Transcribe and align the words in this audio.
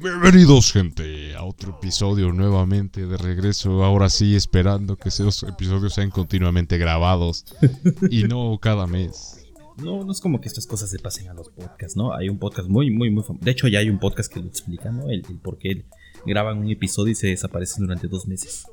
Bienvenidos, 0.00 0.72
gente, 0.72 1.34
a 1.34 1.42
otro 1.44 1.70
episodio 1.78 2.32
nuevamente 2.32 3.06
de 3.06 3.16
regreso. 3.16 3.84
Ahora 3.84 4.08
sí, 4.08 4.36
esperando 4.36 4.96
que 4.96 5.08
esos 5.08 5.42
episodios 5.42 5.94
sean 5.94 6.10
continuamente 6.10 6.78
grabados 6.78 7.44
y 8.10 8.24
no 8.24 8.58
cada 8.60 8.86
mes. 8.86 9.46
No, 9.76 10.04
no 10.04 10.12
es 10.12 10.20
como 10.20 10.40
que 10.40 10.48
estas 10.48 10.66
cosas 10.66 10.90
se 10.90 10.98
pasen 10.98 11.28
a 11.28 11.34
los 11.34 11.48
podcasts, 11.50 11.96
¿no? 11.96 12.12
Hay 12.14 12.28
un 12.28 12.38
podcast 12.38 12.68
muy, 12.68 12.90
muy, 12.90 13.10
muy 13.10 13.22
famoso. 13.24 13.44
De 13.44 13.50
hecho, 13.50 13.66
ya 13.68 13.80
hay 13.80 13.90
un 13.90 13.98
podcast 13.98 14.32
que 14.32 14.40
lo 14.40 14.46
explica, 14.46 14.90
¿no? 14.90 15.08
El, 15.10 15.24
el 15.28 15.36
por 15.38 15.58
qué 15.58 15.84
graban 16.26 16.58
un 16.58 16.70
episodio 16.70 17.12
y 17.12 17.14
se 17.16 17.28
desaparecen 17.28 17.86
durante 17.86 18.06
dos 18.08 18.26
meses. 18.26 18.66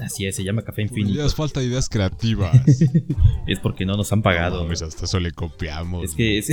Así 0.00 0.26
es, 0.26 0.34
se 0.34 0.42
llama 0.42 0.62
Café 0.62 0.82
Infinito. 0.82 1.14
Ideas, 1.14 1.34
falta 1.34 1.62
ideas 1.62 1.88
creativas. 1.88 2.56
es 3.46 3.60
porque 3.60 3.86
no 3.86 3.96
nos 3.96 4.12
han 4.12 4.20
pagado. 4.20 4.56
No, 4.58 4.62
mames, 4.64 4.82
hasta 4.82 5.04
eso 5.04 5.20
le 5.20 5.30
copiamos. 5.32 6.04
es 6.04 6.14
que 6.14 6.38
es, 6.38 6.50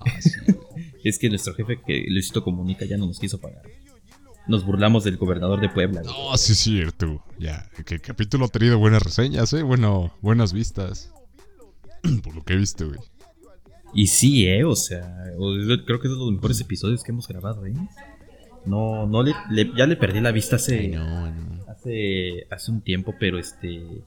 Ah. 0.00 0.04
es 1.08 1.18
que 1.18 1.28
nuestro 1.28 1.54
jefe 1.54 1.80
que 1.86 2.04
Luisito 2.08 2.42
Comunica 2.44 2.84
ya 2.84 2.96
no 2.96 3.06
nos 3.06 3.18
quiso 3.18 3.40
pagar. 3.40 3.62
Nos 4.46 4.64
burlamos 4.64 5.04
del 5.04 5.16
gobernador 5.18 5.60
de 5.60 5.68
Puebla. 5.68 6.00
güey. 6.02 6.14
No, 6.14 6.36
sí 6.38 6.52
es 6.52 6.58
cierto. 6.58 7.22
Ya, 7.38 7.68
que 7.86 7.94
el 7.96 8.00
capítulo 8.00 8.46
ha 8.46 8.48
tenido 8.48 8.78
buenas 8.78 9.02
reseñas, 9.02 9.52
¿eh? 9.52 9.62
Bueno, 9.62 10.12
buenas 10.22 10.52
vistas. 10.52 11.12
Por 12.24 12.34
lo 12.34 12.42
que 12.44 12.54
he 12.54 12.56
visto, 12.56 12.86
güey. 12.88 13.00
Y 13.94 14.06
sí, 14.08 14.46
eh, 14.46 14.64
o 14.64 14.76
sea, 14.76 15.24
creo 15.86 16.00
que 16.00 16.08
es 16.08 16.12
de 16.14 16.18
los 16.18 16.32
mejores 16.32 16.60
episodios 16.60 17.02
que 17.02 17.12
hemos 17.12 17.26
grabado, 17.28 17.66
eh. 17.66 17.74
No, 18.66 19.06
no 19.06 19.22
le, 19.22 19.34
le- 19.50 19.70
ya 19.76 19.86
le 19.86 19.96
perdí 19.96 20.20
la 20.20 20.30
vista 20.32 20.56
hace, 20.56 20.78
Ay, 20.80 20.88
no, 20.88 21.30
no. 21.30 21.64
hace, 21.68 22.46
hace 22.50 22.70
un 22.70 22.82
tiempo, 22.82 23.14
pero 23.18 23.38
este, 23.38 24.02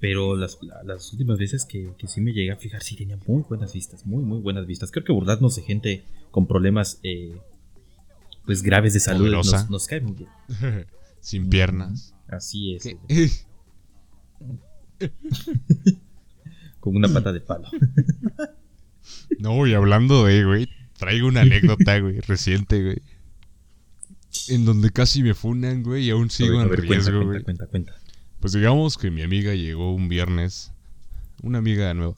pero 0.00 0.36
las, 0.36 0.58
la- 0.62 0.82
las 0.84 1.12
últimas 1.12 1.38
veces 1.38 1.64
que, 1.64 1.92
que 1.98 2.06
sí 2.08 2.20
me 2.20 2.32
llegué 2.32 2.52
a 2.52 2.56
fijar, 2.56 2.82
sí 2.82 2.96
tenía 2.96 3.18
muy 3.26 3.42
buenas 3.48 3.72
vistas, 3.72 4.06
muy, 4.06 4.22
muy 4.22 4.40
buenas 4.40 4.66
vistas. 4.66 4.90
Creo 4.90 5.04
que 5.04 5.12
burlarnos 5.12 5.56
de 5.56 5.62
gente 5.62 6.04
con 6.30 6.46
problemas, 6.46 7.00
eh, 7.02 7.36
pues 8.46 8.62
graves 8.62 8.94
de 8.94 9.00
salud 9.00 9.30
nos, 9.30 9.68
nos 9.70 9.86
cae 9.86 10.00
muy 10.00 10.14
bien. 10.14 10.30
Sin 11.20 11.48
piernas. 11.48 12.14
Así 12.28 12.74
es, 12.74 12.88
con 16.80 16.96
una 16.96 17.08
pata 17.08 17.32
de 17.32 17.40
palo. 17.40 17.68
No, 19.38 19.66
y 19.66 19.72
hablando 19.72 20.24
de, 20.26 20.44
güey, 20.44 20.68
traigo 20.98 21.28
una 21.28 21.40
anécdota, 21.42 21.98
güey, 22.00 22.20
reciente, 22.20 22.82
güey. 22.82 22.98
En 24.48 24.64
donde 24.66 24.90
casi 24.90 25.22
me 25.22 25.32
funan, 25.34 25.82
güey, 25.82 26.06
y 26.06 26.10
aún 26.10 26.28
sigo 26.28 26.60
en 26.60 26.68
cuenta, 26.68 26.82
riesgo, 26.82 27.12
cuenta, 27.12 27.26
güey. 27.26 27.42
cuenta, 27.42 27.66
cuenta. 27.66 27.94
Pues 28.40 28.52
digamos 28.52 28.96
que 28.96 29.10
mi 29.10 29.22
amiga 29.22 29.54
llegó 29.54 29.92
un 29.92 30.08
viernes, 30.08 30.72
una 31.42 31.58
amiga 31.58 31.92
nueva, 31.94 32.14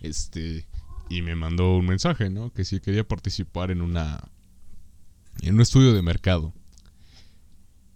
este, 0.00 0.66
y 1.10 1.22
me 1.22 1.34
mandó 1.34 1.76
un 1.76 1.86
mensaje, 1.86 2.30
¿no? 2.30 2.52
Que 2.52 2.64
si 2.64 2.80
quería 2.80 3.06
participar 3.06 3.70
en 3.70 3.82
una, 3.82 4.30
en 5.42 5.56
un 5.56 5.60
estudio 5.60 5.92
de 5.92 6.02
mercado. 6.02 6.54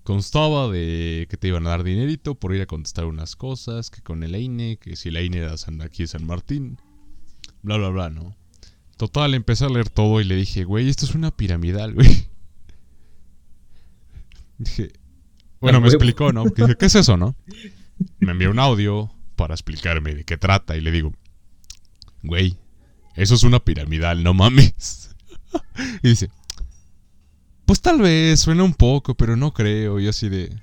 Constaba 0.03 0.69
de 0.69 1.27
que 1.31 1.37
te 1.37 1.49
iban 1.49 1.67
a 1.67 1.71
dar 1.71 1.85
dinerito 1.85 2.35
por 2.35 2.55
ir 2.55 2.63
a 2.63 2.67
contestar 2.67 3.05
unas 3.07 3.37
cosas, 3.37 3.91
que 3.91 4.03
con 4.03 4.23
el 4.23 4.35
INE, 4.35 4.77
que 4.79 4.97
si 4.97 5.11
el 5.11 5.17
INE 5.17 5.39
era 5.39 5.55
aquí 5.83 6.07
San 6.07 6.27
Martín, 6.27 6.79
bla, 7.63 7.77
bla, 7.77 7.89
bla, 7.89 8.11
¿no? 8.11 8.37
Total, 8.97 9.35
empecé 9.35 9.65
a 9.65 9.69
leer 9.69 9.89
todo 9.89 10.21
y 10.21 10.25
le 10.25 10.37
dije, 10.37 10.65
güey, 10.65 10.89
esto 10.89 11.07
es 11.07 11.15
una 11.15 11.31
piramidal, 11.31 11.95
güey. 11.95 12.09
Dije, 14.59 14.93
bueno, 15.63 15.81
me 15.81 15.89
explicó, 15.89 16.33
¿no? 16.33 16.45
Dije, 16.45 16.77
¿qué 16.79 16.87
es 16.87 16.95
eso, 16.95 17.17
no? 17.17 17.35
Me 18.19 18.33
envió 18.33 18.51
un 18.51 18.59
audio 18.59 19.11
para 19.37 19.55
explicarme 19.55 20.15
de 20.15 20.25
qué 20.25 20.37
trata 20.37 20.77
y 20.77 20.81
le 20.81 20.91
digo, 20.91 21.15
güey, 22.23 22.59
eso 23.17 23.35
es 23.35 23.43
una 23.43 23.61
piramidal, 23.61 24.23
no 24.23 24.35
mames. 24.35 25.15
y 26.03 26.09
dice, 26.09 26.31
pues 27.65 27.81
tal 27.81 28.01
vez 28.01 28.41
suena 28.41 28.63
un 28.65 28.75
poco, 28.75 29.15
pero 29.15 29.37
no 29.37 29.53
creo. 29.53 30.01
Y 30.01 30.05
yo 30.05 30.11
así 30.11 30.29
de, 30.29 30.55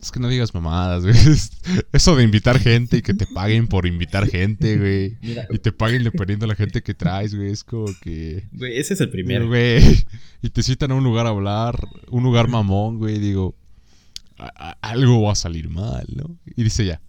es 0.00 0.10
que 0.10 0.20
no 0.20 0.28
digas 0.28 0.54
mamadas, 0.54 1.02
güey. 1.02 1.14
Eso 1.92 2.16
de 2.16 2.24
invitar 2.24 2.58
gente 2.58 2.96
y 2.98 3.02
que 3.02 3.12
te 3.12 3.26
paguen 3.26 3.66
por 3.66 3.86
invitar 3.86 4.26
gente, 4.26 4.78
güey. 4.78 5.18
Mira, 5.20 5.46
Y 5.50 5.58
te 5.58 5.72
paguen 5.72 6.04
dependiendo 6.04 6.44
de 6.44 6.48
la 6.48 6.54
gente 6.54 6.82
que 6.82 6.94
traes, 6.94 7.34
güey. 7.34 7.50
Es 7.50 7.64
como 7.64 7.86
que... 8.00 8.48
güey, 8.52 8.78
ese 8.78 8.94
es 8.94 9.00
el 9.00 9.10
primero. 9.10 9.46
Güey, 9.46 10.06
y 10.42 10.48
te 10.48 10.62
citan 10.62 10.92
a 10.92 10.94
un 10.94 11.04
lugar 11.04 11.26
a 11.26 11.30
hablar, 11.30 11.86
un 12.08 12.22
lugar 12.22 12.48
mamón, 12.48 12.98
güey, 12.98 13.18
digo, 13.18 13.54
a- 14.46 14.70
a- 14.70 14.78
algo 14.90 15.22
va 15.22 15.32
a 15.32 15.36
salir 15.36 15.68
mal, 15.68 16.06
¿no? 16.14 16.36
Y 16.56 16.62
dice 16.64 16.84
ya, 16.86 17.00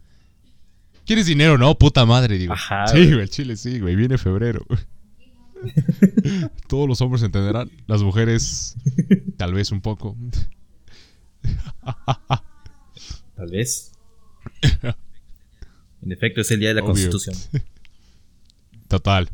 ¿quieres 1.05 1.25
dinero, 1.25 1.57
no? 1.57 1.75
Puta 1.77 2.05
madre, 2.05 2.37
digo. 2.37 2.53
Ajá, 2.53 2.87
sí, 2.87 3.05
güey. 3.07 3.21
el 3.21 3.29
chile 3.29 3.55
sí, 3.57 3.79
güey, 3.79 3.95
viene 3.95 4.17
febrero. 4.17 4.65
Todos 6.67 6.87
los 6.87 6.99
hombres 7.01 7.21
entenderán, 7.23 7.69
las 7.87 8.01
mujeres 8.01 8.75
tal 9.37 9.53
vez 9.53 9.71
un 9.71 9.81
poco. 9.81 10.17
Tal 13.35 13.49
vez. 13.51 13.91
En 16.03 16.11
efecto, 16.11 16.41
es 16.41 16.49
el 16.51 16.59
día 16.59 16.69
de 16.69 16.75
la 16.75 16.81
Obvio. 16.81 16.93
Constitución. 16.93 17.35
Total, 18.87 19.29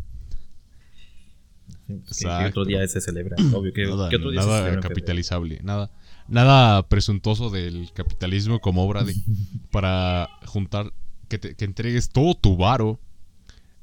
¿Qué, 1.87 2.01
qué 2.19 2.45
otro 2.49 2.65
día 2.65 2.85
se 2.87 2.99
celebra? 3.01 3.35
Obvio, 3.53 3.71
¿qué, 3.73 3.85
nada, 3.85 4.09
qué 4.09 4.17
otro 4.17 4.29
día 4.31 4.41
se 4.41 4.47
celebra? 4.47 4.81
capitalizable, 4.81 5.59
nada, 5.63 5.89
nada 6.27 6.87
presuntuoso 6.87 7.49
del 7.49 7.91
capitalismo 7.93 8.59
como 8.59 8.83
obra 8.83 9.03
de 9.03 9.15
para 9.71 10.29
juntar 10.45 10.91
que, 11.29 11.37
te- 11.37 11.55
que 11.55 11.65
entregues 11.65 12.09
todo 12.09 12.33
tu 12.35 12.57
varo, 12.57 12.99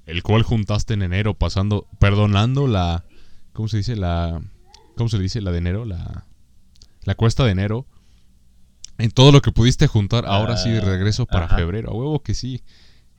el 0.06 0.22
cual 0.22 0.42
juntaste 0.42 0.94
en 0.94 1.02
enero, 1.02 1.34
pasando, 1.34 1.86
perdonando 1.98 2.66
la, 2.66 3.04
¿cómo 3.52 3.68
se 3.68 3.78
dice? 3.78 3.96
La, 3.96 4.42
¿cómo 4.96 5.08
se 5.08 5.18
dice? 5.18 5.40
La 5.40 5.50
de 5.52 5.58
enero, 5.58 5.84
la, 5.84 6.26
la 7.04 7.14
cuesta 7.14 7.44
de 7.44 7.50
enero, 7.52 7.86
en 8.98 9.10
todo 9.10 9.32
lo 9.32 9.42
que 9.42 9.50
pudiste 9.52 9.86
juntar, 9.86 10.24
ahora 10.26 10.56
sí 10.56 10.70
de 10.70 10.80
Ah, 10.80 10.84
regreso 10.84 11.26
para 11.26 11.46
ajá. 11.46 11.56
febrero, 11.56 11.90
a 11.90 11.94
huevo 11.94 12.22
que 12.22 12.34
sí. 12.34 12.62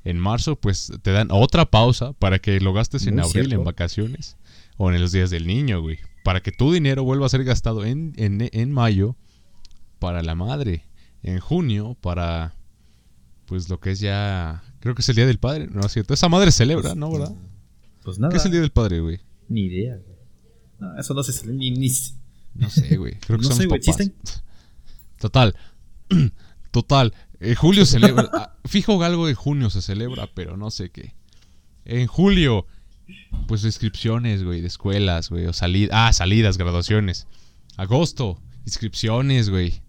En 0.04 0.20
marzo, 0.20 0.56
pues 0.56 0.92
te 1.02 1.12
dan 1.12 1.30
otra 1.32 1.66
pausa 1.66 2.14
para 2.14 2.38
que 2.38 2.60
lo 2.60 2.74
gastes 2.74 3.08
en 3.08 3.20
abril 3.20 3.32
cierto. 3.48 3.56
en 3.56 3.64
vacaciones 3.64 4.38
o 4.78 4.92
en 4.92 5.02
los 5.02 5.12
días 5.12 5.32
del 5.32 5.48
niño, 5.48 5.82
güey. 5.82 5.98
Para 6.26 6.42
que 6.42 6.52
tu 6.52 6.74
dinero 6.74 7.04
vuelva 7.04 7.28
a 7.28 7.30
ser 7.30 7.44
gastado 7.44 7.86
en, 7.86 8.14
en, 8.18 8.50
en 8.52 8.72
mayo 8.72 9.16
para 10.00 10.24
la 10.24 10.34
madre. 10.34 10.84
En 11.22 11.40
junio 11.40 11.96
para, 12.02 12.56
pues 13.46 13.70
lo 13.70 13.80
que 13.80 13.92
es 13.92 14.00
ya, 14.00 14.64
creo 14.80 14.96
que 14.96 15.04
es 15.04 15.10
el 15.10 15.16
Día 15.16 15.28
del 15.28 15.38
Padre, 15.38 15.68
¿no 15.72 15.82
es 15.86 15.92
cierto? 15.92 16.16
Esa 16.16 16.28
madre 16.30 16.52
celebra, 16.52 16.96
¿no, 16.96 17.12
verdad? 17.12 17.36
Pues 18.04 18.18
nada. 18.18 18.32
¿Qué 18.32 18.38
es 18.38 18.46
el 18.46 18.52
Día 18.52 18.62
del 18.62 18.72
Padre, 18.72 19.02
güey? 19.02 19.20
Ni 19.50 19.66
idea, 19.68 19.98
güey. 19.98 20.18
No, 20.80 21.00
eso 21.00 21.14
no 21.14 21.22
se 21.22 21.32
celebra 21.32 21.58
ni, 21.60 21.72
ni- 21.72 21.92
No 22.56 22.70
sé, 22.72 22.98
güey. 22.98 23.14
Creo 23.20 23.38
que 23.38 23.44
No 23.44 23.50
son 23.50 23.58
sé, 23.58 23.66
güey, 23.68 23.80
papás. 23.80 24.00
¿existen? 24.02 24.16
Total. 25.20 25.56
Total. 26.72 27.14
Eh, 27.40 27.54
julio 27.56 27.86
celebra. 27.86 28.30
ah, 28.34 28.56
Fijo 28.66 29.02
algo 29.04 29.28
de 29.28 29.36
junio 29.36 29.70
se 29.70 29.82
celebra, 29.84 30.28
pero 30.34 30.58
no 30.58 30.72
sé 30.72 30.90
qué. 30.90 31.14
En 31.86 32.08
julio, 32.08 32.66
pues 33.48 33.64
inscripciones, 33.64 34.44
güey, 34.44 34.62
de 34.62 34.68
escuelas, 34.68 35.30
güey. 35.30 35.46
O 35.46 35.54
salidas. 35.54 35.92
Ah, 35.94 36.14
salidas, 36.14 36.58
graduaciones. 36.58 37.28
Agosto, 37.78 38.40
inscripciones, 38.66 39.50
güey. 39.50 39.82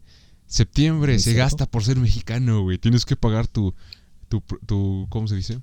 Septiembre, 0.46 1.14
¿En 1.14 1.20
se 1.20 1.34
gasta 1.34 1.66
por 1.66 1.82
ser 1.84 1.96
mexicano, 1.96 2.62
güey. 2.62 2.78
Tienes 2.78 3.04
que 3.04 3.16
pagar 3.16 3.46
tu, 3.48 3.74
tu, 4.28 4.42
tu. 4.66 5.06
¿Cómo 5.08 5.26
se 5.26 5.36
dice? 5.36 5.60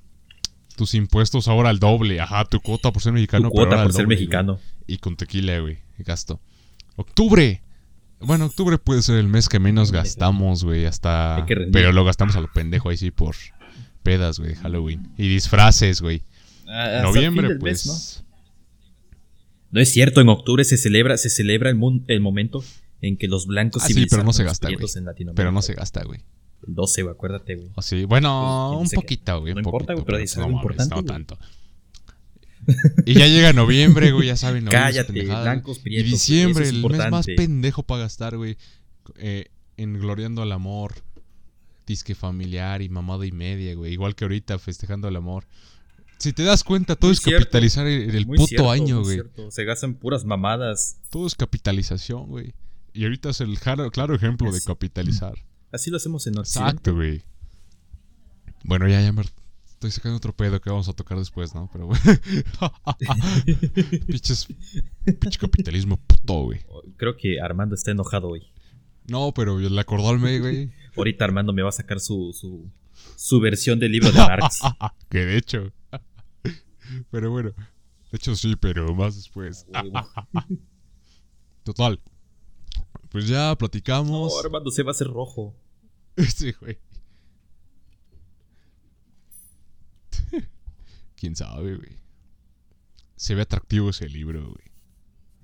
Tus 0.75 0.93
impuestos 0.95 1.47
ahora 1.47 1.69
al 1.69 1.79
doble. 1.79 2.19
Ajá, 2.19 2.45
tu 2.45 2.59
cuota 2.59 2.91
por 2.91 3.01
ser 3.01 3.13
mexicano. 3.13 3.49
tu 3.49 3.53
pero 3.53 3.55
cuota 3.55 3.75
ahora 3.75 3.83
por 3.83 3.91
al 3.91 3.93
ser 3.93 4.03
doble, 4.03 4.15
güey. 4.15 4.17
mexicano. 4.17 4.59
Y 4.87 4.97
con 4.97 5.15
tequila, 5.15 5.59
güey. 5.59 5.79
Gasto. 5.99 6.41
Octubre. 6.95 7.61
Bueno, 8.19 8.45
octubre 8.45 8.77
puede 8.77 9.01
ser 9.01 9.17
el 9.17 9.27
mes 9.27 9.49
que 9.49 9.59
menos 9.59 9.91
gastamos, 9.91 10.63
güey. 10.63 10.85
Hasta. 10.85 11.45
Pero 11.71 11.91
lo 11.91 12.03
gastamos 12.03 12.35
a 12.35 12.41
lo 12.41 12.51
pendejo 12.51 12.89
ahí 12.89 12.97
sí 12.97 13.11
por 13.11 13.35
pedas, 14.01 14.39
güey. 14.39 14.55
Halloween. 14.55 15.13
Y 15.17 15.27
disfraces, 15.27 16.01
güey. 16.01 16.23
Ah, 16.75 17.01
Noviembre, 17.03 17.55
pues. 17.59 17.85
mes, 17.85 18.23
¿no? 18.23 18.33
No 19.71 19.81
es 19.81 19.89
cierto, 19.91 20.21
en 20.21 20.29
octubre 20.29 20.63
se 20.63 20.77
celebra, 20.77 21.17
se 21.17 21.29
celebra 21.29 21.69
el, 21.69 21.79
el 22.07 22.19
momento 22.21 22.63
en 23.01 23.17
que 23.17 23.27
los 23.27 23.45
blancos 23.47 23.83
Ah, 23.83 23.87
sí, 23.87 24.05
pero 24.09 24.23
no 24.23 24.33
se 24.33 24.43
gasta, 24.43 24.69
güey. 24.69 24.85
Pero 25.35 25.51
no 25.51 25.61
se 25.61 25.73
gasta, 25.73 26.03
güey. 26.03 26.21
El 26.67 26.75
12, 26.75 27.01
güey, 27.03 27.13
acuérdate, 27.13 27.55
güey. 27.55 27.69
Sí. 27.81 28.05
Bueno, 28.05 28.75
Pues, 28.79 28.91
un 28.93 28.95
poquito, 28.95 29.39
güey. 29.41 29.53
no 29.53 29.59
un 29.59 29.65
importa, 29.65 29.93
güey, 29.93 30.05
pero 30.05 30.17
es 30.19 30.37
algo 30.37 30.49
no 30.51 30.55
importante, 30.57 31.03
tanto. 31.03 31.37
Y 33.05 33.13
ya 33.15 33.27
llega 33.27 33.51
noviembre, 33.51 34.11
güey, 34.11 34.27
ya 34.27 34.37
saben. 34.37 34.65
Cállate, 34.71 35.11
blancos, 35.23 35.79
Y 35.79 35.81
prietos. 35.81 36.11
diciembre, 36.11 36.63
eso 36.65 36.77
es 36.77 36.83
el 36.83 36.89
mes 36.89 37.11
más 37.11 37.25
pendejo 37.25 37.83
para 37.83 38.03
gastar, 38.03 38.37
güey. 38.37 38.57
Eh, 39.17 39.47
en 39.77 39.99
gloriando 39.99 40.41
al 40.41 40.51
amor. 40.51 40.93
Disque 41.85 42.15
familiar 42.15 42.81
y 42.81 42.87
mamada 42.87 43.25
y 43.25 43.33
media, 43.33 43.75
güey. 43.75 43.91
Igual 43.91 44.15
que 44.15 44.23
ahorita, 44.23 44.57
festejando 44.59 45.09
el 45.09 45.17
amor. 45.17 45.45
Si 46.23 46.31
te 46.31 46.43
das 46.43 46.63
cuenta, 46.63 46.95
todo 46.95 47.09
Muy 47.09 47.15
es 47.15 47.19
cierto. 47.19 47.43
capitalizar 47.43 47.85
el, 47.85 48.15
el 48.15 48.25
puto 48.25 48.47
cierto, 48.47 48.71
año, 48.71 49.01
güey. 49.01 49.21
Se 49.49 49.65
gastan 49.65 49.95
puras 49.95 50.23
mamadas. 50.23 50.97
Todo 51.09 51.27
es 51.27 51.35
capitalización, 51.35 52.27
güey. 52.27 52.53
Y 52.93 53.03
ahorita 53.03 53.31
es 53.31 53.41
el 53.41 53.59
claro, 53.59 54.15
ejemplo 54.15 54.49
de 54.49 54.61
capitalizar. 54.61 55.33
Así 55.73 55.91
lo 55.91 55.97
hacemos 55.97 56.25
en 56.25 56.37
Occidente. 56.37 56.69
Exacto, 56.69 56.95
güey. 56.95 57.23
Bueno, 58.63 58.87
ya, 58.87 59.01
ya 59.01 59.11
me 59.11 59.23
estoy 59.67 59.91
sacando 59.91 60.15
otro 60.15 60.31
pedo 60.31 60.61
que 60.61 60.69
vamos 60.69 60.87
a 60.87 60.93
tocar 60.93 61.17
después, 61.17 61.53
¿no? 61.53 61.69
Pero, 61.73 61.87
güey. 61.87 61.99
Piches. 64.07 64.47
Pinche 65.19 65.37
capitalismo 65.37 65.97
puto, 65.97 66.43
güey. 66.43 66.61
Creo 66.95 67.17
que 67.17 67.41
Armando 67.41 67.75
está 67.75 67.91
enojado 67.91 68.29
hoy. 68.29 68.47
No, 69.09 69.33
pero 69.33 69.59
le 69.59 69.81
acordó 69.81 70.07
al 70.07 70.19
me, 70.19 70.39
güey. 70.39 70.71
Ahorita 70.95 71.25
Armando 71.25 71.51
me 71.51 71.63
va 71.63 71.67
a 71.67 71.73
sacar 71.73 71.99
su, 71.99 72.31
su, 72.33 72.71
su 73.17 73.41
versión 73.41 73.77
del 73.77 73.91
libro 73.91 74.09
de 74.09 74.19
Marx. 74.19 74.61
que 75.09 75.25
de 75.25 75.37
hecho. 75.37 75.73
Pero 77.11 77.31
bueno. 77.31 77.51
De 78.11 78.17
hecho 78.17 78.35
sí, 78.35 78.55
pero 78.55 78.93
más 78.93 79.15
después. 79.15 79.65
Total. 81.63 81.99
Pues 83.09 83.27
ya 83.27 83.55
platicamos. 83.57 84.33
No, 84.33 84.39
Armando 84.39 84.71
se 84.71 84.83
va 84.83 84.89
a 84.89 84.91
hacer 84.91 85.07
rojo. 85.07 85.55
sí, 86.35 86.51
güey. 86.53 86.79
Quién 91.15 91.35
sabe, 91.35 91.77
güey. 91.77 91.97
Se 93.15 93.35
ve 93.35 93.43
atractivo 93.43 93.89
ese 93.89 94.09
libro, 94.09 94.41
güey. 94.41 94.71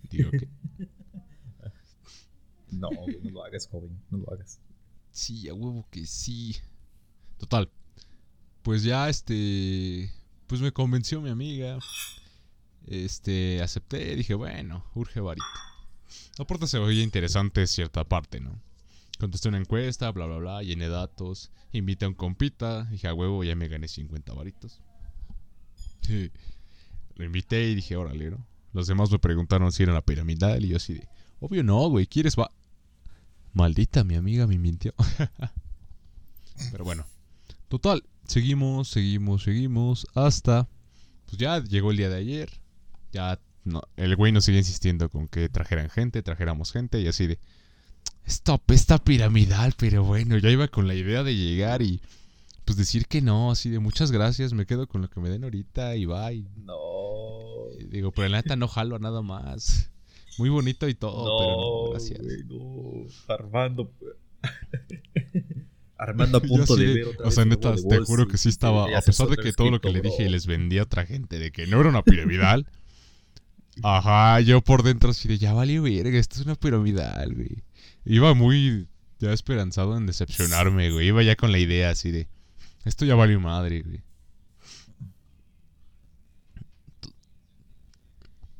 Digo 0.10 0.32
que. 0.32 0.48
no, 2.72 2.90
güey, 2.90 3.20
no 3.24 3.30
lo 3.32 3.44
hagas, 3.46 3.68
joven. 3.68 4.02
No 4.10 4.18
lo 4.18 4.34
hagas. 4.34 4.60
Sí, 5.12 5.48
a 5.50 5.54
huevo 5.54 5.88
que 5.90 6.06
sí. 6.06 6.56
Total. 7.38 7.72
Pues 8.64 8.84
ya 8.84 9.10
este. 9.10 10.12
Pues 10.50 10.62
me 10.62 10.72
convenció 10.72 11.22
mi 11.22 11.30
amiga. 11.30 11.78
Este. 12.88 13.62
Acepté. 13.62 14.16
Dije, 14.16 14.34
bueno, 14.34 14.84
urge 14.96 15.20
varito. 15.20 15.46
Aparte 16.40 16.66
se 16.66 16.80
veía 16.80 17.04
interesante 17.04 17.68
cierta 17.68 18.04
parte, 18.04 18.40
¿no? 18.40 18.60
Contesté 19.20 19.50
una 19.50 19.60
encuesta, 19.60 20.10
bla, 20.12 20.26
bla, 20.26 20.38
bla, 20.38 20.64
llené 20.64 20.90
datos, 20.90 21.52
invité 21.72 22.06
a 22.06 22.08
un 22.08 22.16
compita, 22.16 22.86
dije, 22.86 23.08
a 23.08 23.14
huevo, 23.14 23.44
ya 23.44 23.54
me 23.56 23.68
gané 23.68 23.88
50 23.88 24.34
varitos. 24.34 24.82
Lo 27.16 27.26
invité 27.26 27.68
y 27.70 27.76
dije, 27.76 27.96
órale, 27.96 28.32
¿no? 28.32 28.48
Los 28.74 28.88
demás 28.88 29.12
me 29.12 29.20
preguntaron 29.20 29.72
si 29.72 29.84
era 29.84 29.94
la 29.94 30.02
piramidal 30.02 30.66
y 30.66 30.70
yo 30.70 30.78
así 30.78 30.96
de, 30.96 31.08
obvio 31.42 31.64
no, 31.64 31.90
güey, 31.90 32.08
¿quieres 32.08 32.36
va? 32.36 32.50
Maldita, 33.54 34.04
mi 34.04 34.16
amiga 34.16 34.48
me 34.48 34.58
mintió. 34.58 34.96
Pero 36.72 36.86
bueno, 36.86 37.06
total, 37.68 38.04
seguimos, 38.30 38.90
seguimos, 38.90 39.44
seguimos, 39.44 40.08
hasta, 40.14 40.68
pues 41.26 41.38
ya 41.38 41.62
llegó 41.64 41.92
el 41.92 41.98
día 41.98 42.10
de 42.10 42.18
ayer, 42.18 42.50
ya 43.12 43.40
no, 43.64 43.82
el 43.98 44.16
güey 44.16 44.32
nos 44.32 44.46
sigue 44.46 44.60
insistiendo 44.60 45.10
con 45.10 45.28
que 45.28 45.50
trajeran 45.50 45.90
gente, 45.90 46.22
trajéramos 46.22 46.72
gente 46.72 47.02
y 47.02 47.08
así 47.08 47.28
de, 47.28 47.40
Stop, 48.26 48.70
está 48.72 49.00
piramidal, 49.00 49.74
pero 49.76 50.04
bueno, 50.04 50.38
ya 50.38 50.52
iba 50.52 50.68
con 50.68 50.88
la 50.88 50.94
idea 50.94 51.24
de 51.24 51.36
llegar 51.36 51.82
y 51.82 52.00
pues 52.64 52.78
decir 52.78 53.08
que 53.08 53.22
no, 53.22 53.50
así 53.50 53.72
de 53.72 53.80
muchas 53.80 54.12
gracias, 54.12 54.54
me 54.54 54.68
quedo 54.68 54.88
con 54.88 55.02
lo 55.02 55.10
que 55.10 55.20
me 55.20 55.30
den 55.30 55.44
ahorita 55.44 55.96
y 55.96 56.06
bye. 56.06 56.46
No. 56.58 56.78
digo, 57.90 58.12
pero 58.12 58.30
la 58.30 58.38
neta 58.38 58.56
no 58.56 58.68
jalo 58.68 58.96
a 58.96 59.00
nada 59.00 59.24
más. 59.24 59.92
Muy 60.38 60.50
bonito 60.50 60.88
y 60.88 60.94
todo, 60.94 61.40
pero 61.40 61.58
no, 61.58 61.90
gracias. 61.90 62.22
no. 62.48 63.08
Armando. 63.34 63.92
Armando 66.00 66.38
a 66.38 66.42
punto 66.42 66.78
de 66.78 66.94
ver 66.94 67.06
otra 67.08 67.28
O 67.28 67.32
sea, 67.32 67.46
neta, 67.46 67.76
te 67.76 68.00
juro 68.00 68.28
que 68.28 68.38
sí 68.38 68.50
estaba, 68.50 68.98
a 68.98 69.02
pesar 69.02 69.28
de 69.28 69.36
que 69.36 69.52
todo 69.52 69.70
lo 69.70 69.82
que 69.82 69.92
le 69.92 70.02
dije 70.02 70.24
y 70.24 70.30
les 70.30 70.48
vendí 70.48 70.78
a 70.78 70.84
otra 70.84 71.06
gente 71.06 71.38
de 71.38 71.52
que 71.52 71.68
no 71.68 71.80
era 71.80 71.90
una 71.90 72.04
piramidal. 72.04 72.66
Ajá, 73.84 74.40
yo 74.40 74.62
por 74.62 74.84
dentro 74.84 75.12
así 75.12 75.28
de 75.28 75.38
ya 75.38 75.54
valió 75.54 75.84
verga, 75.84 76.18
esto 76.18 76.36
es 76.40 76.46
una 76.46 76.56
piramidal, 76.56 77.36
güey. 77.36 77.64
Iba 78.06 78.34
muy 78.34 78.88
ya 79.20 79.34
esperanzado 79.34 79.98
en 79.98 80.06
decepcionarme, 80.06 80.90
güey. 80.92 81.08
Iba 81.08 81.22
ya 81.22 81.36
con 81.36 81.52
la 81.52 81.60
idea 81.60 81.90
así 81.90 82.12
de. 82.12 82.28
Esto 82.86 83.06
ya 83.06 83.16
valió 83.16 83.40
madre, 83.40 83.82
güey. 83.82 84.02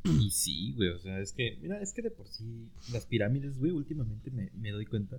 Y 0.04 0.30
sí, 0.30 0.72
güey, 0.76 0.90
o 0.90 0.98
sea, 0.98 1.20
es 1.20 1.32
que, 1.32 1.58
mira, 1.60 1.80
es 1.80 1.92
que 1.92 2.02
de 2.02 2.10
por 2.10 2.26
sí 2.28 2.68
las 2.92 3.06
pirámides, 3.06 3.58
güey, 3.58 3.70
últimamente 3.70 4.30
me, 4.30 4.50
me 4.54 4.70
doy 4.70 4.86
cuenta 4.86 5.18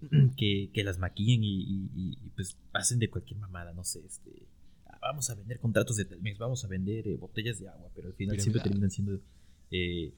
que, 0.36 0.70
que 0.72 0.84
las 0.84 0.98
maquillan 0.98 1.42
y, 1.42 1.90
y, 1.94 2.30
pues 2.36 2.56
hacen 2.72 2.98
de 2.98 3.10
cualquier 3.10 3.38
mamada, 3.40 3.72
no 3.72 3.84
sé, 3.84 4.04
este, 4.06 4.46
ah, 4.86 4.98
vamos 5.02 5.28
a 5.30 5.34
vender 5.34 5.58
contratos 5.60 5.96
de 5.96 6.04
Telmex, 6.04 6.38
vamos 6.38 6.64
a 6.64 6.68
vender 6.68 7.08
eh, 7.08 7.16
botellas 7.16 7.58
de 7.58 7.68
agua, 7.68 7.90
pero 7.94 8.08
al 8.08 8.14
final 8.14 8.40
siempre 8.40 8.62
terminan 8.62 8.90
siendo 8.90 9.20
eh, 9.70 10.14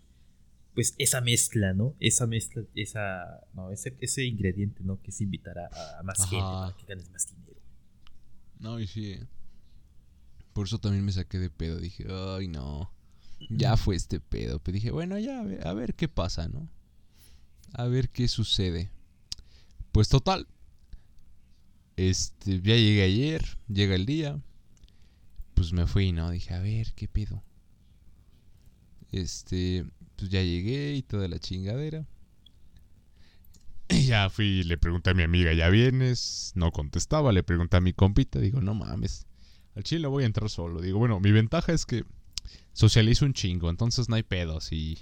pues 0.74 0.94
esa 0.98 1.20
mezcla, 1.20 1.72
¿no? 1.72 1.96
Esa 1.98 2.26
mezcla, 2.26 2.62
esa, 2.74 3.40
no, 3.54 3.70
ese, 3.70 3.96
ese 4.00 4.24
ingrediente, 4.24 4.82
¿no? 4.84 5.00
Que 5.02 5.10
es 5.10 5.20
invitar 5.20 5.58
a, 5.58 6.02
más 6.04 6.18
gente 6.28 6.44
para 6.44 6.76
que 6.76 6.86
ganes 6.86 7.10
más 7.10 7.26
dinero. 7.26 7.60
No, 8.58 8.78
y 8.78 8.86
sí. 8.86 9.18
Por 10.52 10.66
eso 10.66 10.78
también 10.78 11.04
me 11.04 11.12
saqué 11.12 11.38
de 11.38 11.50
pedo. 11.50 11.78
Dije, 11.78 12.06
ay, 12.08 12.48
no. 12.48 12.92
Ya 13.48 13.76
fue 13.76 13.96
este 13.96 14.20
pedo. 14.20 14.58
Pero 14.60 14.74
dije, 14.74 14.90
bueno, 14.90 15.18
ya, 15.18 15.40
a 15.40 15.72
ver, 15.72 15.94
qué 15.94 16.08
pasa, 16.08 16.48
¿no? 16.48 16.68
A 17.72 17.86
ver 17.86 18.10
qué 18.10 18.28
sucede. 18.28 18.90
Pues 19.92 20.08
total. 20.08 20.46
Este, 21.96 22.60
ya 22.62 22.76
llegué 22.76 23.02
ayer, 23.02 23.58
llega 23.68 23.94
el 23.94 24.06
día. 24.06 24.40
Pues 25.54 25.72
me 25.72 25.86
fui, 25.86 26.12
¿no? 26.12 26.30
Dije, 26.30 26.54
a 26.54 26.60
ver, 26.60 26.94
qué 26.94 27.08
pedo. 27.08 27.42
Este, 29.12 29.84
pues 30.16 30.30
ya 30.30 30.42
llegué 30.42 30.94
y 30.94 31.02
toda 31.02 31.28
la 31.28 31.38
chingadera. 31.38 32.06
Y 33.88 34.06
ya 34.06 34.30
fui 34.30 34.62
le 34.62 34.78
pregunté 34.78 35.10
a 35.10 35.14
mi 35.14 35.24
amiga, 35.24 35.52
¿ya 35.52 35.68
vienes? 35.68 36.52
No 36.54 36.70
contestaba, 36.70 37.32
le 37.32 37.42
pregunté 37.42 37.76
a 37.76 37.80
mi 37.80 37.92
compita, 37.92 38.38
digo, 38.38 38.60
no 38.60 38.72
mames, 38.72 39.26
al 39.74 39.82
chile 39.82 40.06
voy 40.06 40.22
a 40.22 40.26
entrar 40.26 40.48
solo. 40.48 40.80
Digo, 40.80 40.98
bueno, 40.98 41.18
mi 41.18 41.32
ventaja 41.32 41.72
es 41.72 41.86
que 41.86 42.04
socializo 42.72 43.24
un 43.24 43.34
chingo, 43.34 43.68
entonces 43.68 44.08
no 44.08 44.14
hay 44.14 44.22
pedos 44.22 44.72
y 44.72 44.98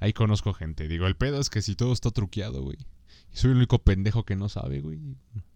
ahí 0.00 0.14
conozco 0.14 0.54
gente. 0.54 0.88
Digo, 0.88 1.06
el 1.06 1.16
pedo 1.16 1.38
es 1.38 1.50
que 1.50 1.60
si 1.60 1.74
todo 1.74 1.92
está 1.92 2.10
truqueado, 2.10 2.62
güey. 2.62 2.78
Y 3.32 3.36
soy 3.36 3.50
el 3.50 3.56
único 3.56 3.78
pendejo 3.78 4.24
que 4.24 4.36
no 4.36 4.48
sabe, 4.48 4.80
güey. 4.80 4.98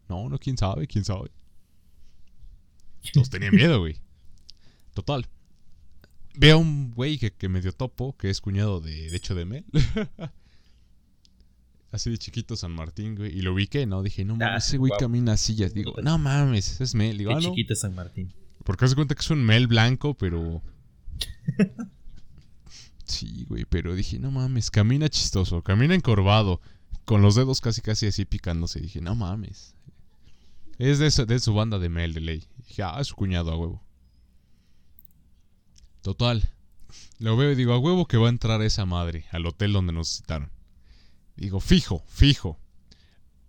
No, 0.09 0.29
no, 0.29 0.39
quién 0.39 0.57
sabe, 0.57 0.87
quién 0.87 1.05
sabe. 1.05 1.31
Todos 3.13 3.31
tenían 3.31 3.55
miedo, 3.55 3.79
güey. 3.81 3.97
Total 4.95 5.29
veo 6.39 6.57
a 6.57 6.59
un 6.59 6.93
güey 6.95 7.19
que, 7.19 7.33
que 7.33 7.49
medio 7.49 7.73
topo, 7.73 8.17
que 8.17 8.31
es 8.31 8.41
cuñado 8.41 8.81
de, 8.81 9.11
de 9.11 9.17
hecho 9.17 9.35
de 9.35 9.45
Mel. 9.45 9.65
así 11.91 12.11
de 12.11 12.19
chiquito 12.19 12.57
San 12.57 12.73
Martín, 12.73 13.17
güey. 13.17 13.37
Y 13.37 13.43
lo 13.43 13.53
ubiqué, 13.53 13.87
¿no? 13.87 14.03
Dije, 14.03 14.25
no 14.25 14.37
mames, 14.37 14.67
ese 14.67 14.79
güey 14.79 14.93
camina 14.99 15.33
así. 15.33 15.57
Ya 15.57 15.69
digo, 15.69 15.95
no 16.03 16.17
mames, 16.19 16.81
es 16.81 16.95
Mel. 16.95 17.19
Digo, 17.19 17.31
Qué 17.31 17.37
ah, 17.37 17.41
chiquito 17.41 17.75
San 17.75 17.95
Martín. 17.95 18.33
Porque 18.65 18.85
hace 18.85 18.95
cuenta 18.95 19.15
que 19.15 19.21
es 19.21 19.31
un 19.31 19.45
Mel 19.45 19.67
blanco, 19.67 20.15
pero. 20.15 20.63
sí, 23.05 23.45
güey, 23.49 23.65
pero 23.65 23.95
dije, 23.95 24.19
no 24.19 24.31
mames, 24.31 24.71
camina 24.71 25.09
chistoso, 25.09 25.63
camina 25.63 25.95
encorvado, 25.95 26.61
con 27.09 27.23
los 27.23 27.35
dedos 27.35 27.63
casi 27.63 27.81
casi 27.81 28.07
así 28.07 28.27
picándose. 28.27 28.81
Dije, 28.81 29.01
no 29.01 29.15
mames. 29.15 29.75
Es 30.77 30.99
de, 30.99 31.25
de 31.25 31.41
su 31.41 31.55
banda 31.55 31.79
de 31.79 31.89
Mel, 31.89 32.13
de 32.13 32.21
ley. 32.21 32.45
Dije, 32.59 32.83
ah, 32.83 32.99
es 33.01 33.07
su 33.07 33.17
cuñado 33.17 33.51
a 33.51 33.57
huevo. 33.57 33.83
Total. 36.03 36.51
Lo 37.19 37.35
veo 37.39 37.51
y 37.51 37.55
digo, 37.55 37.73
a 37.73 37.79
huevo 37.79 38.07
que 38.07 38.19
va 38.19 38.27
a 38.27 38.29
entrar 38.29 38.61
esa 38.61 38.85
madre 38.85 39.25
al 39.31 39.47
hotel 39.47 39.73
donde 39.73 39.95
nos 39.95 40.19
citaron. 40.19 40.51
Digo, 41.35 41.61
fijo, 41.61 42.05
fijo. 42.09 42.61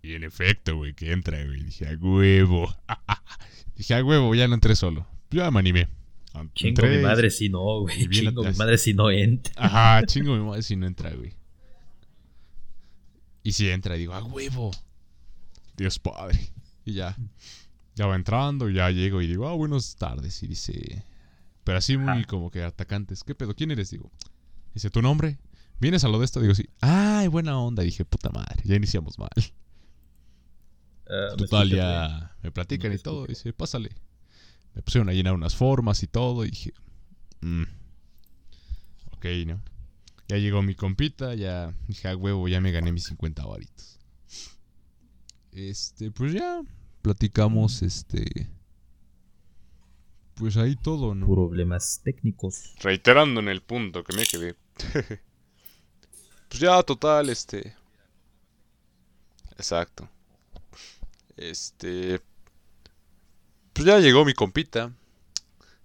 Y 0.00 0.14
en 0.14 0.24
efecto, 0.24 0.76
güey, 0.76 0.94
que 0.94 1.12
entra, 1.12 1.44
güey. 1.44 1.62
Dije, 1.62 1.86
a 1.86 1.92
huevo. 2.00 2.74
Dije, 3.76 3.94
a 3.94 4.02
huevo, 4.02 4.34
ya 4.34 4.48
no 4.48 4.54
entré 4.54 4.74
solo. 4.74 5.06
Ya 5.30 5.50
me 5.50 5.58
animé. 5.58 5.86
Chingo 6.54 6.86
mi 6.86 7.02
madre 7.02 7.28
si 7.28 7.50
no, 7.50 7.80
güey. 7.80 8.08
Chingo 8.08 8.42
mi 8.42 8.54
madre 8.54 8.78
si 8.78 8.94
no 8.94 9.10
entra. 9.10 9.52
Ajá, 9.58 10.06
chingo 10.06 10.34
mi 10.34 10.44
madre 10.46 10.62
si 10.62 10.76
no 10.76 10.86
entra, 10.86 11.10
güey. 11.10 11.34
Y 13.42 13.52
si 13.52 13.68
entra, 13.68 13.94
digo, 13.94 14.14
a 14.14 14.22
huevo. 14.22 14.70
Dios 15.76 15.98
padre. 15.98 16.38
Y 16.84 16.94
ya. 16.94 17.16
Ya 17.94 18.06
va 18.06 18.16
entrando, 18.16 18.70
ya 18.70 18.90
llego 18.90 19.20
y 19.20 19.26
digo, 19.26 19.48
ah, 19.48 19.54
buenas 19.54 19.96
tardes. 19.96 20.42
Y 20.42 20.46
dice, 20.46 21.04
pero 21.64 21.78
así 21.78 21.96
muy 21.96 22.24
como 22.24 22.50
que 22.50 22.62
atacantes. 22.62 23.22
¿Qué 23.24 23.34
pedo? 23.34 23.54
¿Quién 23.54 23.70
eres? 23.70 23.90
Digo. 23.90 24.10
Dice, 24.74 24.90
¿tu 24.90 25.02
nombre? 25.02 25.38
¿Vienes 25.80 26.04
a 26.04 26.08
lo 26.08 26.18
de 26.18 26.24
esto? 26.24 26.40
Digo, 26.40 26.54
sí. 26.54 26.68
Ay, 26.80 27.28
buena 27.28 27.58
onda. 27.58 27.82
Dije, 27.82 28.04
puta 28.04 28.30
madre, 28.30 28.62
ya 28.64 28.76
iniciamos 28.76 29.18
mal. 29.18 29.30
Ah, 31.08 31.34
Total, 31.36 31.68
ya 31.68 32.36
me 32.42 32.52
platican 32.52 32.92
y 32.92 32.98
todo. 32.98 33.26
Dice, 33.26 33.52
pásale. 33.52 33.90
Me 34.74 34.82
pusieron 34.82 35.08
a 35.08 35.12
llenar 35.12 35.34
unas 35.34 35.56
formas 35.56 36.02
y 36.02 36.06
todo. 36.06 36.44
Y 36.44 36.50
dije, 36.50 36.72
mm, 37.40 37.64
ok, 39.12 39.26
¿no? 39.46 39.60
Ya 40.30 40.36
llegó 40.36 40.62
mi 40.62 40.76
compita, 40.76 41.34
ya 41.34 41.74
dije, 41.88 42.06
a 42.06 42.16
huevo, 42.16 42.46
ya 42.46 42.60
me 42.60 42.70
gané 42.70 42.92
mis 42.92 43.02
50 43.06 43.44
varitos. 43.46 43.98
Este, 45.50 46.12
pues 46.12 46.32
ya 46.32 46.62
platicamos, 47.02 47.82
este 47.82 48.48
pues 50.36 50.56
ahí 50.56 50.76
todo, 50.76 51.16
¿no? 51.16 51.26
Problemas 51.26 52.00
técnicos. 52.04 52.74
Reiterando 52.80 53.40
en 53.40 53.48
el 53.48 53.60
punto 53.60 54.04
que 54.04 54.16
me 54.16 54.24
quedé. 54.24 54.54
pues 56.48 56.60
ya, 56.60 56.80
total, 56.84 57.28
este. 57.28 57.74
Exacto. 59.56 60.08
Este. 61.36 62.20
pues 63.72 63.84
ya 63.84 63.98
llegó 63.98 64.24
mi 64.24 64.32
compita. 64.32 64.94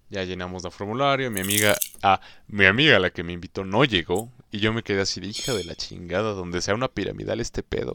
Ya 0.10 0.24
llenamos 0.24 0.64
el 0.66 0.72
formulario. 0.72 1.32
Mi 1.32 1.42
amiga, 1.42 1.76
ah, 2.02 2.20
mi 2.48 2.66
amiga, 2.66 3.00
la 3.00 3.10
que 3.10 3.24
me 3.24 3.34
invitó, 3.34 3.66
no 3.66 3.86
llegó. 3.86 4.32
Y 4.52 4.60
yo 4.60 4.74
me 4.74 4.84
quedé 4.84 5.02
así 5.02 5.20
de 5.20 5.28
hija 5.28 5.54
de 5.54 5.64
la 5.64 5.76
chingada. 5.76 6.34
Donde 6.34 6.62
sea 6.62 6.76
una 6.76 6.88
piramidal 6.88 7.40
este 7.40 7.64
pedo. 7.64 7.94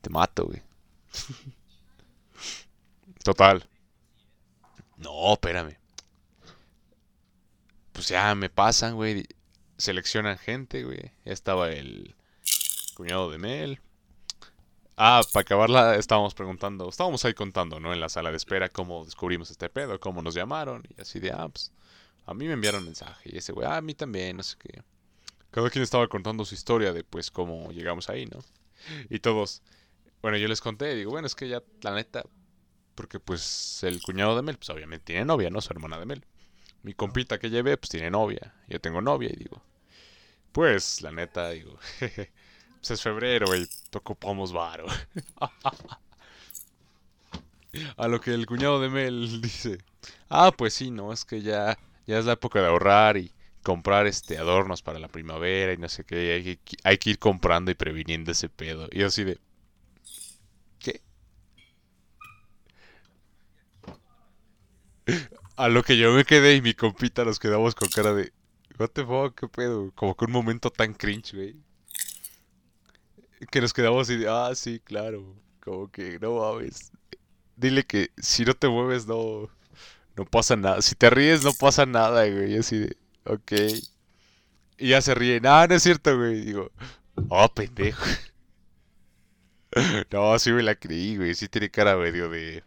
Te 0.00 0.10
mato, 0.10 0.46
güey. 0.46 0.62
Total. 3.24 3.66
No, 4.96 5.32
espérame. 5.32 5.76
Pues 7.92 8.08
ya 8.08 8.34
me 8.34 8.50
pasan, 8.50 8.94
güey. 8.94 9.26
Seleccionan 9.76 10.38
gente, 10.38 10.84
güey. 10.84 11.12
Ya 11.24 11.32
estaba 11.32 11.70
el 11.70 12.14
cuñado 12.94 13.30
de 13.30 13.38
Mel. 13.38 13.80
Ah, 14.96 15.22
para 15.32 15.42
acabarla, 15.42 15.96
estábamos 15.96 16.34
preguntando, 16.34 16.88
estábamos 16.88 17.24
ahí 17.24 17.34
contando, 17.34 17.80
¿no? 17.80 17.92
En 17.92 18.00
la 18.00 18.08
sala 18.08 18.30
de 18.30 18.36
espera 18.36 18.68
cómo 18.68 19.04
descubrimos 19.04 19.50
este 19.50 19.68
pedo, 19.68 19.98
cómo 19.98 20.22
nos 20.22 20.34
llamaron. 20.34 20.84
Y 20.96 21.00
así 21.00 21.18
de, 21.18 21.32
ah, 21.32 21.48
pues, 21.48 21.72
a 22.26 22.34
mí 22.34 22.46
me 22.46 22.52
enviaron 22.52 22.84
mensaje. 22.84 23.30
Y 23.32 23.38
ese 23.38 23.52
güey, 23.52 23.66
ah, 23.66 23.78
a 23.78 23.80
mí 23.82 23.94
también, 23.94 24.36
no 24.36 24.42
sé 24.42 24.56
qué. 24.58 24.82
Cada 25.50 25.70
quien 25.70 25.82
estaba 25.82 26.06
contando 26.08 26.44
su 26.44 26.54
historia 26.54 26.92
de, 26.92 27.04
pues, 27.04 27.30
cómo 27.30 27.72
llegamos 27.72 28.08
ahí, 28.08 28.26
¿no? 28.26 28.38
Y 29.10 29.20
todos, 29.20 29.62
bueno, 30.22 30.36
yo 30.38 30.48
les 30.48 30.60
conté, 30.60 30.94
digo, 30.94 31.10
bueno, 31.10 31.26
es 31.26 31.34
que 31.34 31.48
ya, 31.48 31.62
la 31.82 31.94
neta, 31.94 32.24
porque 32.94 33.20
pues 33.20 33.82
el 33.82 34.00
cuñado 34.02 34.36
de 34.36 34.42
Mel, 34.42 34.56
pues 34.56 34.70
obviamente 34.70 35.06
tiene 35.06 35.24
novia, 35.24 35.50
¿no? 35.50 35.60
Su 35.60 35.72
hermana 35.72 35.98
de 35.98 36.06
Mel. 36.06 36.24
Mi 36.82 36.94
compita 36.94 37.38
que 37.38 37.50
llevé, 37.50 37.76
pues 37.76 37.90
tiene 37.90 38.10
novia. 38.10 38.54
Yo 38.68 38.80
tengo 38.80 39.00
novia 39.00 39.30
y 39.32 39.36
digo, 39.36 39.62
pues 40.52 41.02
la 41.02 41.12
neta, 41.12 41.50
digo, 41.50 41.78
pues 42.84 43.00
es 43.00 43.02
febrero 43.02 43.56
y 43.56 43.66
ocupamos 43.94 44.52
varo. 44.52 44.84
A 47.96 48.08
lo 48.08 48.20
que 48.20 48.34
el 48.34 48.44
cuñado 48.44 48.78
de 48.78 48.90
Mel 48.90 49.40
dice, 49.40 49.78
ah, 50.28 50.52
pues 50.56 50.74
sí, 50.74 50.90
no, 50.90 51.12
es 51.12 51.24
que 51.24 51.40
ya, 51.40 51.78
ya 52.06 52.18
es 52.18 52.26
la 52.26 52.34
época 52.34 52.60
de 52.60 52.66
ahorrar 52.66 53.16
y 53.16 53.32
comprar 53.62 54.06
este 54.06 54.36
adornos 54.36 54.82
para 54.82 54.98
la 54.98 55.08
primavera 55.08 55.72
y 55.72 55.78
no 55.78 55.88
sé 55.88 56.04
qué, 56.04 56.34
hay 56.34 56.56
que, 56.58 56.76
hay 56.84 56.98
que 56.98 57.10
ir 57.10 57.18
comprando 57.18 57.70
y 57.70 57.74
previniendo 57.74 58.32
ese 58.32 58.50
pedo. 58.50 58.86
Y 58.92 59.02
así 59.02 59.24
de, 59.24 59.40
A 65.56 65.68
lo 65.68 65.82
que 65.82 65.96
yo 65.96 66.12
me 66.12 66.24
quedé 66.24 66.56
y 66.56 66.62
mi 66.62 66.74
compita 66.74 67.24
nos 67.24 67.38
quedamos 67.38 67.74
con 67.74 67.88
cara 67.88 68.12
de. 68.12 68.32
What 68.78 68.90
the 68.90 69.04
fuck, 69.06 69.40
qué 69.40 69.48
pedo. 69.48 69.90
Como 69.94 70.16
que 70.16 70.24
un 70.26 70.32
momento 70.32 70.70
tan 70.70 70.92
cringe, 70.94 71.34
güey. 71.34 71.63
Que 73.50 73.60
nos 73.60 73.72
quedamos 73.72 74.08
y 74.10 74.24
ah, 74.26 74.52
sí, 74.54 74.80
claro. 74.80 75.34
Como 75.60 75.90
que 75.90 76.18
no 76.18 76.36
mames. 76.36 76.92
Dile 77.56 77.84
que 77.84 78.10
si 78.18 78.44
no 78.44 78.54
te 78.54 78.68
mueves, 78.68 79.06
no. 79.06 79.48
No 80.16 80.24
pasa 80.24 80.56
nada. 80.56 80.80
Si 80.82 80.94
te 80.94 81.10
ríes, 81.10 81.42
no 81.42 81.52
pasa 81.52 81.86
nada, 81.86 82.26
güey. 82.28 82.56
Así 82.56 82.78
de, 82.78 82.96
ok. 83.24 83.52
Y 84.78 84.88
ya 84.88 85.00
se 85.00 85.14
ríen. 85.14 85.46
Ah, 85.46 85.66
no 85.68 85.74
es 85.74 85.82
cierto, 85.82 86.16
güey. 86.16 86.42
Digo, 86.42 86.70
oh, 87.28 87.48
pendejo. 87.48 88.04
no, 90.10 90.38
sí 90.38 90.52
me 90.52 90.62
la 90.62 90.74
creí, 90.74 91.16
güey. 91.16 91.34
Sí 91.34 91.48
tiene 91.48 91.70
cara 91.70 91.96
medio 91.96 92.28
de 92.28 92.62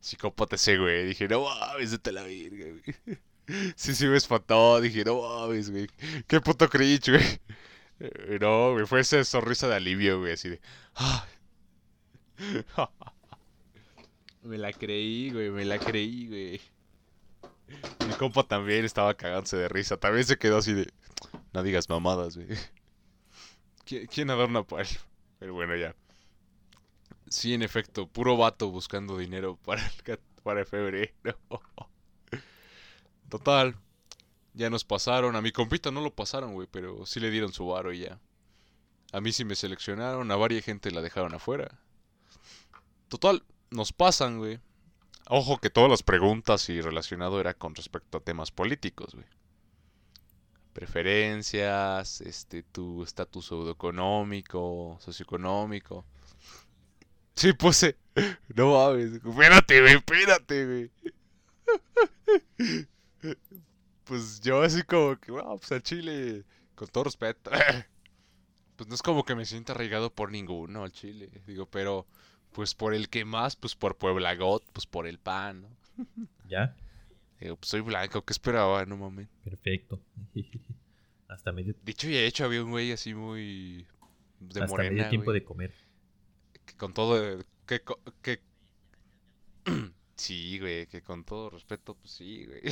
psicópata 0.00 0.56
ese, 0.56 0.78
güey. 0.78 1.06
Dije, 1.06 1.28
no 1.28 1.44
mames, 1.44 1.92
vete 1.92 2.12
la 2.12 2.22
virga, 2.24 2.66
güey. 2.66 3.18
Sí, 3.76 3.94
sí 3.94 4.06
me 4.06 4.16
espantó. 4.16 4.80
Dije, 4.80 5.04
no 5.04 5.20
mames, 5.22 5.70
güey. 5.70 5.88
Qué 6.28 6.40
puto 6.40 6.68
cringe, 6.68 7.10
güey. 7.10 7.40
Eh, 8.04 8.38
no, 8.40 8.72
güey, 8.72 8.84
fue 8.84 8.98
esa 9.00 9.22
sonrisa 9.22 9.68
de 9.68 9.76
alivio, 9.76 10.18
güey, 10.18 10.32
así 10.32 10.48
de... 10.48 10.60
me 14.42 14.58
la 14.58 14.72
creí, 14.72 15.30
güey, 15.30 15.50
me 15.50 15.64
la 15.64 15.78
creí, 15.78 16.26
güey. 16.26 16.60
Mi 18.04 18.12
compa 18.14 18.42
también 18.42 18.84
estaba 18.84 19.14
cagándose 19.14 19.56
de 19.56 19.68
risa. 19.68 19.96
También 19.98 20.24
se 20.24 20.36
quedó 20.36 20.58
así 20.58 20.72
de... 20.72 20.92
No 21.52 21.62
digas 21.62 21.88
mamadas, 21.88 22.36
güey. 22.36 22.48
¿Quién 24.10 24.30
adorna 24.30 24.64
para 24.64 24.84
Pero 25.38 25.54
bueno, 25.54 25.76
ya. 25.76 25.94
Sí, 27.28 27.54
en 27.54 27.62
efecto, 27.62 28.08
puro 28.08 28.36
vato 28.36 28.68
buscando 28.70 29.16
dinero 29.16 29.60
para 29.64 29.86
el, 29.86 30.18
para 30.42 30.64
febrero. 30.64 31.38
Total, 33.28 33.76
ya 34.54 34.70
nos 34.70 34.84
pasaron. 34.84 35.36
A 35.36 35.42
mi 35.42 35.52
compita 35.52 35.90
no 35.90 36.00
lo 36.00 36.14
pasaron, 36.14 36.54
güey, 36.54 36.68
pero 36.70 37.06
sí 37.06 37.20
le 37.20 37.30
dieron 37.30 37.52
su 37.52 37.66
varo 37.66 37.92
y 37.92 38.00
ya. 38.00 38.18
A 39.12 39.20
mí 39.20 39.32
sí 39.32 39.44
me 39.44 39.54
seleccionaron, 39.54 40.30
a 40.30 40.36
varias 40.36 40.64
gente 40.64 40.90
la 40.90 41.02
dejaron 41.02 41.34
afuera. 41.34 41.78
Total, 43.08 43.42
nos 43.70 43.92
pasan, 43.92 44.38
güey. 44.38 44.58
Ojo 45.28 45.58
que 45.58 45.70
todas 45.70 45.90
las 45.90 46.02
preguntas 46.02 46.68
y 46.68 46.80
relacionado 46.80 47.40
era 47.40 47.54
con 47.54 47.74
respecto 47.74 48.18
a 48.18 48.22
temas 48.22 48.50
políticos, 48.50 49.14
güey. 49.14 49.26
Preferencias, 50.72 52.22
este, 52.22 52.62
tu 52.62 53.02
estatus 53.02 53.44
socioeconómico, 53.44 54.96
socioeconómico. 55.00 56.06
Sí, 57.34 57.52
puse. 57.52 57.96
No 58.54 58.72
mames. 58.72 59.14
Espérate, 59.14 59.80
güey, 59.80 59.94
espérate, 59.94 60.66
güey. 60.66 60.90
Pues 64.12 64.42
yo 64.42 64.60
así 64.60 64.82
como 64.82 65.16
que, 65.16 65.32
bueno, 65.32 65.56
pues 65.56 65.72
al 65.72 65.82
chile, 65.82 66.44
con 66.74 66.86
todo 66.88 67.04
respeto. 67.04 67.50
Pues 68.74 68.88
no 68.88 68.94
es 68.94 69.02
como 69.02 69.24
que 69.24 69.34
me 69.34 69.44
sienta 69.44 69.74
arraigado 69.74 70.12
por 70.12 70.32
ninguno 70.32 70.82
al 70.82 70.92
chile. 70.92 71.30
Digo, 71.46 71.66
pero 71.66 72.06
pues 72.52 72.74
por 72.74 72.94
el 72.94 73.08
que 73.08 73.24
más, 73.24 73.54
pues 73.54 73.76
por 73.76 73.96
Puebla 73.96 74.34
God, 74.34 74.62
pues 74.72 74.86
por 74.86 75.06
el 75.06 75.18
pan, 75.18 75.62
¿no? 75.62 75.68
¿Ya? 76.48 76.74
Digo, 77.38 77.56
pues 77.56 77.68
soy 77.68 77.82
blanco, 77.82 78.24
¿qué 78.24 78.32
esperaba? 78.32 78.84
No 78.86 78.96
mames. 78.96 79.28
Perfecto. 79.44 80.00
Hasta 81.28 81.52
medio... 81.52 81.74
Dicho 81.82 82.08
y 82.08 82.16
hecho, 82.16 82.46
había 82.46 82.64
un 82.64 82.70
güey 82.70 82.92
así 82.92 83.14
muy... 83.14 83.86
De 84.40 84.62
Hasta 84.62 84.76
medio 84.76 85.08
tiempo 85.10 85.32
de 85.32 85.44
comer 85.44 85.72
con 86.76 86.92
todo. 86.92 87.38
Que, 87.66 87.82
que. 88.22 88.40
sí, 90.16 90.58
güey, 90.58 90.86
que 90.86 91.02
con 91.02 91.24
todo 91.24 91.50
respeto, 91.50 91.94
pues 91.94 92.12
sí, 92.12 92.46
güey. 92.46 92.62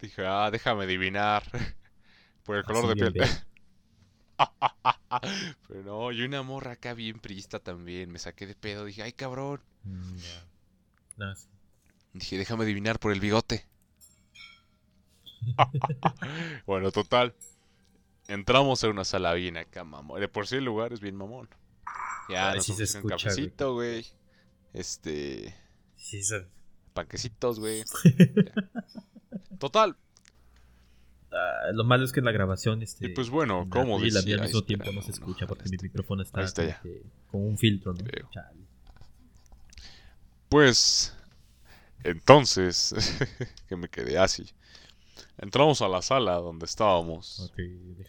Dije, 0.00 0.24
ah, 0.26 0.50
déjame 0.50 0.84
adivinar. 0.84 1.42
Por 2.44 2.56
el 2.56 2.64
color 2.64 2.94
de 2.94 3.10
piel. 3.10 3.28
Pero 5.68 5.82
no, 5.82 6.12
y 6.12 6.22
una 6.22 6.42
morra 6.42 6.72
acá 6.72 6.94
bien 6.94 7.18
prista 7.20 7.58
también. 7.58 8.10
Me 8.10 8.18
saqué 8.18 8.46
de 8.46 8.54
pedo. 8.54 8.84
Dije, 8.84 9.02
ay, 9.02 9.12
cabrón. 9.12 9.60
Mm, 9.84 10.16
Dije, 12.14 12.38
déjame 12.38 12.64
adivinar 12.64 12.98
por 12.98 13.12
el 13.12 13.20
bigote. 13.20 13.66
bueno, 16.66 16.90
total. 16.90 17.34
Entramos 18.26 18.82
en 18.84 18.90
una 18.90 19.04
sala 19.04 19.34
bien 19.34 19.56
acá, 19.56 19.84
mamón. 19.84 20.20
De 20.20 20.28
por 20.28 20.46
sí 20.46 20.56
el 20.56 20.64
lugar 20.64 20.92
es 20.92 21.00
bien 21.00 21.16
mamón. 21.16 21.48
Ya, 22.28 22.54
nos 22.54 22.64
sí 22.64 22.74
un 22.96 23.08
cafecito, 23.08 23.74
güey. 23.74 24.06
Este. 24.72 25.54
Sí, 25.96 26.22
sí. 26.22 26.36
Panquecitos, 26.92 27.58
güey. 27.60 27.84
Total. 29.58 29.96
Ah, 31.32 31.70
lo 31.72 31.84
malo 31.84 32.04
es 32.04 32.12
que 32.12 32.20
en 32.20 32.26
la 32.26 32.32
grabación. 32.32 32.82
Este, 32.82 33.06
y 33.06 33.08
pues 33.10 33.30
bueno, 33.30 33.68
¿cómo 33.70 34.02
Y 34.02 34.10
la 34.10 34.20
al 34.20 34.40
mismo 34.42 34.62
tiempo 34.62 34.90
no 34.92 35.02
se 35.02 35.12
escucha 35.12 35.46
porque 35.46 35.68
mi 35.68 35.76
micrófono 35.80 36.22
está, 36.22 36.44
con 37.30 37.42
un 37.42 37.58
filtro, 37.58 37.94
¿no? 37.94 38.04
Pues. 40.48 41.14
Entonces. 42.02 42.94
que 43.68 43.76
me 43.76 43.88
quedé 43.88 44.18
así. 44.18 44.50
Entramos 45.38 45.80
a 45.82 45.88
la 45.88 46.02
sala 46.02 46.34
donde 46.34 46.66
estábamos. 46.66 47.40
Ok, 47.40 47.60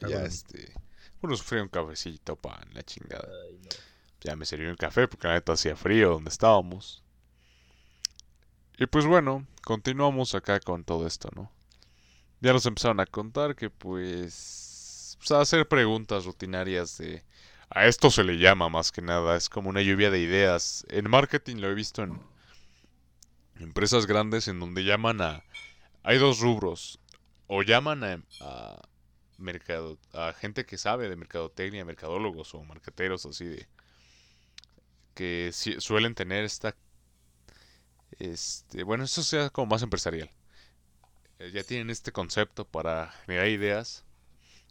ya 0.10 0.24
este. 0.24 0.74
Uno 1.22 1.36
sufrió 1.36 1.62
un 1.62 1.70
cafecito, 1.70 2.36
pan, 2.36 2.68
la 2.74 2.82
chingada. 2.82 3.30
Ay, 3.48 3.60
no 3.64 3.70
ya 4.22 4.36
me 4.36 4.46
sirvió 4.46 4.70
un 4.70 4.76
café 4.76 5.08
porque 5.08 5.28
la 5.28 5.34
neta 5.34 5.54
hacía 5.54 5.76
frío 5.76 6.12
donde 6.12 6.30
estábamos. 6.30 7.04
Y 8.82 8.88
pues 8.88 9.06
bueno, 9.06 9.46
continuamos 9.64 10.34
acá 10.34 10.60
con 10.60 10.84
todo 10.84 11.06
esto, 11.06 11.30
¿no? 11.36 11.52
Ya 12.40 12.52
nos 12.52 12.66
empezaron 12.66 13.00
a 13.00 13.06
contar 13.06 13.56
que 13.56 13.70
pues, 13.70 15.20
pues 15.20 15.30
a 15.30 15.40
hacer 15.40 15.68
preguntas 15.68 16.26
rutinarias 16.26 16.98
de 16.98 17.24
a 17.70 17.86
esto 17.86 18.10
se 18.10 18.24
le 18.24 18.40
llama 18.40 18.70
más 18.70 18.92
que 18.92 19.04
nada, 19.04 19.38
es 19.38 19.50
como 19.50 19.70
una 19.70 19.84
lluvia 19.84 20.10
de 20.10 20.20
ideas. 20.20 20.84
En 20.90 21.12
marketing 21.12 21.58
lo 21.58 21.70
he 21.70 21.76
visto 21.76 22.02
en 22.02 22.20
empresas 23.60 24.08
grandes 24.08 24.48
en 24.48 24.60
donde 24.60 24.84
llaman 24.84 25.22
a 25.22 25.44
hay 26.02 26.18
dos 26.18 26.40
rubros, 26.40 26.98
o 27.46 27.62
llaman 27.62 28.04
a, 28.04 28.24
a 28.40 28.82
mercado 29.38 30.00
a 30.12 30.34
gente 30.34 30.66
que 30.66 30.80
sabe 30.80 31.08
de 31.08 31.18
mercadotecnia, 31.18 31.86
mercadólogos 31.86 32.56
o 32.56 32.64
marqueteros 32.64 33.28
así 33.28 33.46
de 33.46 33.68
que 35.14 35.52
suelen 35.54 36.16
tener 36.16 36.46
esta 36.46 36.76
este 38.20 38.84
bueno 38.84 39.04
eso 39.04 39.24
sea 39.24 39.50
como 39.50 39.68
más 39.68 39.82
empresarial. 39.84 40.30
Eh, 41.40 41.52
ya 41.54 41.64
tienen 41.64 41.90
este 41.90 42.12
concepto 42.12 42.66
para 42.66 43.12
generar 43.26 43.48
ideas 43.48 44.06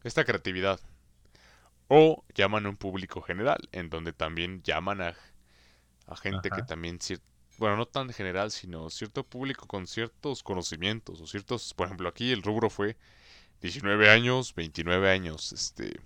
esta 0.04 0.24
creatividad. 0.24 0.80
O 1.88 2.24
llaman 2.34 2.66
a 2.66 2.68
un 2.68 2.76
público 2.76 3.20
general 3.20 3.68
en 3.72 3.90
donde 3.90 4.12
también 4.12 4.62
llaman 4.62 5.00
a, 5.02 5.16
a 6.06 6.16
gente 6.16 6.50
que 6.50 6.62
también 6.62 7.00
bueno, 7.58 7.76
no 7.76 7.86
tan 7.86 8.10
general, 8.12 8.50
sino 8.50 8.88
cierto 8.90 9.22
público 9.24 9.66
con 9.66 9.86
ciertos 9.86 10.42
conocimientos 10.42 11.20
o 11.20 11.26
ciertos, 11.26 11.74
por 11.74 11.86
ejemplo, 11.86 12.08
aquí 12.08 12.32
el 12.32 12.42
rubro 12.42 12.70
fue 12.70 12.96
19 13.60 14.08
años, 14.10 14.54
29 14.54 15.10
años, 15.10 15.52
este 15.52 16.00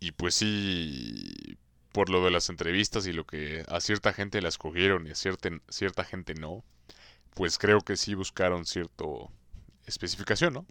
y 0.00 0.12
pues 0.12 0.36
sí 0.36 1.58
por 1.92 2.10
lo 2.10 2.24
de 2.24 2.30
las 2.30 2.48
entrevistas 2.48 3.06
y 3.06 3.12
lo 3.12 3.24
que 3.24 3.64
a 3.68 3.80
cierta 3.80 4.12
gente 4.12 4.42
la 4.42 4.48
escogieron 4.48 5.06
y 5.06 5.10
a 5.10 5.14
cierta, 5.14 5.50
cierta 5.68 6.04
gente 6.04 6.34
no, 6.34 6.64
pues 7.34 7.58
creo 7.58 7.80
que 7.80 7.96
sí 7.96 8.14
buscaron 8.14 8.66
cierto 8.66 9.30
especificación, 9.86 10.54
¿no? 10.54 10.66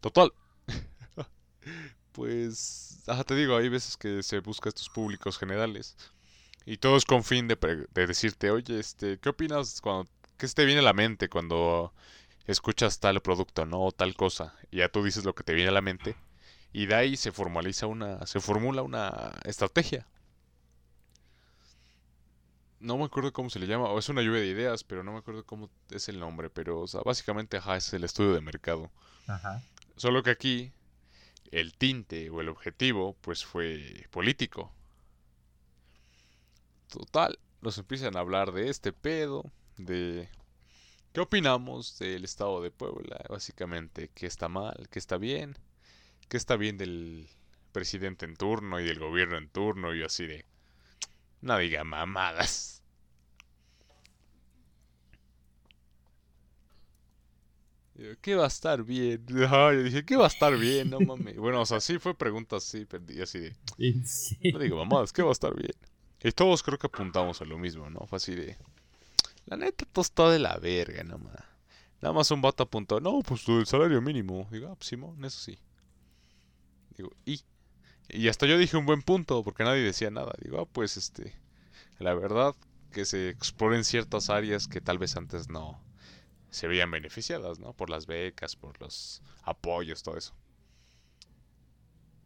Total. 0.00 0.32
pues, 2.12 3.02
te 3.26 3.34
digo, 3.34 3.56
hay 3.56 3.68
veces 3.68 3.96
que 3.96 4.22
se 4.22 4.40
busca 4.40 4.68
estos 4.68 4.88
públicos 4.88 5.38
generales 5.38 5.96
y 6.66 6.78
todo 6.78 6.96
es 6.96 7.04
con 7.04 7.24
fin 7.24 7.46
de, 7.48 7.56
de 7.92 8.06
decirte, 8.06 8.50
oye, 8.50 8.78
este, 8.80 9.18
¿qué 9.18 9.28
opinas 9.28 9.80
cuando, 9.80 10.10
qué 10.38 10.48
te 10.48 10.64
viene 10.64 10.80
a 10.80 10.84
la 10.84 10.92
mente 10.92 11.28
cuando 11.28 11.92
escuchas 12.46 13.00
tal 13.00 13.20
producto, 13.20 13.66
no, 13.66 13.84
o 13.86 13.92
tal 13.92 14.14
cosa? 14.14 14.54
Y 14.70 14.78
ya 14.78 14.88
tú 14.88 15.02
dices 15.04 15.24
lo 15.24 15.34
que 15.34 15.44
te 15.44 15.54
viene 15.54 15.70
a 15.70 15.74
la 15.74 15.82
mente 15.82 16.16
y 16.74 16.86
de 16.86 16.94
ahí 16.96 17.16
se 17.16 17.30
formaliza 17.30 17.86
una, 17.86 18.26
se 18.26 18.40
formula 18.40 18.82
una 18.82 19.32
estrategia. 19.44 20.08
No 22.80 22.98
me 22.98 23.04
acuerdo 23.04 23.32
cómo 23.32 23.48
se 23.48 23.60
le 23.60 23.68
llama, 23.68 23.84
o 23.84 23.98
es 23.98 24.08
una 24.08 24.22
lluvia 24.22 24.40
de 24.40 24.48
ideas, 24.48 24.82
pero 24.82 25.04
no 25.04 25.12
me 25.12 25.18
acuerdo 25.18 25.46
cómo 25.46 25.70
es 25.90 26.08
el 26.08 26.18
nombre, 26.18 26.50
pero 26.50 26.80
o 26.80 26.86
sea, 26.88 27.00
básicamente 27.02 27.56
ajá, 27.58 27.76
es 27.76 27.94
el 27.94 28.02
estudio 28.02 28.34
de 28.34 28.40
mercado. 28.40 28.90
Ajá. 29.28 29.62
Solo 29.94 30.24
que 30.24 30.30
aquí 30.30 30.72
el 31.52 31.74
tinte 31.74 32.28
o 32.30 32.40
el 32.40 32.48
objetivo 32.48 33.16
pues 33.20 33.44
fue 33.44 34.08
político. 34.10 34.72
Total, 36.88 37.38
nos 37.62 37.78
empiezan 37.78 38.16
a 38.16 38.20
hablar 38.20 38.50
de 38.50 38.68
este 38.68 38.92
pedo, 38.92 39.44
de 39.76 40.28
qué 41.12 41.20
opinamos 41.20 42.00
del 42.00 42.24
estado 42.24 42.60
de 42.60 42.72
Puebla, 42.72 43.24
básicamente, 43.30 44.10
qué 44.12 44.26
está 44.26 44.48
mal, 44.48 44.88
qué 44.90 44.98
está 44.98 45.18
bien 45.18 45.56
que 46.28 46.36
está 46.36 46.56
bien 46.56 46.76
del 46.78 47.28
presidente 47.72 48.24
en 48.24 48.36
turno 48.36 48.80
y 48.80 48.84
del 48.84 48.98
gobierno 48.98 49.36
en 49.36 49.48
turno 49.48 49.94
y 49.94 50.02
así 50.02 50.26
de... 50.26 50.44
No 51.40 51.58
diga 51.58 51.84
mamadas. 51.84 52.82
¿Qué 58.20 58.34
va 58.34 58.44
a 58.44 58.48
estar 58.48 58.82
bien? 58.82 59.24
yo 59.28 59.82
dije, 59.82 60.04
¿qué 60.04 60.16
va 60.16 60.24
a 60.24 60.28
estar 60.28 60.56
bien? 60.56 60.90
No 60.90 61.00
mames. 61.00 61.36
Bueno, 61.36 61.60
o 61.60 61.66
sea, 61.66 61.80
sí 61.80 61.98
fue 61.98 62.16
pregunta 62.16 62.56
así, 62.56 62.84
perdí 62.86 63.20
así 63.20 63.38
de... 63.38 63.56
No 64.52 64.58
diga 64.58 64.76
mamadas, 64.76 65.12
¿qué 65.12 65.22
va 65.22 65.28
a 65.28 65.32
estar 65.32 65.54
bien? 65.54 65.74
Y 66.22 66.32
todos 66.32 66.62
creo 66.62 66.78
que 66.78 66.86
apuntamos 66.86 67.40
a 67.42 67.44
lo 67.44 67.58
mismo, 67.58 67.90
¿no? 67.90 68.06
Fue 68.06 68.16
así 68.16 68.34
de... 68.34 68.56
La 69.46 69.56
neta, 69.56 69.84
todo 69.92 70.02
está 70.02 70.30
de 70.30 70.38
la 70.38 70.56
verga, 70.56 71.04
nada 71.04 71.18
más. 71.18 71.36
Nada 72.00 72.14
más 72.14 72.30
un 72.30 72.40
vato 72.40 72.62
apuntó, 72.62 73.00
no, 73.00 73.20
pues 73.20 73.46
el 73.48 73.66
salario 73.66 74.00
mínimo. 74.00 74.48
Digo, 74.50 74.68
ah, 74.70 74.74
pues 74.74 74.88
Simón, 74.88 75.24
eso 75.24 75.38
sí. 75.38 75.58
Digo, 76.96 77.10
y. 77.24 77.40
Y 78.08 78.28
hasta 78.28 78.46
yo 78.46 78.58
dije 78.58 78.76
un 78.76 78.86
buen 78.86 79.02
punto, 79.02 79.42
porque 79.42 79.64
nadie 79.64 79.82
decía 79.82 80.10
nada. 80.10 80.32
Digo, 80.42 80.60
ah, 80.60 80.66
pues 80.70 80.96
este. 80.96 81.34
La 81.98 82.14
verdad, 82.14 82.54
que 82.92 83.04
se 83.04 83.28
exploren 83.28 83.84
ciertas 83.84 84.30
áreas 84.30 84.68
que 84.68 84.80
tal 84.80 84.98
vez 84.98 85.16
antes 85.16 85.48
no 85.48 85.82
se 86.50 86.68
veían 86.68 86.90
beneficiadas, 86.90 87.58
¿no? 87.58 87.72
Por 87.72 87.90
las 87.90 88.06
becas, 88.06 88.54
por 88.54 88.80
los 88.80 89.22
apoyos, 89.42 90.02
todo 90.02 90.16
eso. 90.16 90.32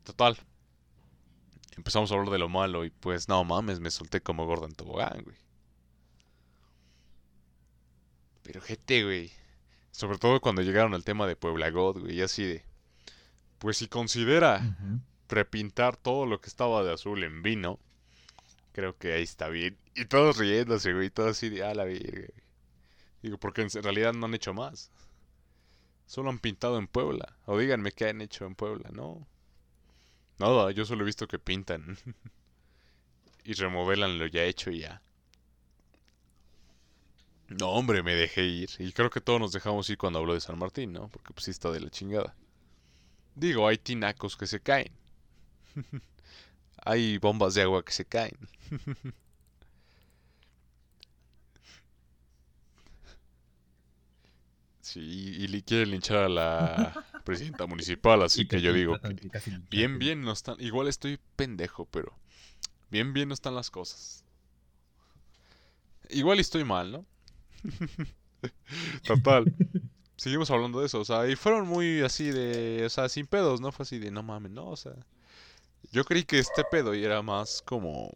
Total. 0.04 0.36
Empezamos 1.76 2.10
a 2.10 2.14
hablar 2.14 2.30
de 2.30 2.38
lo 2.38 2.48
malo 2.48 2.84
y 2.84 2.90
pues 2.90 3.28
no 3.28 3.42
mames, 3.44 3.80
me 3.80 3.90
solté 3.90 4.20
como 4.20 4.44
gordo 4.46 4.66
en 4.66 4.74
tobogán, 4.74 5.22
güey. 5.22 5.36
Pero 8.42 8.60
gente, 8.60 9.04
güey. 9.04 9.32
Sobre 9.92 10.18
todo 10.18 10.40
cuando 10.40 10.62
llegaron 10.62 10.92
al 10.94 11.04
tema 11.04 11.26
de 11.26 11.36
Puebla 11.36 11.70
God, 11.70 12.00
güey, 12.00 12.20
así 12.20 12.44
de. 12.44 12.64
Pues 13.58 13.78
si 13.78 13.88
considera 13.88 14.76
prepintar 15.26 15.96
todo 15.96 16.26
lo 16.26 16.40
que 16.40 16.48
estaba 16.48 16.82
de 16.84 16.92
azul 16.92 17.22
en 17.24 17.42
vino, 17.42 17.78
creo 18.72 18.96
que 18.96 19.12
ahí 19.12 19.22
está 19.22 19.48
bien. 19.48 19.76
Y 19.94 20.04
todos 20.04 20.38
riéndose, 20.38 20.92
güey, 20.92 21.10
todo 21.10 21.28
así 21.28 21.48
de, 21.48 21.64
a 21.64 21.74
la 21.74 21.84
virgen. 21.84 22.32
Digo, 23.22 23.38
porque 23.38 23.62
en 23.62 23.70
realidad 23.82 24.12
no 24.12 24.26
han 24.26 24.34
hecho 24.34 24.54
más. 24.54 24.90
Solo 26.06 26.30
han 26.30 26.38
pintado 26.38 26.78
en 26.78 26.86
Puebla. 26.86 27.36
O 27.46 27.58
díganme 27.58 27.92
qué 27.92 28.08
han 28.08 28.20
hecho 28.20 28.46
en 28.46 28.54
Puebla, 28.54 28.90
¿no? 28.92 29.26
Nada, 30.38 30.70
yo 30.70 30.84
solo 30.84 31.02
he 31.02 31.06
visto 31.06 31.26
que 31.26 31.38
pintan. 31.38 31.98
y 33.44 33.54
remodelan 33.54 34.18
lo 34.18 34.26
ya 34.26 34.44
hecho 34.44 34.70
y 34.70 34.80
ya. 34.80 35.02
No, 37.48 37.70
hombre, 37.70 38.02
me 38.02 38.14
dejé 38.14 38.44
ir. 38.44 38.70
Y 38.78 38.92
creo 38.92 39.10
que 39.10 39.20
todos 39.20 39.40
nos 39.40 39.52
dejamos 39.52 39.88
ir 39.90 39.98
cuando 39.98 40.18
habló 40.18 40.34
de 40.34 40.40
San 40.40 40.58
Martín, 40.58 40.92
¿no? 40.92 41.08
Porque 41.08 41.32
pues 41.32 41.46
sí 41.46 41.50
está 41.50 41.70
de 41.70 41.80
la 41.80 41.90
chingada. 41.90 42.36
Digo, 43.38 43.68
hay 43.68 43.78
tinacos 43.78 44.36
que 44.36 44.46
se 44.48 44.60
caen. 44.60 44.90
hay 46.84 47.18
bombas 47.18 47.54
de 47.54 47.62
agua 47.62 47.84
que 47.84 47.92
se 47.92 48.04
caen. 48.04 48.36
sí, 54.80 55.00
y, 55.00 55.46
le 55.46 55.62
quieren 55.62 55.92
linchar 55.92 56.24
a 56.24 56.28
la 56.28 57.06
presidenta 57.24 57.66
municipal, 57.66 58.22
así 58.22 58.48
que 58.48 58.60
yo 58.60 58.72
digo, 58.72 58.98
bien, 59.70 60.00
bien 60.00 60.22
no 60.22 60.32
están. 60.32 60.56
Igual 60.58 60.88
estoy 60.88 61.20
pendejo, 61.36 61.86
pero 61.86 62.12
bien, 62.90 63.12
bien 63.12 63.28
no 63.28 63.34
están 63.34 63.54
las 63.54 63.70
cosas. 63.70 64.24
Igual 66.10 66.40
estoy 66.40 66.64
mal, 66.64 66.90
¿no? 66.90 67.06
Total 69.06 69.44
seguimos 70.18 70.50
hablando 70.50 70.80
de 70.80 70.86
eso, 70.86 71.00
o 71.00 71.04
sea, 71.04 71.28
y 71.28 71.36
fueron 71.36 71.66
muy 71.66 72.02
así 72.02 72.30
de, 72.30 72.84
o 72.84 72.90
sea, 72.90 73.08
sin 73.08 73.26
pedos, 73.26 73.60
¿no? 73.60 73.72
Fue 73.72 73.84
así 73.84 73.98
de, 73.98 74.10
no 74.10 74.22
mames, 74.22 74.52
no, 74.52 74.66
o 74.68 74.76
sea, 74.76 74.92
yo 75.92 76.04
creí 76.04 76.24
que 76.24 76.38
este 76.40 76.64
pedo 76.64 76.92
era 76.92 77.22
más 77.22 77.62
como 77.62 78.10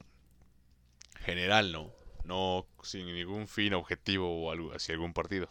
general, 1.24 1.72
¿no? 1.72 1.92
No 2.24 2.66
sin 2.82 3.06
ningún 3.06 3.48
fin 3.48 3.74
objetivo 3.74 4.44
o 4.44 4.50
algo 4.50 4.72
hacia 4.74 4.94
algún 4.94 5.12
partido. 5.14 5.48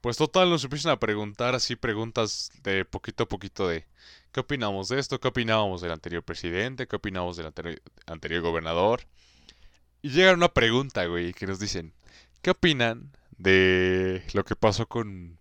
Pues 0.00 0.16
total, 0.16 0.50
nos 0.50 0.64
empiezan 0.64 0.92
a 0.92 1.00
preguntar 1.00 1.54
así 1.54 1.76
preguntas 1.76 2.50
de 2.62 2.84
poquito 2.84 3.24
a 3.24 3.28
poquito 3.28 3.66
de 3.68 3.86
¿qué 4.32 4.40
opinamos 4.40 4.88
de 4.88 4.98
esto? 5.00 5.18
¿Qué 5.18 5.28
opinábamos 5.28 5.80
del 5.80 5.92
anterior 5.92 6.22
presidente? 6.22 6.86
¿Qué 6.86 6.96
opinamos 6.96 7.36
del 7.36 7.46
anterior, 7.46 7.82
anterior 8.06 8.42
gobernador? 8.42 9.06
Y 10.02 10.10
llega 10.10 10.34
una 10.34 10.48
pregunta, 10.48 11.06
güey, 11.06 11.32
que 11.32 11.46
nos 11.46 11.58
dicen 11.58 11.94
¿qué 12.42 12.50
opinan 12.50 13.12
de 13.38 14.22
lo 14.34 14.44
que 14.44 14.56
pasó 14.56 14.86
con 14.86 15.37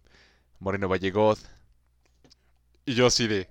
Moreno 0.60 0.88
Vallegod. 0.88 1.38
Y 2.86 2.94
yo 2.94 3.08
así 3.08 3.28
de... 3.28 3.50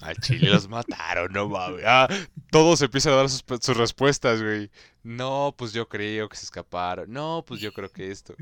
Al 0.00 0.16
chile 0.18 0.50
los 0.50 0.68
mataron, 0.68 1.32
no 1.32 1.48
mames. 1.48 1.82
Ah, 1.84 2.08
todos 2.52 2.80
empiezan 2.82 3.14
a 3.14 3.16
dar 3.16 3.28
sus, 3.28 3.76
respuestas, 3.76 4.40
güey. 4.40 4.70
No, 5.02 5.52
pues 5.56 5.72
yo 5.72 5.88
creo 5.88 6.28
que 6.28 6.36
se 6.36 6.44
escaparon. 6.44 7.12
No, 7.12 7.44
pues 7.44 7.60
yo 7.60 7.72
creo 7.72 7.90
que 7.90 8.10
esto. 8.12 8.36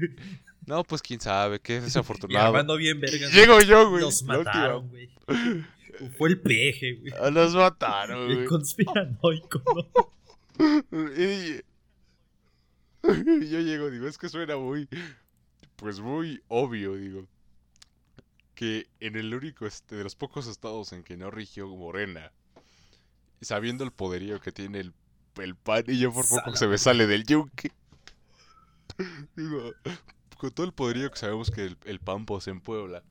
No, 0.67 0.85
pues 0.85 1.01
quién 1.01 1.19
sabe, 1.19 1.59
qué 1.61 1.81
desafortunado. 1.81 2.77
bien 2.77 3.01
vergas. 3.01 3.33
Llego 3.33 3.61
yo, 3.63 3.89
güey. 3.89 4.03
Los 4.03 4.23
mataron, 4.25 4.91
güey. 4.91 5.09
Fue 6.19 6.29
el 6.29 6.41
peje, 6.41 6.97
güey. 6.97 7.13
Ah, 7.19 7.31
los 7.31 7.55
mataron, 7.55 8.27
güey. 8.27 8.41
El 8.41 8.47
conspiranoico. 8.47 9.63
y, 11.17 11.63
yo 13.49 13.61
llego, 13.61 13.91
digo, 13.91 14.09
es 14.09 14.19
que 14.19 14.29
suena 14.29 14.57
muy, 14.57 14.89
pues 15.77 16.01
muy 16.01 16.43
obvio, 16.49 16.97
digo, 16.97 17.27
que 18.57 18.89
en 19.01 19.17
el 19.17 19.33
único, 19.35 19.67
este, 19.67 19.97
de 19.97 20.03
los 20.03 20.17
pocos 20.17 20.49
estados 20.49 20.93
en 20.93 21.05
que 21.05 21.17
no 21.17 21.31
rigió 21.31 21.69
Morena, 21.69 22.33
sabiendo 23.43 23.85
el 23.85 23.93
poderío 23.93 24.41
que 24.41 24.51
tiene 24.51 24.81
el, 24.81 24.95
el 25.37 25.55
pan, 25.55 25.85
y 25.87 25.99
yo 25.99 26.11
por 26.11 26.27
poco 26.27 26.57
se 26.57 26.67
me 26.67 26.79
sale 26.79 27.07
del 27.07 27.25
yunque. 27.25 27.71
digo, 29.37 29.73
con 30.39 30.51
todo 30.51 30.65
el 30.67 30.73
poderío 30.73 31.11
que 31.11 31.19
sabemos 31.19 31.51
que 31.51 31.67
el, 31.67 31.77
el 31.85 32.01
PAN 32.01 32.25
posee 32.25 32.55
en 32.55 32.63
Puebla, 32.63 33.05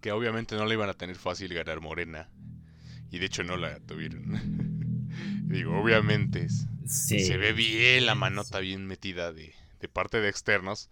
que 0.00 0.12
obviamente 0.12 0.54
no 0.54 0.64
le 0.64 0.74
iban 0.74 0.88
a 0.88 0.94
tener 0.94 1.16
fácil 1.16 1.52
ganar 1.52 1.80
Morena, 1.80 2.30
y 3.10 3.18
de 3.18 3.26
hecho 3.26 3.42
no 3.42 3.56
la 3.56 3.80
tuvieron. 3.80 5.08
Digo, 5.48 5.76
obviamente 5.76 6.46
se 6.86 7.36
ve 7.36 7.52
bien 7.52 8.06
la 8.06 8.14
manota 8.14 8.60
bien 8.60 8.86
metida 8.86 9.32
de, 9.32 9.54
de 9.80 9.88
parte 9.88 10.20
de 10.20 10.28
externos 10.28 10.88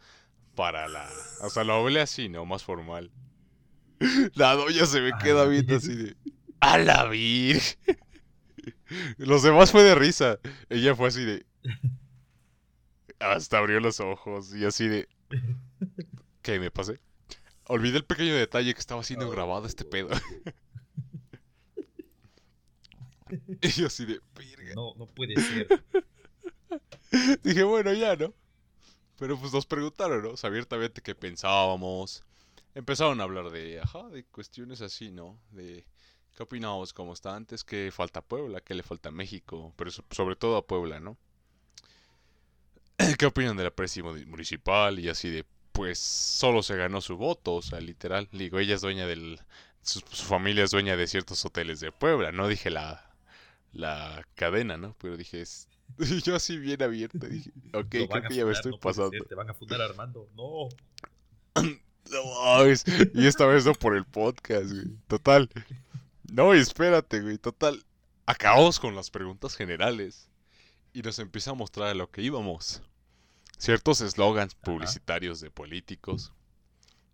para 0.57 0.89
la... 0.89 1.09
O 1.43 1.51
sea, 1.51 1.63
lo 1.63 1.75
hablé 1.75 2.01
así, 2.01 2.29
¿no? 2.29 2.45
Más 2.47 2.65
formal. 2.65 3.13
La 4.35 4.55
doña 4.55 4.87
se 4.87 5.01
me 5.01 5.13
queda 5.23 5.47
viendo 5.47 5.77
así 5.77 5.95
de... 5.95 6.17
¡A 6.61 6.79
la 6.79 7.05
virgen! 7.07 7.99
Los 9.19 9.43
demás 9.43 9.73
fue 9.73 9.83
de 9.83 9.95
risa. 9.95 10.39
Ella 10.69 10.95
fue 10.95 11.09
así 11.09 11.25
de... 11.25 11.47
Hasta 13.19 13.59
abrió 13.59 13.81
los 13.81 14.01
ojos 14.01 14.55
y 14.55 14.65
así 14.65 14.89
de... 14.89 15.09
¿Qué 16.43 16.61
me 16.61 16.71
pasé? 16.71 17.01
Olvidé 17.65 17.99
el 17.99 18.05
pequeño 18.05 18.35
detalle 18.35 18.73
que 18.75 18.81
estaba 18.81 19.03
siendo 19.03 19.29
grabado 19.31 19.67
este 19.67 19.85
pedo. 19.85 20.11
Y 23.61 23.69
yo 23.71 23.89
así 23.89 24.05
de, 24.05 24.21
No, 24.75 24.95
no 24.97 25.07
puede 25.07 25.35
ser. 25.41 25.67
Dije, 27.43 27.63
bueno, 27.65 27.93
ya, 27.93 28.15
¿no? 28.17 28.33
Pero 29.19 29.39
pues 29.39 29.53
nos 29.53 29.67
preguntaron, 29.67 30.23
¿no? 30.23 30.31
O 30.31 30.37
sea, 30.37 30.49
abiertamente 30.49 31.01
qué 31.01 31.15
pensábamos. 31.15 32.23
Empezaron 32.77 33.21
a 33.21 33.25
hablar 33.25 33.51
de, 33.51 33.81
ajá, 33.81 34.09
de 34.11 34.25
cuestiones 34.25 34.83
así, 34.83 35.11
¿no? 35.11 35.41
De 35.51 35.85
qué 36.37 36.43
opinábamos 36.43 36.93
como 36.93 37.13
está 37.15 37.35
antes, 37.35 37.65
qué 37.65 37.91
falta 37.91 38.21
a 38.21 38.25
Puebla, 38.25 38.61
qué 38.61 38.75
le 38.75 38.83
falta 38.85 39.09
a 39.09 39.13
México, 39.13 39.73
pero 39.77 39.91
so- 39.91 40.05
sobre 40.11 40.37
todo 40.37 40.57
a 40.59 40.67
Puebla, 40.67 41.01
¿no? 41.01 41.17
¿Qué 43.19 43.27
opinan 43.27 43.57
de 43.57 43.65
la 43.65 43.71
presi 43.71 44.03
muni- 44.03 44.27
municipal? 44.27 44.99
Y 44.99 45.09
así 45.09 45.31
de, 45.31 45.45
pues 45.73 45.99
solo 45.99 46.63
se 46.63 46.77
ganó 46.77 47.01
su 47.01 47.17
voto, 47.17 47.55
o 47.57 47.63
sea, 47.63 47.81
literal. 47.81 48.29
Digo, 48.33 48.59
ella 48.59 48.75
es 48.75 48.81
dueña 48.83 49.07
del... 49.07 49.41
Su, 49.83 50.01
su 50.01 50.25
familia 50.27 50.65
es 50.65 50.71
dueña 50.73 50.97
de 50.97 51.07
ciertos 51.07 51.45
hoteles 51.45 51.81
de 51.81 51.93
Puebla, 51.93 52.33
no 52.33 52.49
dije 52.49 52.71
la, 52.71 53.15
la 53.73 54.27
cadena, 54.35 54.77
¿no? 54.77 54.97
Pero 55.01 55.17
dije, 55.17 55.41
es... 55.43 55.69
y 55.99 56.21
yo 56.23 56.35
así 56.37 56.59
bien 56.59 56.83
abierto, 56.83 57.27
dije, 57.27 57.53
ok, 57.73 57.87
creo 57.89 58.09
que 58.29 58.35
ya 58.35 58.45
me 58.45 58.53
estoy 58.53 58.73
no 58.73 58.79
pasando. 58.81 59.11
ser, 59.11 59.25
Te 59.29 59.35
van 59.35 59.49
a 59.51 59.55
fundar 59.55 59.81
Armando. 59.81 60.29
No. 60.35 60.69
No. 62.11 62.67
Y 63.15 63.27
esta 63.27 63.47
vez 63.47 63.65
no 63.65 63.75
por 63.75 63.97
el 63.97 64.05
podcast, 64.05 64.73
güey. 64.73 64.97
Total. 65.07 65.49
No, 66.33 66.55
espérate, 66.55 67.21
güey. 67.21 67.39
Total. 67.39 67.85
Acabamos 68.27 68.81
con 68.81 68.95
las 68.95 69.11
preguntas 69.11 69.57
generales. 69.57 70.29
Y 70.93 71.03
nos 71.03 71.19
empieza 71.19 71.51
a 71.51 71.55
mostrar 71.55 71.89
a 71.89 71.95
lo 71.95 72.11
que 72.11 72.23
íbamos. 72.23 72.83
Ciertos 73.59 74.01
eslogans 74.01 74.55
publicitarios 74.55 75.41
de 75.41 75.51
políticos. 75.51 76.33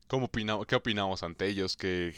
¿Cómo 0.08 0.26
opinamos, 0.26 0.66
¿Qué 0.66 0.74
opinamos 0.74 1.22
ante 1.22 1.46
ellos? 1.46 1.76
¿Qué, 1.76 2.14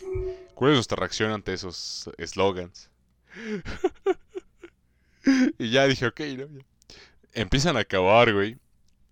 ¿Cuál 0.54 0.72
es 0.72 0.76
nuestra 0.76 0.96
reacción 0.96 1.30
ante 1.30 1.52
esos 1.52 2.10
eslogans? 2.18 2.90
y 5.58 5.70
ya 5.70 5.86
dije, 5.86 6.06
ok, 6.06 6.20
¿no? 6.38 6.46
Ya. 6.46 6.64
Empiezan 7.32 7.76
a 7.76 7.80
acabar, 7.80 8.32
güey. 8.32 8.58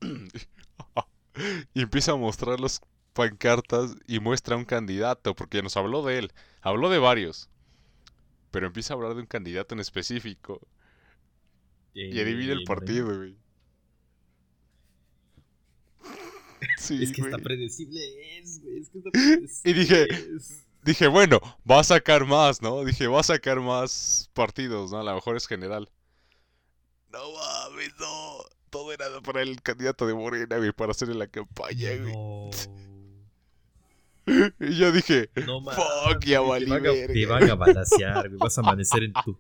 y 1.74 1.82
empieza 1.82 2.12
a 2.12 2.16
mostrar 2.16 2.60
los 2.60 2.80
pancartas 3.12 3.94
y 4.06 4.20
muestra 4.20 4.56
un 4.56 4.64
candidato, 4.64 5.34
porque 5.34 5.62
nos 5.62 5.76
habló 5.76 6.02
de 6.02 6.18
él, 6.18 6.32
habló 6.60 6.88
de 6.90 6.98
varios, 6.98 7.48
pero 8.50 8.66
empieza 8.66 8.94
a 8.94 8.96
hablar 8.96 9.14
de 9.14 9.20
un 9.20 9.26
candidato 9.26 9.74
en 9.74 9.80
específico 9.80 10.60
y 11.94 12.18
adivina 12.20 12.52
el 12.52 12.62
Eh, 12.62 12.64
partido, 12.66 13.06
güey. 13.16 13.36
Sí, 16.78 17.02
Es 17.02 17.12
que 17.12 17.22
está 17.22 17.38
predecible 17.38 18.00
es, 18.38 18.62
güey. 18.62 18.80
Es 18.80 18.88
que 18.90 18.98
está 18.98 19.10
Y 19.68 19.72
dije- 19.72 20.06
predecible. 20.06 20.62
Dije, 20.84 21.06
bueno, 21.06 21.38
va 21.70 21.78
a 21.78 21.84
sacar 21.84 22.24
más, 22.26 22.60
¿no? 22.60 22.84
Dije, 22.84 23.06
va 23.06 23.20
a 23.20 23.22
sacar 23.22 23.60
más 23.60 24.28
partidos, 24.32 24.90
¿no? 24.90 24.98
A 24.98 25.04
lo 25.04 25.14
mejor 25.14 25.36
es 25.36 25.46
general. 25.46 25.88
No 27.12 27.20
mames, 27.34 27.92
no. 28.00 28.38
Todo 28.68 28.92
era 28.92 29.04
para 29.20 29.42
el 29.42 29.62
candidato 29.62 30.08
de 30.08 30.14
Morena, 30.14 30.56
güey, 30.56 30.72
para 30.72 30.90
hacer 30.90 31.08
en 31.10 31.20
la 31.20 31.28
campaña, 31.28 31.90
güey. 32.00 32.12
No. 32.12 32.50
Y 34.60 34.74
yo 34.76 34.92
dije, 34.92 35.30
No 35.46 35.60
mames. 35.60 35.82
Fuck, 35.82 36.24
ya 36.24 36.40
valí 36.40 36.66
te 36.66 36.70
van, 36.70 36.86
a, 36.86 36.92
te 37.12 37.26
van 37.26 37.50
a 37.50 37.54
balasear, 37.54 38.28
güey. 38.28 38.38
Vas 38.38 38.56
a 38.58 38.60
amanecer 38.60 39.02
en 39.04 39.12
tu. 39.24 39.36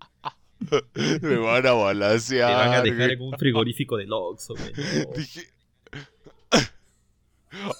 me 1.22 1.36
van 1.36 1.58
a 1.58 1.62
Te 1.62 1.70
balancear. 1.70 2.52
van 2.52 2.74
a 2.74 2.82
dejar 2.82 2.96
güey. 2.96 3.12
en 3.12 3.22
un 3.22 3.38
frigorífico 3.38 3.96
del 3.96 4.12
Oxxo, 4.12 4.54
güey. 4.54 4.72
No. 5.06 5.12
Dije. 5.16 5.46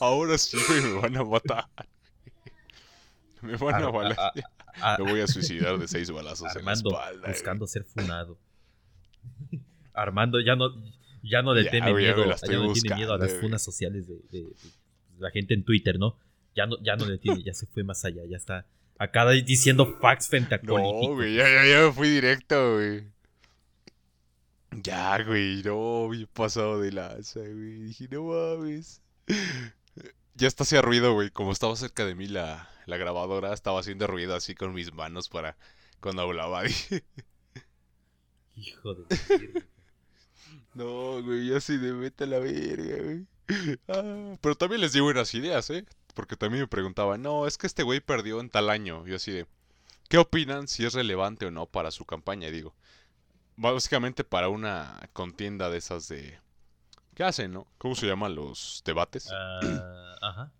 Ahora 0.00 0.36
sí, 0.38 0.56
güey, 0.68 0.80
me 0.82 1.00
van 1.00 1.16
a 1.16 1.24
matar. 1.24 1.66
Me 3.40 3.56
van 3.56 3.82
a 3.82 3.86
a- 3.88 4.32
a- 4.94 4.98
Me 4.98 5.10
voy 5.10 5.20
a 5.20 5.26
suicidar 5.26 5.78
de 5.78 5.88
seis 5.88 6.10
balazos 6.10 6.46
Armando, 6.54 6.90
en 6.90 6.94
la 6.96 7.00
espalda. 7.00 7.20
güey. 7.20 7.32
buscando 7.32 7.66
ser 7.66 7.84
funado. 7.84 8.38
Armando 9.94 10.40
ya 10.40 10.56
no, 10.56 10.70
ya 11.22 11.42
no 11.42 11.52
le 11.54 11.64
Ya, 11.64 11.70
teme 11.70 11.92
miedo, 11.94 12.24
ya 12.24 12.56
no 12.58 12.72
tiene 12.72 12.94
miedo 12.96 13.14
a 13.14 13.18
las 13.18 13.32
funas 13.34 13.62
sociales 13.62 14.06
de, 14.06 14.14
de- 14.30 14.44
de 14.44 14.54
la 15.18 15.30
gente 15.30 15.54
en 15.54 15.64
Twitter, 15.64 15.98
¿no? 15.98 16.16
Ya 16.54 16.66
no, 16.66 16.76
ya 16.82 16.96
no 16.96 17.06
le 17.06 17.18
tiene, 17.18 17.42
ya 17.42 17.54
se 17.54 17.66
fue 17.66 17.82
más 17.82 18.04
allá, 18.04 18.22
ya 18.28 18.36
está 18.36 18.66
acá 18.98 19.28
diciendo 19.30 19.98
facts 20.00 20.28
frente 20.28 20.54
a 20.54 20.60
No, 20.62 21.14
güey, 21.14 21.34
ya, 21.34 21.44
ya, 21.44 21.64
ya 21.64 21.86
me 21.86 21.92
fui 21.92 22.08
directo, 22.08 22.74
güey. 22.74 23.04
Ya, 24.82 25.22
güey, 25.22 25.62
no, 25.62 26.08
bien 26.08 26.28
pasado 26.32 26.80
de 26.80 26.92
lanza, 26.92 27.40
güey. 27.40 27.82
Dije, 27.82 28.08
no 28.10 28.24
mames. 28.24 29.02
Ya 30.34 30.48
está 30.48 30.62
hacía 30.62 30.80
ruido, 30.80 31.12
güey. 31.12 31.30
Como 31.30 31.52
estaba 31.52 31.76
cerca 31.76 32.06
de 32.06 32.14
mí 32.14 32.26
la, 32.26 32.68
la 32.86 32.96
grabadora, 32.96 33.52
estaba 33.52 33.80
haciendo 33.80 34.06
ruido 34.06 34.34
así 34.34 34.54
con 34.54 34.72
mis 34.72 34.92
manos 34.92 35.28
para 35.28 35.56
cuando 36.00 36.22
hablaba. 36.22 36.62
Dije, 36.62 37.04
Hijo 38.54 38.94
de 38.94 39.64
no, 40.74 41.22
güey, 41.22 41.54
así 41.54 41.76
de 41.76 41.92
vete 41.92 42.24
a 42.24 42.26
la 42.26 42.38
verga, 42.38 43.02
güey. 43.02 43.26
Ah, 43.88 44.36
pero 44.40 44.54
también 44.54 44.80
les 44.80 44.92
di 44.92 45.00
buenas 45.00 45.34
ideas, 45.34 45.68
¿eh? 45.70 45.84
Porque 46.14 46.36
también 46.36 46.62
me 46.62 46.68
preguntaban, 46.68 47.22
no, 47.22 47.46
es 47.46 47.56
que 47.56 47.66
este 47.66 47.82
güey 47.82 48.00
perdió 48.00 48.40
en 48.40 48.50
tal 48.50 48.70
año. 48.70 49.06
Yo 49.06 49.16
así 49.16 49.32
de, 49.32 49.46
¿qué 50.08 50.18
opinan 50.18 50.68
si 50.68 50.84
es 50.84 50.94
relevante 50.94 51.46
o 51.46 51.50
no 51.50 51.66
para 51.66 51.90
su 51.90 52.04
campaña? 52.04 52.48
Y 52.48 52.52
digo, 52.52 52.74
básicamente 53.56 54.24
para 54.24 54.48
una 54.48 55.08
contienda 55.12 55.70
de 55.70 55.78
esas 55.78 56.08
de... 56.08 56.38
¿Qué 57.14 57.24
hacen, 57.24 57.52
no? 57.52 57.66
¿Cómo 57.78 57.94
se 57.94 58.06
llaman 58.06 58.34
los 58.34 58.82
debates? 58.84 59.28
Ah, 59.32 60.16
ajá. 60.22 60.52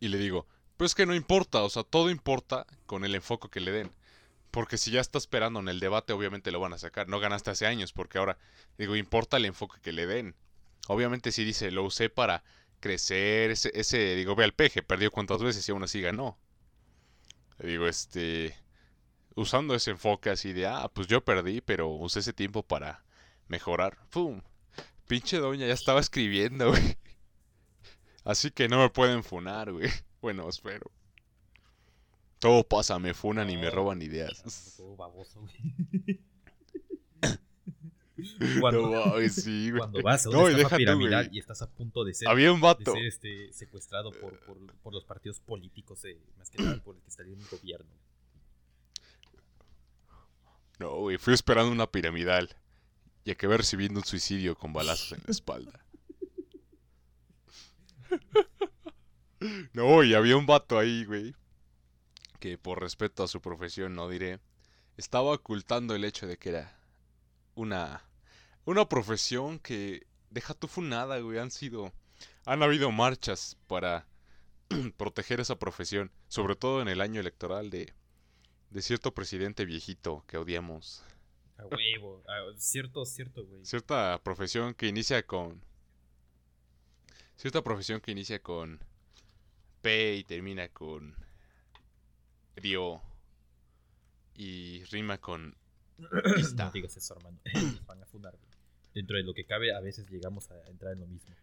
Y 0.00 0.08
le 0.08 0.18
digo, 0.18 0.46
pues 0.76 0.94
que 0.94 1.06
no 1.06 1.14
importa, 1.14 1.62
o 1.62 1.70
sea, 1.70 1.82
todo 1.82 2.10
importa 2.10 2.66
con 2.86 3.04
el 3.04 3.14
enfoque 3.14 3.48
que 3.48 3.60
le 3.60 3.70
den. 3.70 3.92
Porque 4.50 4.78
si 4.78 4.90
ya 4.90 5.00
está 5.00 5.18
esperando 5.18 5.60
en 5.60 5.68
el 5.68 5.80
debate, 5.80 6.12
obviamente 6.12 6.52
lo 6.52 6.60
van 6.60 6.72
a 6.72 6.78
sacar. 6.78 7.08
No 7.08 7.20
ganaste 7.20 7.50
hace 7.50 7.66
años, 7.66 7.92
porque 7.92 8.18
ahora, 8.18 8.38
digo, 8.78 8.96
importa 8.96 9.36
el 9.36 9.46
enfoque 9.46 9.80
que 9.80 9.92
le 9.92 10.06
den. 10.06 10.36
Obviamente 10.86 11.32
si 11.32 11.44
dice, 11.44 11.70
lo 11.70 11.82
usé 11.82 12.08
para 12.08 12.44
crecer, 12.84 13.50
ese, 13.50 13.70
ese 13.72 14.14
digo, 14.14 14.36
ve 14.36 14.44
al 14.44 14.52
peje, 14.52 14.82
perdió 14.82 15.10
cuántas 15.10 15.42
veces 15.42 15.66
y 15.66 15.72
aún 15.72 15.82
así 15.82 16.02
ganó. 16.02 16.38
Digo, 17.58 17.86
este, 17.86 18.54
usando 19.34 19.74
ese 19.74 19.92
enfoque 19.92 20.28
así 20.28 20.52
de, 20.52 20.66
ah, 20.66 20.90
pues 20.92 21.06
yo 21.06 21.24
perdí, 21.24 21.62
pero 21.62 21.88
usé 21.88 22.18
ese 22.18 22.34
tiempo 22.34 22.62
para 22.62 23.02
mejorar. 23.48 23.96
¡Pum! 24.10 24.42
Pinche 25.06 25.38
doña 25.38 25.66
ya 25.66 25.72
estaba 25.72 25.98
escribiendo, 25.98 26.68
güey. 26.72 26.98
Así 28.22 28.50
que 28.50 28.68
no 28.68 28.78
me 28.80 28.90
pueden 28.90 29.24
funar, 29.24 29.72
güey. 29.72 29.88
Bueno, 30.20 30.48
espero. 30.48 30.90
Todo 32.38 32.66
pasa, 32.66 32.98
me 32.98 33.12
funan 33.12 33.50
y 33.50 33.58
me 33.58 33.70
roban 33.70 34.00
ideas. 34.00 34.42
Todo 34.76 34.96
baboso, 34.96 35.40
güey. 35.40 36.20
Cuando, 38.60 38.82
No 38.82 39.06
mames, 39.06 39.34
sí, 39.34 39.70
güey. 39.70 39.78
cuando 39.78 40.02
vas 40.02 40.26
a 40.26 40.30
una 40.30 40.48
estafa 40.50 40.70
tú, 40.70 40.76
piramidal 40.76 41.28
y 41.32 41.38
estás 41.38 41.62
a 41.62 41.70
punto 41.70 42.04
de 42.04 42.14
ser 42.14 42.28
Había 42.28 42.52
un 42.52 42.60
de 42.60 42.66
vato. 42.66 42.92
ser 42.92 43.04
este, 43.04 43.52
secuestrado 43.52 44.10
por, 44.12 44.38
por, 44.40 44.56
por 44.82 44.92
los 44.92 45.04
partidos 45.04 45.40
políticos, 45.40 46.04
eh, 46.04 46.18
más 46.38 46.50
que 46.50 46.62
nada 46.62 46.82
por 46.82 46.96
el 46.96 47.02
que 47.02 47.08
está 47.08 47.22
en 47.22 47.32
el 47.40 47.46
gobierno. 47.50 47.90
No, 50.78 50.96
güey, 50.98 51.18
fui 51.18 51.34
esperando 51.34 51.70
una 51.70 51.86
piramidal. 51.90 52.56
Y 53.26 53.30
acabé 53.30 53.56
recibiendo 53.56 54.00
un 54.00 54.04
suicidio 54.04 54.54
con 54.54 54.72
balazos 54.74 55.12
en 55.12 55.22
la 55.26 55.30
espalda. 55.30 55.80
No, 59.72 60.02
y 60.02 60.14
había 60.14 60.36
un 60.36 60.46
vato 60.46 60.78
ahí, 60.78 61.04
güey. 61.04 61.34
Que 62.38 62.58
por 62.58 62.80
respeto 62.80 63.22
a 63.22 63.28
su 63.28 63.40
profesión, 63.40 63.94
no 63.94 64.08
diré. 64.08 64.40
Estaba 64.96 65.32
ocultando 65.32 65.94
el 65.94 66.04
hecho 66.04 66.26
de 66.26 66.36
que 66.36 66.50
era 66.50 66.78
una. 67.54 68.04
Una 68.64 68.88
profesión 68.88 69.58
que. 69.58 70.06
Deja 70.30 70.54
tu 70.54 70.66
funada, 70.66 71.18
güey. 71.20 71.38
Han 71.38 71.50
sido. 71.50 71.92
Han 72.44 72.62
habido 72.62 72.90
marchas 72.90 73.56
para 73.66 74.06
proteger 74.96 75.40
esa 75.40 75.58
profesión. 75.58 76.10
Sobre 76.28 76.56
todo 76.56 76.82
en 76.82 76.88
el 76.88 77.00
año 77.00 77.20
electoral 77.20 77.70
de. 77.70 77.92
De 78.70 78.82
cierto 78.82 79.14
presidente 79.14 79.64
viejito 79.64 80.24
que 80.26 80.36
odiamos. 80.36 81.04
A 81.58 81.66
huevo. 81.66 82.24
Cierto, 82.56 83.04
cierto, 83.04 83.46
güey. 83.46 83.64
Cierta 83.64 84.20
profesión 84.24 84.74
que 84.74 84.88
inicia 84.88 85.24
con. 85.24 85.62
Cierta 87.36 87.62
profesión 87.62 88.00
que 88.00 88.12
inicia 88.12 88.42
con. 88.42 88.80
P 89.82 90.16
y 90.16 90.24
termina 90.24 90.68
con. 90.68 91.14
Dio. 92.56 93.02
Y 94.34 94.82
rima 94.84 95.18
con. 95.18 95.56
No 96.56 96.70
digas 96.72 96.96
eso, 96.96 97.14
hermano. 97.14 97.38
Van 97.86 98.02
a 98.02 98.06
fundar, 98.06 98.36
güey. 98.36 98.53
Dentro 98.94 99.16
de 99.16 99.24
lo 99.24 99.34
que 99.34 99.44
cabe, 99.44 99.74
a 99.74 99.80
veces 99.80 100.08
llegamos 100.08 100.50
a 100.50 100.68
entrar 100.68 100.92
en 100.92 101.00
lo 101.00 101.06
mismo. 101.06 101.34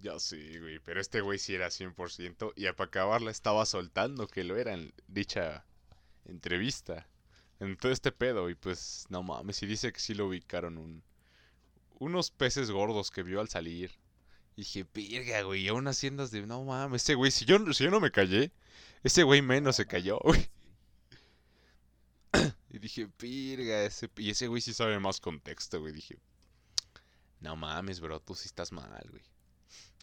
Ya 0.00 0.18
sí, 0.18 0.58
güey. 0.58 0.78
Pero 0.80 1.00
este 1.00 1.20
güey 1.20 1.38
sí 1.38 1.54
era 1.54 1.68
100%. 1.68 2.52
Y 2.56 2.64
para 2.72 2.84
acabarla 2.84 3.30
estaba 3.30 3.64
soltando 3.66 4.26
que 4.26 4.44
lo 4.44 4.56
era 4.56 4.74
en 4.74 4.92
dicha 5.08 5.64
entrevista. 6.26 7.08
En 7.60 7.76
todo 7.76 7.92
este 7.92 8.12
pedo. 8.12 8.50
Y 8.50 8.54
pues, 8.54 9.06
no 9.08 9.22
mames. 9.22 9.62
Y 9.62 9.66
dice 9.66 9.92
que 9.92 10.00
sí 10.00 10.14
lo 10.14 10.26
ubicaron 10.26 10.78
un. 10.78 11.02
Unos 11.98 12.30
peces 12.30 12.70
gordos 12.70 13.10
que 13.10 13.22
vio 13.22 13.40
al 13.40 13.48
salir. 13.48 13.92
Y 14.56 14.62
dije, 14.62 14.86
virga, 14.92 15.42
güey. 15.42 15.62
Y 15.62 15.68
aún 15.68 15.86
haciendo 15.88 16.26
de. 16.26 16.46
No 16.46 16.64
mames. 16.64 17.02
Ese 17.02 17.14
güey, 17.14 17.30
si 17.30 17.44
yo, 17.44 17.72
si 17.72 17.84
yo 17.84 17.90
no 17.90 18.00
me 18.00 18.10
callé. 18.10 18.50
Ese 19.04 19.22
güey 19.22 19.42
menos 19.42 19.76
se 19.76 19.86
cayó, 19.86 20.18
güey. 20.22 20.48
Y 22.70 22.78
dije, 22.78 23.06
pirga, 23.08 23.84
ese... 23.84 24.10
Y 24.16 24.30
ese 24.30 24.48
güey 24.48 24.62
sí 24.62 24.72
sabe 24.72 24.98
más 24.98 25.20
contexto, 25.20 25.80
güey. 25.80 25.92
Dije, 25.92 26.18
no 27.40 27.54
mames, 27.56 28.00
bro, 28.00 28.20
tú 28.20 28.34
sí 28.34 28.46
estás 28.46 28.72
mal, 28.72 29.06
güey. 29.10 29.22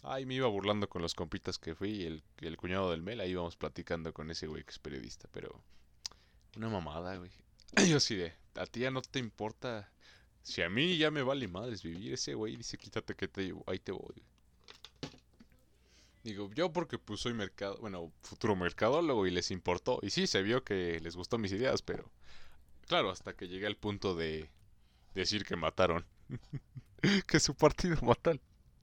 Ay, 0.03 0.25
me 0.25 0.35
iba 0.35 0.47
burlando 0.47 0.87
con 0.87 1.01
los 1.01 1.13
compitas 1.13 1.57
que 1.57 1.75
fui 1.75 1.89
y 1.89 2.05
el, 2.05 2.23
el 2.37 2.57
cuñado 2.57 2.91
del 2.91 3.01
Mel. 3.01 3.19
Ahí 3.19 3.31
íbamos 3.31 3.57
platicando 3.57 4.13
con 4.13 4.29
ese 4.29 4.47
güey 4.47 4.63
que 4.63 4.71
es 4.71 4.79
periodista, 4.79 5.27
pero... 5.31 5.63
Una 6.55 6.69
mamada, 6.69 7.17
güey. 7.17 7.31
Yo 7.87 7.97
así 7.97 8.15
de, 8.15 8.33
a 8.55 8.65
ti 8.65 8.81
ya 8.81 8.91
no 8.91 9.01
te 9.01 9.19
importa. 9.19 9.91
Si 10.41 10.61
a 10.61 10.69
mí 10.69 10.97
ya 10.97 11.11
me 11.11 11.21
vale 11.21 11.47
madres 11.47 11.83
vivir, 11.83 12.13
ese 12.13 12.33
güey 12.33 12.55
dice, 12.55 12.77
quítate 12.77 13.15
que 13.15 13.27
te 13.27 13.43
llevo, 13.43 13.63
ahí 13.67 13.79
te 13.79 13.91
voy. 13.91 14.23
Digo, 16.23 16.51
yo 16.53 16.73
porque 16.73 16.97
pues 16.99 17.21
soy 17.21 17.33
mercado, 17.33 17.77
bueno, 17.79 18.11
futuro 18.21 18.55
mercadólogo 18.55 19.25
y 19.25 19.31
les 19.31 19.51
importó. 19.51 19.99
Y 20.01 20.09
sí, 20.09 20.27
se 20.27 20.41
vio 20.41 20.63
que 20.63 20.99
les 20.99 21.15
gustó 21.15 21.37
mis 21.37 21.51
ideas, 21.51 21.81
pero 21.81 22.11
claro, 22.87 23.09
hasta 23.09 23.35
que 23.35 23.47
llegué 23.47 23.67
al 23.67 23.77
punto 23.77 24.15
de 24.15 24.49
decir 25.13 25.45
que 25.45 25.55
mataron. 25.55 26.05
que 27.27 27.39
su 27.39 27.55
partido 27.55 27.97
mató 28.01 28.31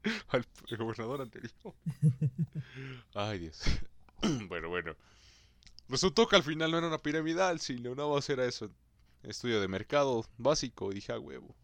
al, 0.28 0.46
gobernador 0.78 1.22
anterior. 1.22 1.52
Ay, 3.14 3.40
Dios. 3.40 3.62
bueno, 4.48 4.68
bueno. 4.68 4.96
Resultó 5.88 6.26
que 6.26 6.36
al 6.36 6.42
final 6.42 6.70
no 6.70 6.78
era 6.78 6.88
una 6.88 6.98
piramidal, 6.98 7.60
sino 7.60 7.92
una 7.92 8.04
base 8.04 8.32
era 8.32 8.46
eso. 8.46 8.70
Estudio 9.22 9.60
de 9.60 9.68
mercado 9.68 10.24
básico. 10.38 10.90
Y 10.90 10.96
dije, 10.96 11.12
a 11.12 11.18
huevo. 11.18 11.54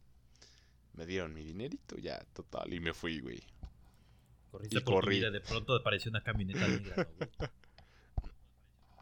Me 0.95 1.07
dieron 1.07 1.33
mi 1.33 1.43
dinerito, 1.43 1.97
ya, 1.97 2.23
total. 2.35 2.73
Y 2.73 2.81
me 2.81 2.93
fui, 2.93 3.21
güey. 3.21 3.43
Corriste 4.53 4.79
y 4.79 4.81
por 4.83 4.95
corrí. 4.97 5.17
Vida, 5.17 5.31
de 5.31 5.41
pronto 5.41 5.75
apareció 5.75 6.11
una 6.11 6.23
camioneta 6.23 6.69
negra, 6.69 7.09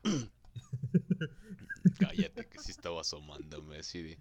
Cállate 1.99 2.47
que 2.49 2.59
sí 2.61 2.71
estaba 2.71 3.01
asomándome 3.01 3.79
así 3.79 4.01
de. 4.01 4.19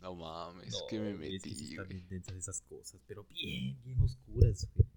No 0.00 0.16
mames, 0.16 0.82
que 0.90 0.98
me 0.98 1.14
metí. 1.14 1.36
Es 1.36 1.42
que 1.42 1.54
sí 1.54 1.70
están 1.70 1.86
bien 1.88 2.08
densas 2.08 2.36
esas 2.36 2.60
cosas, 2.62 3.00
pero 3.06 3.24
bien, 3.24 3.80
bien 3.84 4.00
oscuras, 4.00 4.68
güey. 4.74 4.88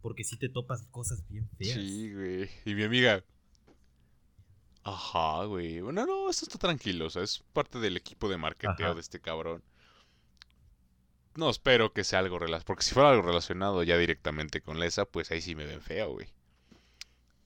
Porque 0.00 0.22
si 0.22 0.36
te 0.36 0.48
topas 0.48 0.84
cosas 0.92 1.26
bien 1.28 1.48
feas. 1.58 1.74
Sí, 1.74 2.12
güey. 2.14 2.48
Y 2.64 2.74
mi 2.74 2.84
amiga. 2.84 3.24
Ajá, 4.84 5.44
güey. 5.46 5.80
Bueno, 5.80 6.06
no, 6.06 6.30
esto 6.30 6.46
está 6.46 6.58
tranquilo. 6.58 7.06
O 7.06 7.10
sea, 7.10 7.22
es 7.22 7.40
parte 7.52 7.80
del 7.80 7.96
equipo 7.96 8.28
de 8.28 8.36
marketeo 8.36 8.94
de 8.94 9.00
este 9.00 9.20
cabrón. 9.20 9.64
No 11.34 11.48
espero 11.48 11.92
que 11.92 12.04
sea 12.04 12.18
algo 12.18 12.38
relacionado. 12.38 12.66
Porque 12.66 12.82
si 12.82 12.94
fuera 12.94 13.10
algo 13.10 13.22
relacionado 13.22 13.82
ya 13.82 13.96
directamente 13.96 14.60
con 14.60 14.78
Lesa, 14.78 15.04
pues 15.04 15.30
ahí 15.30 15.40
sí 15.40 15.54
me 15.54 15.64
ven 15.64 15.80
feo, 15.80 16.12
güey. 16.12 16.28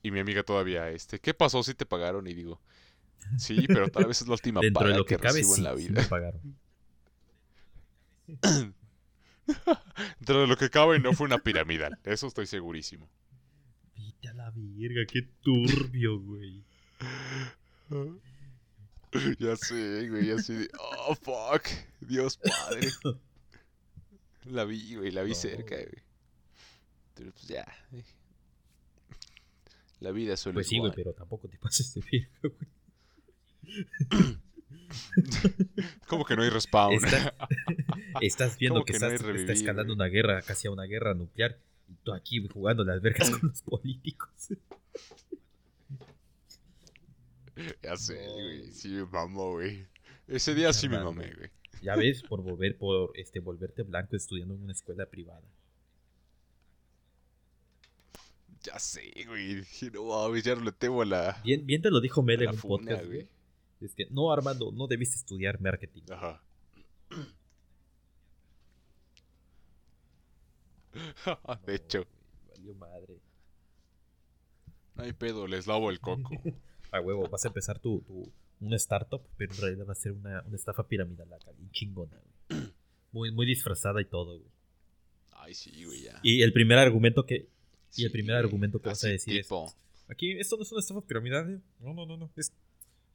Y 0.02 0.10
mi 0.10 0.20
amiga 0.20 0.42
todavía, 0.42 0.90
este, 0.90 1.18
¿qué 1.18 1.34
pasó 1.34 1.62
si 1.62 1.74
te 1.74 1.86
pagaron? 1.86 2.26
Y 2.26 2.34
digo, 2.34 2.60
sí, 3.38 3.66
pero 3.66 3.88
tal 3.88 4.06
vez 4.06 4.20
es 4.20 4.28
la 4.28 4.34
última 4.34 4.60
paga 4.74 4.90
de 4.90 4.98
lo 4.98 5.04
que, 5.04 5.16
recibo 5.16 5.56
en 5.56 5.64
la 5.64 5.74
vida. 5.74 5.88
Sí 5.88 5.92
me 5.92 6.04
pagaron. 6.08 6.56
Dentro 10.18 10.40
de 10.40 10.46
lo 10.46 10.56
que 10.56 10.70
cabe 10.70 10.98
no 10.98 11.12
fue 11.12 11.26
una 11.26 11.38
piramidal. 11.38 11.98
Eso 12.04 12.26
estoy 12.26 12.46
segurísimo. 12.46 13.08
Vite 13.94 14.28
a 14.28 14.34
la 14.34 14.52
verga, 14.54 15.04
qué 15.06 15.22
turbio, 15.42 16.20
güey. 16.20 16.64
Ya 19.38 19.56
sé, 19.56 20.08
güey, 20.10 20.30
así 20.30 20.52
de, 20.52 20.68
oh, 20.78 21.14
fuck, 21.14 21.66
Dios 22.00 22.36
padre. 22.36 22.90
La 24.46 24.64
vi, 24.64 24.96
güey, 24.96 25.10
la 25.10 25.22
vi 25.22 25.34
cerca, 25.34 25.76
güey. 25.76 26.02
Pero 27.14 27.32
pues 27.32 27.48
ya. 27.48 27.66
La 30.00 30.10
vida 30.10 30.36
suele 30.36 30.54
Pues 30.54 30.68
sí, 30.68 30.78
güey, 30.78 30.92
pero 30.94 31.12
tampoco 31.14 31.48
te 31.48 31.58
pases 31.58 31.94
de 31.94 32.02
verga, 32.02 32.28
güey. 32.42 32.76
¿Cómo 36.06 36.24
que 36.24 36.36
no 36.36 36.42
hay 36.42 36.50
respawn? 36.50 36.94
estás 38.20 38.58
viendo 38.58 38.84
que, 38.84 38.92
está 38.92 39.12
escalando 39.52 39.92
una 39.94 40.06
guerra, 40.06 40.42
casi 40.42 40.68
a 40.68 40.70
una 40.70 40.84
guerra 40.84 41.14
nuclear. 41.14 41.58
Y 41.88 41.94
tú 42.02 42.12
aquí 42.12 42.46
jugando 42.48 42.84
las 42.84 43.00
vergas 43.00 43.30
con 43.30 43.48
los 43.48 43.62
políticos. 43.62 44.30
Ya 47.82 47.96
sé, 47.96 48.18
güey. 48.28 48.70
Sí 48.70 48.90
me 48.90 49.06
mamó, 49.06 49.52
güey. 49.52 49.86
Ese 50.28 50.54
día 50.54 50.74
sí 50.74 50.90
me 50.90 51.00
mamé, 51.02 51.32
güey. 51.32 51.50
Ya 51.82 51.96
ves, 51.96 52.22
por 52.22 52.42
volver, 52.42 52.76
por 52.76 53.12
este, 53.14 53.40
volverte 53.40 53.82
blanco 53.82 54.16
estudiando 54.16 54.54
en 54.54 54.62
una 54.62 54.72
escuela 54.72 55.06
privada. 55.06 55.42
Ya 58.62 58.78
sé, 58.78 59.12
güey. 59.26 59.62
No 59.92 60.36
ya 60.36 60.54
no 60.56 60.64
le 60.64 60.72
temo 60.72 61.02
a 61.02 61.04
la. 61.04 61.40
Bien, 61.44 61.64
bien 61.64 61.82
te 61.82 61.90
lo 61.90 62.00
dijo 62.00 62.22
Mel 62.22 62.42
en 62.42 62.50
un 62.50 62.60
podcast, 62.60 63.04
güey. 63.04 63.28
Es 63.80 63.94
que, 63.94 64.06
no, 64.10 64.32
Armando, 64.32 64.72
no 64.72 64.86
debiste 64.86 65.16
estudiar 65.16 65.60
marketing. 65.60 66.02
Ajá. 66.10 66.42
de 71.66 71.74
hecho. 71.74 72.06
valió 72.48 72.74
madre. 72.74 73.20
No 74.94 75.02
hay 75.04 75.12
pedo, 75.12 75.46
les 75.46 75.66
lavo 75.66 75.90
el 75.90 76.00
coco. 76.00 76.30
A 76.92 77.00
huevo, 77.00 77.28
vas 77.28 77.44
a 77.44 77.48
empezar 77.48 77.78
tu, 77.78 78.00
tu 78.00 78.32
una 78.60 78.76
startup, 78.76 79.22
pero 79.36 79.54
en 79.54 79.60
realidad 79.60 79.86
va 79.86 79.92
a 79.92 79.96
ser 79.96 80.12
una, 80.12 80.42
una 80.42 80.56
estafa 80.56 80.86
piramidal 80.86 81.32
acá, 81.32 81.52
bien 81.56 81.70
chingona, 81.70 82.16
güey. 82.48 82.62
Muy, 83.12 83.30
muy 83.32 83.46
disfrazada 83.46 84.00
y 84.00 84.04
todo, 84.04 84.38
güey. 84.38 84.50
Ay, 85.32 85.54
sí, 85.54 85.84
güey, 85.84 86.02
ya. 86.02 86.18
Y 86.22 86.42
el 86.42 86.52
primer 86.52 86.78
argumento 86.78 87.24
que. 87.24 87.48
y 87.94 88.04
el 88.04 88.10
primer 88.10 88.36
argumento 88.36 88.80
que 88.80 88.88
vas 88.88 89.04
a 89.04 89.08
decir 89.08 89.38
es. 89.38 89.48
Aquí, 90.08 90.32
esto 90.32 90.56
no 90.56 90.62
es 90.62 90.72
una 90.72 90.80
estafa 90.80 91.00
piramidal, 91.00 91.54
¿eh? 91.54 91.60
No, 91.80 91.92
no, 91.94 92.06
no, 92.06 92.16
no. 92.16 92.30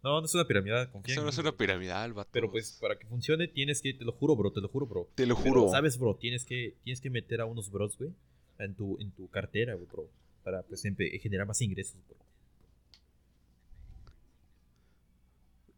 no, 0.04 0.20
no 0.20 0.26
es 0.26 0.34
una 0.34 0.46
piramidal. 0.46 0.90
Confía 0.92 1.14
Eso 1.14 1.24
no 1.24 1.30
es 1.30 1.38
una 1.38 1.56
piramidal, 1.56 2.14
vato. 2.14 2.30
Pero 2.34 2.52
pues, 2.52 2.78
para 2.82 2.98
que 2.98 3.06
funcione, 3.08 3.48
tienes 3.48 3.82
que. 3.82 3.94
Te 3.94 4.04
lo 4.04 4.12
juro, 4.12 4.36
bro, 4.36 4.52
te 4.52 4.62
lo 4.62 4.68
juro, 4.68 4.86
bro. 4.86 5.10
Te 5.16 5.26
lo 5.26 5.36
juro. 5.36 5.70
¿Sabes, 5.70 5.98
bro? 5.98 6.16
Tienes 6.16 6.46
que, 6.46 6.76
tienes 6.84 7.00
que 7.00 7.10
meter 7.10 7.42
a 7.42 7.46
unos 7.46 7.72
bros, 7.72 7.98
güey, 7.98 8.12
en 8.60 8.76
tu, 8.76 8.98
en 9.00 9.12
tu 9.12 9.30
cartera, 9.30 9.76
güey, 9.76 9.88
bro. 9.88 10.10
Para, 10.44 10.64
pues, 10.64 10.82
generar 11.22 11.48
más 11.48 11.62
ingresos, 11.62 11.98
bro. 12.08 12.18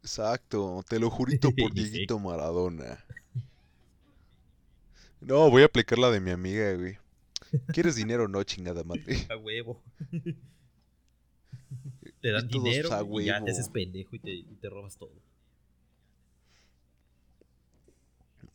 Exacto, 0.04 0.84
te 0.88 1.00
lo 1.00 1.10
jurito 1.10 1.50
por 1.52 1.74
Dieguito 1.74 2.20
Maradona. 2.20 3.04
No, 5.22 5.50
voy 5.50 5.62
a 5.62 5.66
aplicar 5.66 5.98
la 5.98 6.12
de 6.12 6.20
mi 6.20 6.32
amiga, 6.32 6.74
güey. 6.74 6.98
¿Quieres 7.68 7.96
dinero 7.96 8.26
o 8.26 8.28
no, 8.28 8.44
chingada 8.44 8.84
madre? 8.84 9.26
A 9.32 9.38
huevo. 9.38 9.82
Te 12.22 12.32
dan 12.32 12.48
dinero 12.48 12.90
y 13.20 13.26
ya 13.26 13.44
te 13.44 13.52
haces 13.52 13.68
pendejo 13.68 14.16
y 14.16 14.20
te, 14.20 14.32
y 14.32 14.58
te 14.62 14.70
robas 14.70 14.96
todo. 14.96 15.12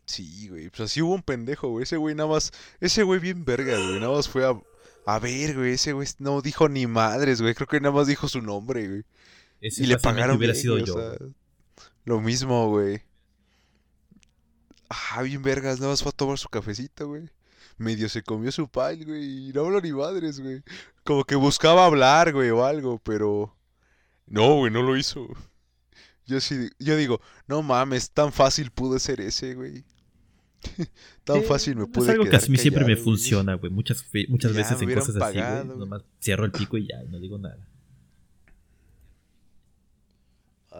Sí, 0.06 0.48
güey. 0.48 0.70
Pues 0.70 0.80
así 0.80 1.02
hubo 1.02 1.14
un 1.14 1.22
pendejo, 1.22 1.68
güey. 1.68 1.82
Ese 1.82 1.98
güey 1.98 2.14
nada 2.14 2.30
más. 2.30 2.50
Ese 2.80 3.02
güey 3.02 3.20
bien 3.20 3.44
verga, 3.44 3.76
güey. 3.76 4.00
Nada 4.00 4.12
más 4.12 4.26
fue 4.26 4.46
a. 4.46 4.58
A 5.04 5.18
ver, 5.18 5.54
güey. 5.54 5.72
Ese 5.72 5.92
güey 5.92 6.08
no 6.18 6.40
dijo 6.40 6.70
ni 6.70 6.86
madres, 6.86 7.42
güey. 7.42 7.54
Creo 7.54 7.66
que 7.66 7.78
nada 7.78 7.94
más 7.94 8.06
dijo 8.06 8.26
su 8.26 8.40
nombre, 8.40 8.88
güey 8.88 9.04
y 9.60 9.86
le 9.86 9.98
pagaron 9.98 10.36
hubiera 10.36 10.54
sido 10.54 10.78
yo. 10.78 11.14
lo 12.04 12.20
mismo, 12.20 12.68
güey. 12.68 13.02
Ah, 14.88 15.22
bien 15.22 15.42
vergas, 15.42 15.80
nada 15.80 15.92
más 15.92 16.02
fue 16.02 16.10
a 16.10 16.12
tomar 16.12 16.38
su 16.38 16.48
cafecito, 16.48 17.08
güey. 17.08 17.28
Medio 17.76 18.08
se 18.08 18.22
comió 18.22 18.50
su 18.50 18.68
pal, 18.68 19.04
güey. 19.04 19.48
Y 19.48 19.52
no 19.52 19.66
habló 19.66 19.80
ni 19.80 19.92
madres, 19.92 20.40
güey. 20.40 20.62
Como 21.04 21.24
que 21.24 21.36
buscaba 21.36 21.84
hablar, 21.86 22.32
güey, 22.32 22.50
o 22.50 22.64
algo, 22.64 22.98
pero. 22.98 23.54
No, 24.26 24.56
güey, 24.56 24.72
no 24.72 24.82
lo 24.82 24.96
hizo. 24.96 25.28
Yo 26.26 26.40
sí, 26.40 26.70
yo 26.78 26.96
digo, 26.96 27.20
no 27.46 27.62
mames, 27.62 28.10
tan 28.10 28.32
fácil 28.32 28.70
pudo 28.70 28.98
ser 28.98 29.20
ese, 29.20 29.54
güey. 29.54 29.84
tan 31.24 31.42
fácil 31.44 31.76
me 31.76 31.86
pude 31.86 32.04
Es 32.04 32.10
algo 32.10 32.24
que 32.24 32.36
a 32.36 32.40
mí 32.48 32.58
siempre 32.58 32.84
me 32.84 32.96
funciona, 32.96 33.54
güey. 33.54 33.72
Muchas, 33.72 34.04
muchas 34.28 34.52
veces 34.52 34.82
en 34.82 34.94
cosas 34.94 35.16
así, 35.16 35.38
güey. 35.38 35.78
Nomás 35.78 36.02
cierro 36.20 36.44
el 36.44 36.52
pico 36.52 36.76
y 36.76 36.88
ya, 36.88 37.02
no 37.08 37.18
digo 37.18 37.38
nada. 37.38 37.58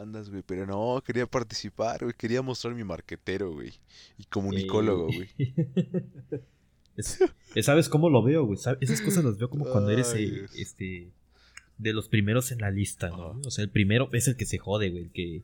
Andas, 0.02 0.30
güey, 0.30 0.42
pero 0.46 0.66
no, 0.66 1.02
quería 1.04 1.26
participar, 1.26 2.02
güey, 2.02 2.14
quería 2.16 2.42
mostrar 2.42 2.74
mi 2.74 2.84
marquetero, 2.84 3.52
güey, 3.52 3.72
y 4.16 4.24
comunicólogo, 4.24 5.06
güey. 5.06 5.28
¿Sabes 7.62 7.88
cómo 7.88 8.10
lo 8.10 8.22
veo, 8.22 8.44
güey? 8.44 8.58
Esas 8.80 9.00
cosas 9.00 9.24
las 9.24 9.38
veo 9.38 9.50
como 9.50 9.64
cuando 9.66 9.90
eres 9.90 10.14
eh, 10.14 10.46
este 10.56 11.10
de 11.78 11.92
los 11.92 12.08
primeros 12.08 12.50
en 12.50 12.58
la 12.58 12.70
lista, 12.70 13.08
¿no? 13.08 13.40
O 13.44 13.50
sea, 13.50 13.62
el 13.62 13.70
primero 13.70 14.08
es 14.12 14.26
el 14.28 14.36
que 14.36 14.46
se 14.46 14.58
jode, 14.58 14.90
güey, 14.90 15.04
el 15.04 15.10
que 15.12 15.42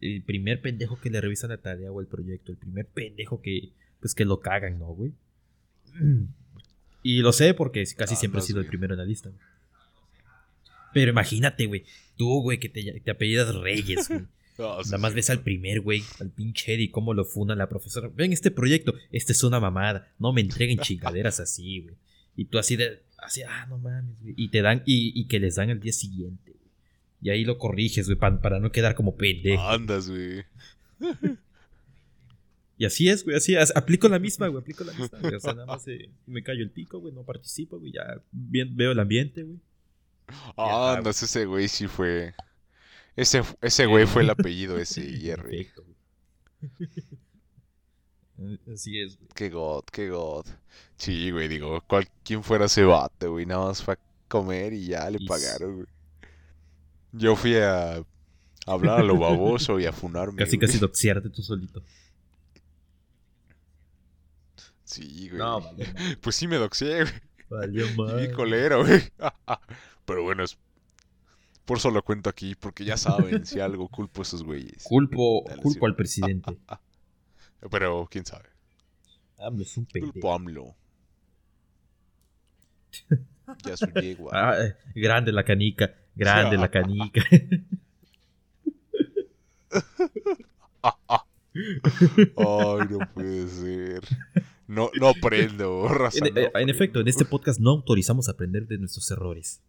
el 0.00 0.22
primer 0.22 0.60
pendejo 0.60 1.00
que 1.00 1.10
le 1.10 1.20
revisa 1.20 1.46
la 1.46 1.58
tarea 1.58 1.92
o 1.92 2.00
el 2.00 2.06
proyecto, 2.06 2.52
el 2.52 2.58
primer 2.58 2.86
pendejo 2.86 3.40
que 3.40 3.72
pues 4.00 4.14
que 4.14 4.24
lo 4.24 4.40
cagan, 4.40 4.78
¿no, 4.78 4.86
güey? 4.86 5.12
Y 7.02 7.20
lo 7.20 7.32
sé 7.32 7.54
porque 7.54 7.84
casi 7.96 8.16
siempre 8.16 8.40
he 8.40 8.42
sido 8.42 8.58
el 8.58 8.66
primero 8.66 8.94
en 8.94 8.98
la 8.98 9.04
lista. 9.04 9.28
Güey. 9.28 9.40
Pero 10.92 11.12
imagínate, 11.12 11.66
güey. 11.66 11.84
Tú, 12.16 12.40
güey, 12.42 12.58
que 12.58 12.68
te, 12.68 13.00
te 13.00 13.10
apellidas 13.10 13.54
Reyes, 13.54 14.08
güey. 14.08 14.22
Nada 14.86 14.98
más 14.98 15.12
ves 15.14 15.28
al 15.28 15.42
primer, 15.42 15.82
güey, 15.82 16.02
al 16.18 16.30
pinche 16.30 16.72
Eddie, 16.74 16.90
cómo 16.90 17.12
lo 17.12 17.24
funa 17.26 17.54
la 17.54 17.68
profesora. 17.68 18.08
Ven 18.14 18.32
este 18.32 18.50
proyecto, 18.50 18.94
este 19.12 19.32
es 19.32 19.42
una 19.44 19.60
mamada. 19.60 20.10
No 20.18 20.32
me 20.32 20.40
entreguen 20.40 20.78
chingaderas 20.78 21.40
así, 21.40 21.80
güey. 21.82 21.94
Y 22.36 22.46
tú 22.46 22.58
así 22.58 22.76
de, 22.76 23.02
así, 23.18 23.42
ah, 23.42 23.66
no 23.68 23.76
mames, 23.78 24.18
güey. 24.22 24.32
Y 24.36 24.48
te 24.48 24.62
dan, 24.62 24.82
y, 24.86 25.12
y 25.18 25.26
que 25.26 25.40
les 25.40 25.56
dan 25.56 25.68
al 25.70 25.80
día 25.80 25.92
siguiente, 25.92 26.52
güey. 26.52 26.70
Y 27.20 27.30
ahí 27.30 27.44
lo 27.44 27.58
corriges, 27.58 28.06
güey, 28.06 28.18
pa- 28.18 28.40
para 28.40 28.58
no 28.58 28.72
quedar 28.72 28.94
como 28.94 29.16
pendejo. 29.16 29.60
Andas, 29.62 30.08
güey. 30.08 30.42
Y 32.78 32.84
así 32.84 33.08
es, 33.08 33.24
güey, 33.24 33.36
así 33.36 33.54
es. 33.54 33.74
Aplico 33.74 34.08
la 34.08 34.18
misma, 34.18 34.48
güey, 34.48 34.60
aplico 34.60 34.84
la 34.84 34.92
misma. 34.92 35.18
güey. 35.20 35.34
O 35.34 35.40
sea, 35.40 35.54
nada 35.54 35.66
más 35.66 35.86
eh, 35.88 36.10
me 36.26 36.42
callo 36.42 36.62
el 36.62 36.70
pico, 36.70 36.98
güey, 37.00 37.12
no 37.14 37.22
participo, 37.24 37.78
güey, 37.78 37.92
ya 37.92 38.20
bien- 38.32 38.76
veo 38.76 38.92
el 38.92 38.98
ambiente, 39.00 39.42
güey. 39.44 39.58
Andas, 40.56 41.22
ese 41.22 41.46
güey 41.46 41.68
sí 41.68 41.86
fue. 41.86 42.34
Ese, 43.14 43.42
ese 43.62 43.86
güey 43.86 44.06
fue 44.06 44.22
el 44.22 44.30
apellido 44.36 44.78
ese. 44.78 45.02
Eh, 45.02 45.70
Así 48.72 49.00
es, 49.00 49.16
güey. 49.16 49.28
Qué 49.34 49.48
god, 49.50 49.84
qué 49.90 50.10
god. 50.10 50.46
Sí, 50.98 51.30
güey, 51.30 51.48
digo, 51.48 51.80
cual, 51.86 52.08
¿quién 52.24 52.42
fuera 52.42 52.66
ese 52.66 52.84
vato, 52.84 53.32
güey? 53.32 53.46
Nada 53.46 53.66
más 53.66 53.82
fue 53.82 53.94
a 53.94 53.98
comer 54.28 54.72
y 54.72 54.88
ya 54.88 55.08
le 55.10 55.18
Y 55.20 55.26
pagaron, 55.26 55.76
güey. 55.76 55.86
Yo 57.12 57.36
fui 57.36 57.56
a 57.56 58.02
hablar 58.66 59.00
a 59.00 59.02
lo 59.02 59.16
baboso 59.16 59.80
y 59.80 59.86
a 59.86 59.92
funarme. 59.92 60.38
Casi, 60.38 60.56
güey. 60.56 60.68
casi 60.68 60.78
doxiarte 60.78 61.30
tú 61.30 61.42
solito. 61.42 61.82
Sí, 64.84 65.28
güey. 65.28 65.38
No. 65.38 65.62
Pues 66.20 66.36
sí 66.36 66.46
me 66.46 66.56
doxé, 66.56 67.02
güey. 67.02 67.14
Valió 67.48 67.88
Y 67.88 67.96
madre. 67.96 68.32
colero, 68.32 68.84
güey. 68.84 69.02
Pero 70.06 70.22
bueno, 70.22 70.42
es... 70.44 70.56
por 71.64 71.78
eso 71.78 71.90
lo 71.90 72.02
cuento 72.02 72.30
aquí, 72.30 72.54
porque 72.54 72.84
ya 72.84 72.96
saben 72.96 73.44
si 73.44 73.60
algo 73.60 73.88
culpo 73.88 74.22
a 74.22 74.24
esos 74.24 74.42
güeyes. 74.42 74.84
Culpo, 74.84 75.44
Dale, 75.46 75.62
culpo 75.62 75.80
sí. 75.80 75.86
al 75.86 75.96
presidente. 75.96 76.58
Pero 77.70 78.08
quién 78.10 78.24
sabe. 78.24 78.48
AMLO 79.38 79.62
es 79.62 79.76
un 79.76 79.84
Culpo 79.84 80.12
pendejo. 80.12 80.32
a 80.32 80.34
AMLO. 80.36 80.76
Ya 83.64 83.76
su 83.76 83.86
yegua. 84.00 84.32
Ah, 84.34 84.56
grande 84.94 85.32
la 85.32 85.44
canica, 85.44 85.94
grande 86.14 86.56
la 86.56 86.70
canica. 86.70 87.22
Ay, 91.52 92.86
no 92.90 92.98
puede 93.14 93.48
ser. 93.48 94.02
No, 94.66 94.90
no 94.98 95.08
aprendo. 95.08 95.88
En, 96.14 96.38
eh, 96.38 96.50
en 96.54 96.68
efecto, 96.68 97.00
en 97.00 97.08
este 97.08 97.24
podcast 97.24 97.60
no 97.60 97.70
autorizamos 97.70 98.28
aprender 98.28 98.66
de 98.66 98.78
nuestros 98.78 99.10
errores. 99.10 99.62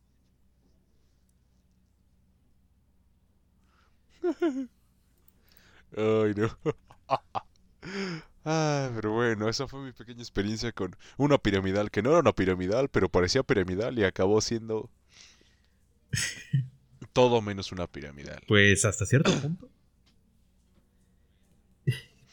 Ay, 5.95 6.33
no. 6.35 6.57
Ah, 8.49 8.91
pero 8.95 9.11
bueno, 9.13 9.49
esa 9.49 9.67
fue 9.67 9.81
mi 9.81 9.91
pequeña 9.91 10.21
experiencia 10.21 10.71
con 10.71 10.95
una 11.17 11.37
piramidal, 11.37 11.91
que 11.91 12.01
no 12.01 12.11
era 12.11 12.19
una 12.19 12.33
piramidal, 12.33 12.89
pero 12.89 13.09
parecía 13.09 13.43
piramidal 13.43 13.97
y 13.99 14.03
acabó 14.05 14.39
siendo 14.41 14.89
todo 17.13 17.41
menos 17.41 17.71
una 17.71 17.87
piramidal. 17.87 18.41
Pues 18.47 18.85
hasta 18.85 19.05
cierto 19.05 19.31
punto. 19.41 19.69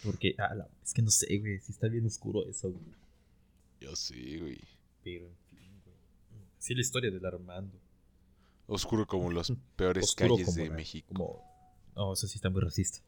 Porque, 0.04 0.34
ah, 0.38 0.54
la- 0.54 0.68
es 0.84 0.92
que 0.92 1.02
no 1.02 1.10
sé, 1.10 1.38
güey, 1.38 1.58
si 1.60 1.72
está 1.72 1.88
bien 1.88 2.04
oscuro 2.06 2.46
eso, 2.48 2.70
güey. 2.70 2.84
Yo 3.80 3.96
sí, 3.96 4.38
güey. 4.38 4.60
Pero, 5.02 5.26
en 5.26 5.36
fin, 5.58 5.80
güey. 5.84 5.96
Sí, 6.58 6.74
la 6.74 6.80
historia 6.82 7.10
del 7.10 7.24
Armando. 7.24 7.78
Oscuro 8.66 9.06
como 9.06 9.30
las 9.32 9.50
peores 9.76 10.04
Oscuro 10.04 10.36
calles 10.36 10.54
de 10.54 10.68
la- 10.68 10.74
México. 10.76 11.08
Como... 11.14 11.53
No, 11.96 12.12
eso 12.12 12.26
sí 12.26 12.36
está 12.36 12.50
muy 12.50 12.60
racista. 12.62 12.98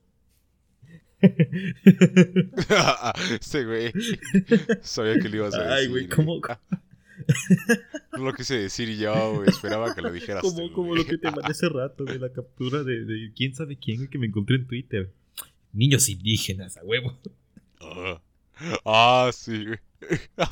Este 3.30 3.64
güey. 3.64 3.92
Sabía 4.82 5.18
que 5.18 5.28
lo 5.28 5.36
ibas 5.36 5.54
a 5.54 5.58
decir. 5.58 5.72
Ay, 5.72 5.86
güey, 5.88 6.08
¿cómo? 6.08 6.40
No 8.12 8.24
lo 8.24 8.32
quise 8.34 8.58
decir 8.58 8.96
yo, 8.96 9.36
güey. 9.36 9.48
Esperaba 9.48 9.94
que 9.94 10.02
lo 10.02 10.12
dijeras 10.12 10.42
Como, 10.42 10.68
tú, 10.68 10.72
como 10.72 10.94
lo 10.94 11.04
que 11.06 11.18
te 11.18 11.30
mandé 11.30 11.50
hace 11.50 11.68
rato, 11.68 12.04
güey, 12.04 12.18
la 12.18 12.32
captura 12.32 12.84
de, 12.84 13.04
de 13.04 13.32
quién 13.34 13.54
sabe 13.54 13.76
quién, 13.76 14.08
que 14.08 14.18
me 14.18 14.26
encontré 14.26 14.56
en 14.56 14.66
Twitter. 14.66 15.10
Niños 15.72 16.08
indígenas, 16.08 16.76
a 16.76 16.84
huevo. 16.84 17.18
Ah, 17.80 18.20
Ah, 18.84 19.30
sí, 19.32 19.64
güey. 19.66 19.78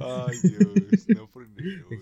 Ay, 0.00 0.38
Dios, 0.42 1.08
no 1.08 1.24
aprendemos, 1.24 1.86
güey. 1.88 2.00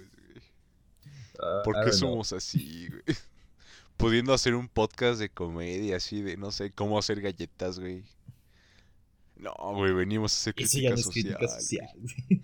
Ah, 1.42 1.62
¿Por 1.64 1.76
I 1.76 1.78
qué 1.84 1.90
know. 1.90 1.98
somos 1.98 2.32
así, 2.32 2.88
güey? 2.88 3.02
Pudiendo 3.96 4.32
hacer 4.32 4.54
un 4.54 4.68
podcast 4.68 5.20
de 5.20 5.28
comedia, 5.28 5.96
así 5.96 6.22
de, 6.22 6.36
no 6.36 6.50
sé, 6.52 6.70
cómo 6.72 6.98
hacer 6.98 7.20
galletas, 7.20 7.78
güey. 7.78 8.02
No, 9.36 9.52
güey, 9.74 9.92
venimos 9.92 10.32
a 10.32 10.36
hacer 10.40 10.54
crítica 10.54 10.82
ya 10.82 10.90
no 10.90 10.94
es 10.96 11.02
social. 11.04 11.22
crítica 11.38 11.48
social, 11.60 11.88
güey. 11.98 12.40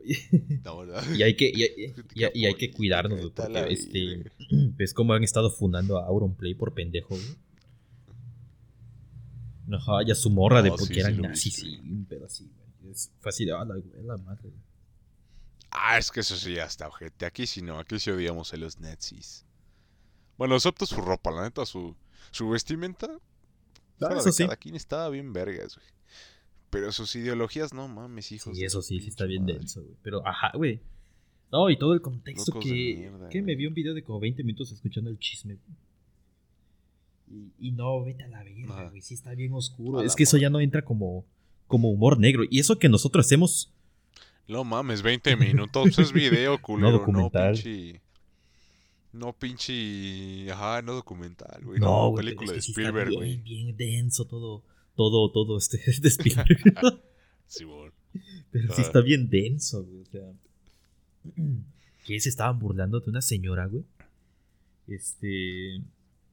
Oye, 0.00 0.28
güey. 0.30 0.60
No, 0.64 0.78
¿verdad? 0.78 1.04
y 1.14 1.22
hay 1.22 1.36
que, 1.36 1.50
y, 1.52 1.62
y- 1.64 1.92
Crítica 1.92 2.30
y- 2.34 2.40
y 2.40 2.46
hay 2.46 2.54
que 2.54 2.70
cuidarnos, 2.72 3.18
güey, 3.20 3.30
porque 3.30 3.72
este, 3.72 4.24
ves 4.76 4.94
cómo 4.94 5.12
han 5.14 5.24
estado 5.24 5.50
fundando 5.50 5.98
a 5.98 6.06
Auronplay 6.06 6.54
por 6.54 6.72
pendejo, 6.74 7.14
güey. 7.16 7.36
Ajá, 9.70 10.02
y 10.06 10.10
a 10.10 10.14
su 10.14 10.30
morra 10.30 10.62
de 10.62 10.70
porque 10.70 10.86
sí, 10.86 10.94
sí 10.94 11.00
eran 11.00 11.16
vi, 11.16 11.22
nazis, 11.22 11.54
sí. 11.54 11.60
sí, 11.60 11.78
un 11.78 12.04
pedo 12.06 12.24
así, 12.24 12.44
güey. 12.80 12.92
Es 12.92 13.10
fácil 13.20 13.46
de, 13.46 13.52
ah, 13.52 13.64
la, 13.66 13.74
güey, 13.74 14.02
la 14.06 14.16
madre, 14.16 14.48
güey. 14.48 14.54
Ah, 15.70 15.98
es 15.98 16.10
que 16.10 16.20
eso 16.20 16.36
sí 16.36 16.54
ya 16.54 16.64
está, 16.64 16.88
ojete. 16.88 17.26
Aquí 17.26 17.46
sí 17.46 17.62
no, 17.62 17.78
aquí 17.78 17.98
sí 17.98 18.10
odiamos 18.10 18.52
a 18.52 18.56
los 18.56 18.78
nazis. 18.80 19.44
Bueno, 20.36 20.54
excepto 20.54 20.86
su 20.86 21.00
ropa, 21.00 21.30
la 21.30 21.42
neta, 21.42 21.66
su, 21.66 21.94
su 22.30 22.48
vestimenta. 22.48 23.08
fuera 23.98 24.16
eso 24.16 24.24
de 24.24 24.32
sí. 24.32 24.44
Cada 24.44 24.56
quien 24.56 24.76
estaba 24.76 25.08
bien 25.10 25.32
vergas, 25.32 25.76
güey. 25.76 25.86
Pero 26.70 26.92
sus 26.92 27.14
ideologías, 27.16 27.72
no 27.72 27.88
mames, 27.88 28.30
hijos. 28.32 28.54
Sí, 28.54 28.60
de 28.60 28.66
eso 28.66 28.82
sí, 28.82 29.00
sí 29.00 29.08
está 29.08 29.24
bien 29.24 29.42
madre. 29.42 29.58
denso, 29.58 29.82
güey. 29.82 29.96
Pero, 30.02 30.26
ajá, 30.26 30.52
güey. 30.54 30.80
No, 31.50 31.70
y 31.70 31.78
todo 31.78 31.94
el 31.94 32.02
contexto 32.02 32.52
Locos 32.52 32.64
que, 32.64 32.96
mierda, 32.96 33.28
que 33.30 33.42
me 33.42 33.56
vi 33.56 33.66
un 33.66 33.74
video 33.74 33.94
de 33.94 34.02
como 34.02 34.20
20 34.20 34.44
minutos 34.44 34.70
escuchando 34.70 35.10
el 35.10 35.18
chisme. 35.18 35.58
Y, 37.26 37.52
y 37.58 37.70
no, 37.72 38.04
vete 38.04 38.24
a 38.24 38.28
la 38.28 38.44
verga, 38.44 38.90
güey. 38.90 39.00
Sí 39.00 39.14
está 39.14 39.34
bien 39.34 39.52
oscuro. 39.54 40.02
Es 40.02 40.14
que 40.14 40.24
eso 40.24 40.36
ya 40.36 40.50
no 40.50 40.60
entra 40.60 40.84
como, 40.84 41.24
como 41.66 41.90
humor 41.90 42.18
negro. 42.18 42.44
Y 42.48 42.58
eso 42.58 42.78
que 42.78 42.88
nosotros 42.88 43.26
hacemos. 43.26 43.72
No 44.48 44.64
mames, 44.64 45.02
20 45.02 45.36
minutos 45.36 45.98
es 45.98 46.12
video, 46.12 46.58
culero. 46.62 46.90
no 46.92 46.98
documental. 46.98 47.52
pinche. 47.54 48.00
No 49.12 49.32
pinche. 49.32 50.50
Ajá, 50.50 50.82
no 50.82 50.94
documental, 50.94 51.62
güey. 51.64 51.78
No, 51.80 52.10
No, 52.10 52.14
película 52.16 52.52
de 52.52 52.60
sí 52.62 52.72
Spielberg, 52.72 53.12
güey. 53.12 53.36
bien, 53.38 53.74
bien 53.76 53.76
denso 53.76 54.26
todo. 54.26 54.62
Todo, 54.96 55.30
todo 55.30 55.58
este 55.58 55.78
de 56.00 56.08
Spielberg. 56.08 57.00
Simón. 57.46 57.92
pero 58.50 58.66
sí 58.68 58.80
Ajá. 58.80 58.82
está 58.82 59.00
bien 59.00 59.28
denso, 59.30 59.84
güey. 59.84 60.00
O 60.02 60.06
sea. 60.06 60.32
Que 62.04 62.18
se 62.20 62.30
estaban 62.30 62.58
burlando 62.58 63.00
de 63.00 63.10
una 63.10 63.20
señora, 63.20 63.66
güey. 63.66 63.84
Este. 64.86 65.82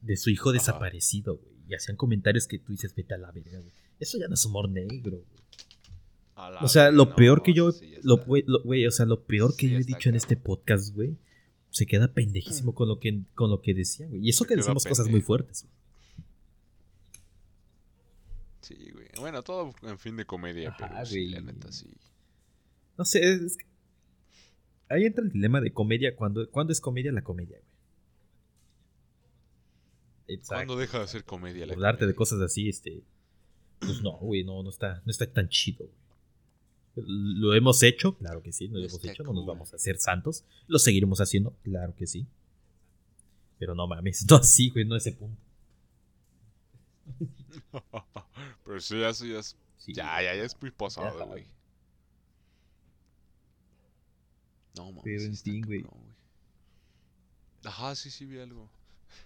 De 0.01 0.15
su 0.17 0.30
hijo 0.30 0.49
Ajá. 0.51 0.58
desaparecido, 0.60 1.36
güey. 1.38 1.54
Y 1.67 1.73
hacían 1.75 1.97
comentarios 1.97 2.47
que 2.47 2.60
tú 2.60 2.71
dices, 2.71 2.95
vete 2.95 3.13
a 3.13 3.17
la 3.17 3.32
verga, 3.32 3.60
güey. 3.60 3.71
Eso 3.99 4.17
ya 4.17 4.28
no 4.30 4.36
es 4.36 4.45
humor 4.45 4.69
negro, 4.69 5.17
güey. 5.17 5.44
O 6.62 6.67
sea, 6.67 6.91
lo 6.91 7.06
no, 7.06 7.15
peor 7.15 7.43
que 7.43 7.54
yo. 7.54 7.71
sí, 7.71 7.93
Lo, 8.04 8.17
güey, 8.17 8.43
lo- 8.45 8.62
güey, 8.63 8.86
o 8.86 8.91
sea, 8.91 9.06
lo 9.06 9.24
peor 9.24 9.56
que 9.56 9.67
Sí, 9.67 9.71
yo 9.74 9.80
he 9.80 9.84
dicho 9.84 10.10
en 10.10 10.15
este 10.15 10.36
podcast, 10.36 10.93
güey. 10.93 11.17
Se 11.69 11.86
queda 11.86 12.13
pendejísimo 12.13 12.74
con 12.76 12.88
lo 12.89 13.00
que, 13.00 13.21
con 13.36 13.50
lo 13.50 13.62
que 13.62 13.74
decía, 13.74 14.08
güey. 14.08 14.26
Y 14.26 14.30
eso 14.30 14.43
Se 14.43 14.50
que 14.50 14.56
decimos 14.58 14.86
cosas 14.86 15.08
muy 15.10 15.21
fuertes, 15.21 15.63
güey. 15.63 15.74
Sí, 18.62 18.91
güey. 18.93 19.08
Bueno, 19.19 19.43
todo 19.43 19.74
en 19.84 20.00
fin 20.00 20.15
de 20.17 20.26
comedia, 20.26 20.69
Ajá, 20.69 20.89
pero 20.93 21.06
sí, 21.06 21.28
la 21.30 21.41
neta 21.41 21.71
sí. 21.71 21.88
No 22.98 23.06
sé, 23.06 23.34
es, 23.34 23.58
que- 23.58 23.65
Ahí 24.89 25.06
entra 25.06 25.24
el 25.24 25.32
dilema 25.32 25.62
de 25.62 25.71
comedia. 25.74 26.15
cuando 26.15 26.50
¿Cuándo 26.50 26.71
es 26.74 26.80
comedia 26.82 27.12
la 27.12 27.24
comedia, 27.24 27.58
güey? 27.58 27.71
Exacto. 30.38 30.56
¿Cuándo 30.56 30.78
deja 30.78 31.00
de 31.00 31.08
ser 31.08 31.24
comedia 31.24 31.65
la 31.65 31.74
Hablarte 31.74 32.06
de 32.08 32.15
cosas 32.15 32.39
así, 32.41 32.69
este. 32.69 33.04
Pues 33.80 34.02
no, 34.02 34.17
güey, 34.17 34.43
no, 34.43 34.62
no 34.63 34.69
está, 34.69 35.02
no 35.06 35.12
está 35.12 35.32
tan 35.32 35.50
chido, 35.50 35.86
güey. 35.86 36.04
Lo 36.95 37.53
hemos 37.53 37.84
hecho, 37.84 38.15
claro 38.17 38.41
que 38.41 38.51
sí, 38.53 38.67
lo 38.69 38.79
hemos 38.79 38.93
Está 38.93 39.12
hecho, 39.12 39.23
no 39.23 39.34
nos 39.34 39.45
vamos 39.45 39.73
a 39.73 39.75
hacer 39.75 39.97
santos. 39.97 40.45
Lo 40.67 40.79
seguiremos 40.79 41.19
haciendo, 41.19 41.54
claro 41.63 41.93
que 41.96 42.08
sí. 42.08 42.25
Pero 43.60 43.75
no 43.75 43.85
mames, 43.87 44.25
no 44.29 44.37
así, 44.37 44.69
güey, 44.69 44.85
no 44.85 44.96
a 44.96 44.98
ese 44.98 45.12
punto. 45.12 45.37
pero 48.65 48.79
sí, 48.79 49.00
ya, 49.00 49.13
sí, 49.13 49.29
ya, 49.31 49.39
es- 49.39 49.58
Sí, 49.77 49.93
ya, 49.93 50.21
ya, 50.23 50.33
ya 50.33 50.43
es 50.43 50.60
muy 50.60 50.71
pasado, 50.71 51.27
güey. 51.27 51.46
No, 54.75 54.85
mames. 54.87 55.04
Pero 55.04 55.19
sí 55.19 55.25
en 55.27 55.35
fin, 55.35 55.62
güey. 55.65 55.85
Ajá, 57.63 57.96
sí, 57.96 58.10
sí, 58.10 58.25
vi 58.25 58.39
algo. 58.39 58.69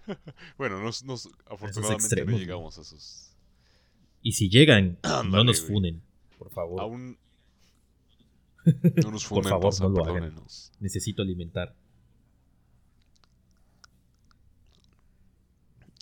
bueno, 0.58 0.80
nos, 0.82 1.02
nos, 1.04 1.26
afortunadamente 1.46 1.86
no 1.86 1.94
extremos, 1.94 2.40
llegamos 2.40 2.78
a 2.78 2.82
esos. 2.82 3.30
Y 4.22 4.32
si 4.32 4.48
llegan, 4.50 4.98
no 5.30 5.44
nos 5.44 5.62
funen, 5.62 6.02
por 6.38 6.50
favor. 6.50 6.80
Aún. 6.80 7.16
No 8.64 9.10
nos 9.12 9.24
Por 9.26 9.42
funden, 9.44 9.50
favor, 9.50 9.80
no 9.80 9.88
lo 9.88 10.04
hagan. 10.04 10.34
Necesito 10.80 11.22
alimentar. 11.22 11.74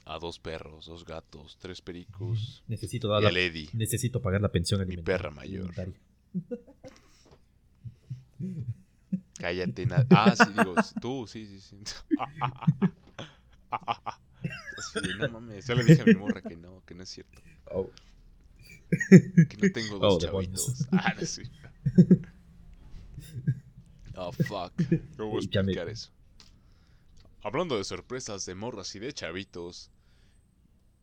A 0.04 0.18
dos 0.18 0.38
perros, 0.38 0.86
dos 0.86 1.04
gatos, 1.04 1.58
tres 1.60 1.82
pericos. 1.82 2.64
Necesito 2.66 3.08
Y 3.08 3.10
dar 3.10 3.18
a 3.18 3.22
la- 3.24 3.30
Lady. 3.30 3.68
Necesito 3.74 4.22
pagar 4.22 4.40
la 4.40 4.50
pensión 4.50 4.86
Mi 4.86 4.96
perra 4.96 5.30
mayor. 5.30 5.70
Cállate. 9.38 9.86
Ah, 10.10 10.34
sí, 10.36 10.44
digo, 10.56 10.74
tú, 11.00 11.26
sí, 11.26 11.46
sí, 11.46 11.60
sí. 11.60 11.76
Así 13.70 15.08
no 15.18 15.28
mames, 15.28 15.66
ya 15.66 15.74
le 15.74 15.84
dije 15.84 16.02
a 16.02 16.04
mi 16.06 16.14
morra 16.14 16.40
que 16.40 16.56
no, 16.56 16.82
que 16.86 16.94
no 16.94 17.02
es 17.02 17.08
cierto. 17.10 17.40
Oh, 17.70 17.90
Que 19.10 19.56
no 19.60 19.70
tengo 19.72 19.98
dos 19.98 20.14
Oh, 20.14 20.18
chavitos. 20.18 20.86
Ah, 20.92 21.14
no, 21.20 21.26
sí. 21.26 21.42
Oh, 24.18 24.32
fuck. 24.32 24.72
¿Cómo 25.16 25.30
voy 25.30 25.38
a 25.42 25.44
explicar 25.44 25.88
eso? 25.88 26.10
Hablando 27.42 27.76
de 27.78 27.84
sorpresas 27.84 28.44
de 28.46 28.54
morras 28.54 28.94
y 28.94 28.98
de 28.98 29.12
chavitos. 29.12 29.90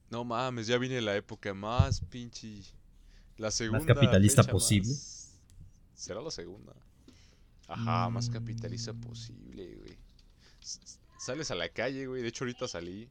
No 0.09 0.24
mames, 0.24 0.68
ya 0.68 0.78
viene 0.78 1.01
la 1.01 1.16
época 1.16 1.53
más 1.53 2.01
pinche. 2.01 2.61
La 3.38 3.51
segunda. 3.51 3.86
capitalista 3.93 4.43
fecha 4.43 4.51
posible. 4.51 4.89
más- 4.89 5.38
Será 5.93 6.22
la 6.22 6.32
segunda. 6.32 6.74
Ajá, 7.68 8.09
más 8.09 8.30
capitalista 8.30 8.93
Mm. 8.93 9.01
posible, 9.01 9.76
güey. 9.76 9.97
S- 10.61 10.80
Sales 11.18 11.49
a 11.51 11.55
la 11.55 11.70
calle, 11.70 12.05
güey. 12.05 12.22
De 12.22 12.28
hecho, 12.28 12.43
ahorita 12.43 12.68
salí. 12.68 13.09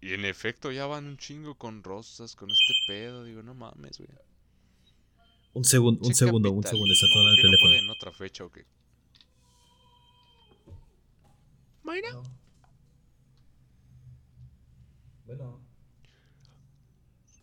Y 0.00 0.14
en 0.14 0.24
efecto, 0.24 0.72
ya 0.72 0.86
van 0.86 1.06
un 1.06 1.16
chingo 1.18 1.54
con 1.56 1.82
rosas, 1.84 2.34
con 2.34 2.48
este 2.50 2.74
pedo. 2.88 3.24
Digo, 3.24 3.42
no 3.42 3.54
mames, 3.54 3.98
güey. 3.98 4.08
un 5.54 5.64
segundo, 5.64 6.00
un 6.06 6.14
segundo, 6.14 6.50
un 6.52 6.62
segundo. 6.62 6.92
Está 6.92 7.06
sonando 7.08 7.30
el 7.30 7.36
¿por 7.36 7.42
qué 7.42 7.42
no 7.42 7.50
teléfono. 7.50 7.68
puede 7.70 7.78
en 7.84 7.90
otra 7.90 8.12
fecha 8.12 8.44
o 8.44 8.50
qué? 8.50 8.64
Mayra. 11.88 12.12
Bueno. 15.24 15.58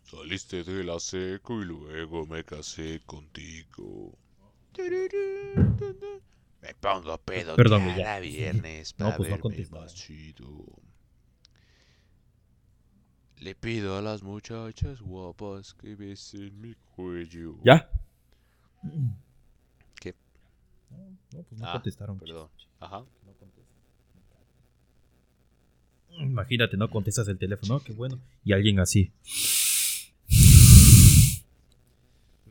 Saliste 0.04 0.62
de 0.62 0.84
la 0.84 1.00
seco 1.00 1.60
y 1.60 1.64
luego 1.64 2.26
me 2.26 2.44
casé 2.44 3.02
contigo. 3.04 4.16
Me 6.62 6.74
pongo 6.74 7.18
pedo 7.18 7.56
Perdón, 7.56 7.88
ya. 7.88 7.96
cada 7.96 8.20
viernes 8.20 8.94
No, 8.98 9.06
para 9.06 9.16
pues 9.16 9.28
no 9.30 9.34
verme 9.36 9.42
contestaba. 9.42 9.82
más 9.82 9.94
chido. 9.94 10.64
Le 13.38 13.54
pido 13.54 13.96
a 13.98 14.02
las 14.02 14.22
muchachas 14.22 15.00
guapas 15.00 15.74
que 15.74 15.94
besen 15.96 16.60
mi 16.60 16.74
cuello. 16.94 17.56
¿Ya? 17.64 17.90
¿Qué? 20.00 20.14
No, 20.90 20.98
no, 21.32 21.42
pues 21.42 21.60
no 21.60 21.66
Ah, 21.66 21.72
contestaron. 21.72 22.18
Perdón. 22.18 22.48
Ajá. 22.80 23.04
Imagínate, 26.18 26.76
no 26.76 26.90
contestas 26.90 27.28
el 27.28 27.38
teléfono, 27.38 27.80
qué 27.80 27.92
bueno. 27.92 28.18
Y 28.44 28.52
alguien 28.52 28.80
así. 28.80 29.12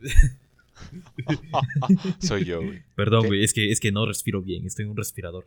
Soy 2.19 2.45
yo, 2.45 2.61
güey. 2.61 2.83
Perdón, 2.95 3.27
güey, 3.27 3.43
es 3.43 3.53
que, 3.53 3.71
es 3.71 3.79
que 3.79 3.91
no 3.91 4.05
respiro 4.05 4.41
bien, 4.41 4.65
estoy 4.65 4.85
en 4.85 4.91
un 4.91 4.97
respirador. 4.97 5.45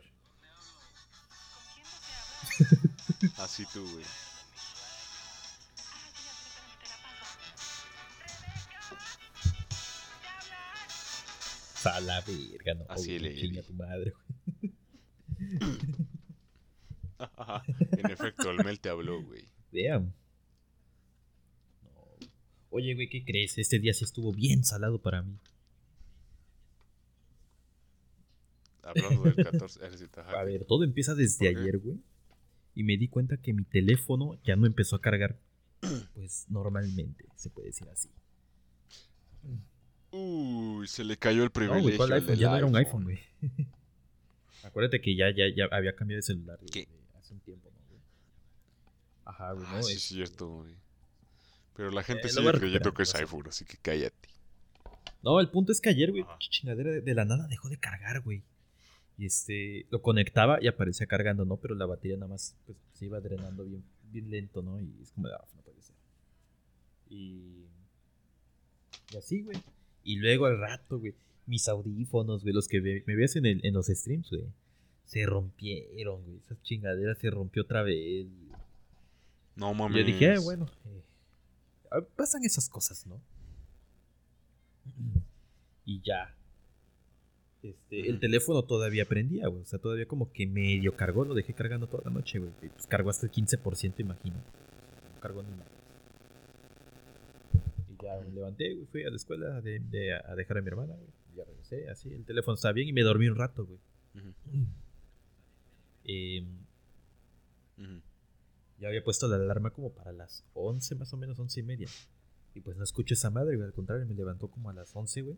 Así 3.37 3.63
tú, 3.73 3.81
güey. 3.93 4.05
A 11.85 11.99
la 12.01 12.21
verga, 12.21 12.73
no. 12.75 12.85
Así 12.89 13.17
le- 13.19 13.63
tu 13.63 13.73
madre, 13.73 14.13
güey. 14.59 14.73
en 17.99 18.11
efecto, 18.11 18.49
el 18.51 18.63
Mel 18.63 18.79
te 18.79 18.89
habló, 18.89 19.21
güey. 19.23 19.43
Vean. 19.71 20.13
No. 21.83 22.27
Oye, 22.71 22.93
güey, 22.95 23.09
¿qué 23.09 23.23
crees? 23.23 23.57
Este 23.57 23.79
día 23.79 23.93
sí 23.93 24.03
estuvo 24.03 24.31
bien 24.33 24.63
salado 24.63 24.99
para 24.99 25.21
mí. 25.21 25.35
Hablando 28.83 29.23
del 29.23 29.35
14. 29.35 29.85
eh, 29.85 29.97
sí, 29.97 30.05
ajá, 30.17 30.39
A 30.39 30.43
ver, 30.43 30.65
todo 30.65 30.83
empieza 30.83 31.13
desde 31.13 31.47
ayer, 31.49 31.77
güey. 31.79 31.97
Y 32.75 32.83
me 32.83 32.97
di 32.97 33.07
cuenta 33.07 33.37
que 33.37 33.53
mi 33.53 33.63
teléfono 33.63 34.39
ya 34.43 34.55
no 34.55 34.65
empezó 34.65 34.95
a 34.95 35.01
cargar, 35.01 35.37
pues 36.15 36.45
normalmente, 36.49 37.25
se 37.35 37.49
puede 37.49 37.67
decir 37.67 37.87
así. 37.89 38.09
Uy, 40.11 40.87
se 40.87 41.03
le 41.03 41.17
cayó 41.17 41.43
el 41.43 41.49
No, 41.49 41.53
privilegio. 41.53 41.83
güey, 41.83 41.97
¿cuál 41.97 42.13
al 42.13 42.21
iPhone? 42.21 42.35
Ya 42.37 42.49
no 42.49 42.57
era 42.57 42.65
un 42.65 42.75
iPhone, 42.75 43.03
güey. 43.03 43.19
Acuérdate 44.63 45.01
que 45.01 45.15
ya, 45.15 45.29
ya, 45.29 45.45
ya 45.55 45.65
había 45.71 45.95
cambiado 45.95 46.17
de 46.19 46.23
celular 46.23 46.57
güey, 46.59 46.87
hace 47.17 47.33
un 47.33 47.39
tiempo, 47.41 47.69
¿no, 47.69 47.75
güey? 47.77 47.78
Ajá, 49.29 49.51
güey, 49.53 49.65
Ah, 49.69 49.83
sí, 49.83 49.93
es 49.93 50.03
cierto, 50.03 50.47
güey. 50.47 50.73
Pero 51.75 51.91
la 51.91 52.03
gente 52.03 52.27
Eh, 52.27 52.31
lo 52.33 52.41
sigue 52.41 52.51
creyendo 52.59 52.93
que 52.93 53.03
es 53.03 53.15
iPhone, 53.15 53.47
así 53.47 53.63
que 53.65 53.77
cállate. 53.77 54.27
No, 55.21 55.39
el 55.39 55.49
punto 55.49 55.71
es 55.71 55.81
que 55.81 55.89
ayer, 55.89 56.11
güey, 56.11 56.25
chingadera 56.39 56.91
de, 56.91 57.01
de 57.01 57.13
la 57.13 57.25
nada 57.25 57.47
dejó 57.47 57.69
de 57.69 57.77
cargar, 57.77 58.21
güey. 58.21 58.41
Y 59.17 59.25
este, 59.25 59.85
lo 59.91 60.01
conectaba 60.01 60.59
y 60.61 60.67
aparecía 60.67 61.05
cargando, 61.07 61.43
¿no? 61.45 61.57
Pero 61.57 61.75
la 61.75 61.85
batería 61.85 62.15
nada 62.17 62.29
más, 62.29 62.55
pues, 62.65 62.77
se 62.93 63.05
iba 63.05 63.19
drenando 63.19 63.65
bien, 63.65 63.83
bien 64.11 64.29
lento, 64.31 64.61
¿no? 64.61 64.79
Y 64.79 64.93
es 65.01 65.11
como 65.11 65.27
ah, 65.27 65.45
no 65.55 65.61
puede 65.61 65.81
ser. 65.81 65.95
Y... 67.09 67.65
Y 69.13 69.17
así, 69.17 69.41
güey. 69.41 69.57
Y 70.03 70.17
luego 70.17 70.45
al 70.45 70.57
rato, 70.59 70.99
güey, 70.99 71.13
mis 71.45 71.67
audífonos, 71.67 72.43
güey, 72.43 72.53
los 72.53 72.67
que 72.67 72.79
ve- 72.79 73.03
me 73.05 73.15
ves 73.15 73.35
en, 73.35 73.45
el, 73.45 73.59
en 73.65 73.73
los 73.73 73.87
streams, 73.87 74.29
güey. 74.29 74.45
Se 75.05 75.25
rompieron, 75.25 76.23
güey. 76.23 76.37
Esa 76.45 76.55
chingadera 76.61 77.15
se 77.15 77.29
rompió 77.29 77.63
otra 77.63 77.83
vez. 77.83 78.25
güey. 78.27 78.48
No 79.59 79.73
mames. 79.73 79.97
yo 79.99 80.03
dije, 80.05 80.33
"Ah, 80.35 80.39
bueno, 80.43 80.65
eh, 80.85 81.03
ah, 81.91 82.01
pasan 82.15 82.43
esas 82.45 82.69
cosas, 82.69 83.05
¿no? 83.05 83.21
Y 85.85 86.01
ya. 86.01 86.35
Este, 87.61 88.09
el 88.09 88.19
teléfono 88.21 88.63
todavía 88.63 89.05
prendía, 89.05 89.47
güey. 89.47 89.63
O 89.63 89.65
sea, 89.65 89.79
todavía 89.79 90.07
como 90.07 90.31
que 90.31 90.47
medio 90.47 90.95
cargó, 90.95 91.25
lo 91.25 91.33
dejé 91.33 91.53
cargando 91.53 91.87
toda 91.87 92.03
la 92.05 92.11
noche, 92.11 92.39
güey. 92.39 92.51
Pues 92.59 92.87
cargó 92.87 93.09
hasta 93.09 93.25
el 93.25 93.31
15%, 93.33 93.99
imagino. 93.99 94.37
No 94.37 95.19
cargó 95.19 95.43
ni 95.43 95.49
nada. 95.51 95.65
Y 97.89 98.01
ya 98.03 98.17
me 98.25 98.31
levanté, 98.31 98.73
güey. 98.75 98.85
Fui 98.85 99.03
a 99.03 99.09
la 99.09 99.15
escuela 99.17 99.59
de, 99.61 99.79
de- 99.79 100.13
a 100.13 100.35
dejar 100.35 100.59
a 100.59 100.61
mi 100.61 100.67
hermana, 100.69 100.93
güey. 100.95 101.09
Ya 101.35 101.43
regresé, 101.43 101.89
así. 101.89 102.13
El 102.13 102.23
teléfono 102.25 102.55
estaba 102.55 102.71
bien 102.71 102.87
y 102.87 102.93
me 102.93 103.01
dormí 103.01 103.27
un 103.27 103.35
rato, 103.35 103.65
güey. 103.65 103.79
Ujú. 104.15 104.65
Ya 108.79 108.87
había 108.87 109.03
puesto 109.03 109.27
la 109.27 109.35
alarma 109.35 109.71
como 109.71 109.91
para 109.91 110.11
las 110.11 110.45
11, 110.53 110.95
más 110.95 111.13
o 111.13 111.17
menos, 111.17 111.37
11 111.37 111.59
y 111.59 111.63
media. 111.63 111.87
Y 112.55 112.61
pues 112.61 112.77
no 112.77 112.83
escucho 112.83 113.13
esa 113.13 113.29
madre, 113.29 113.55
güey. 113.55 113.67
Al 113.67 113.73
contrario, 113.73 114.05
me 114.05 114.15
levantó 114.15 114.47
como 114.49 114.69
a 114.69 114.73
las 114.73 114.95
11, 114.95 115.21
güey. 115.21 115.37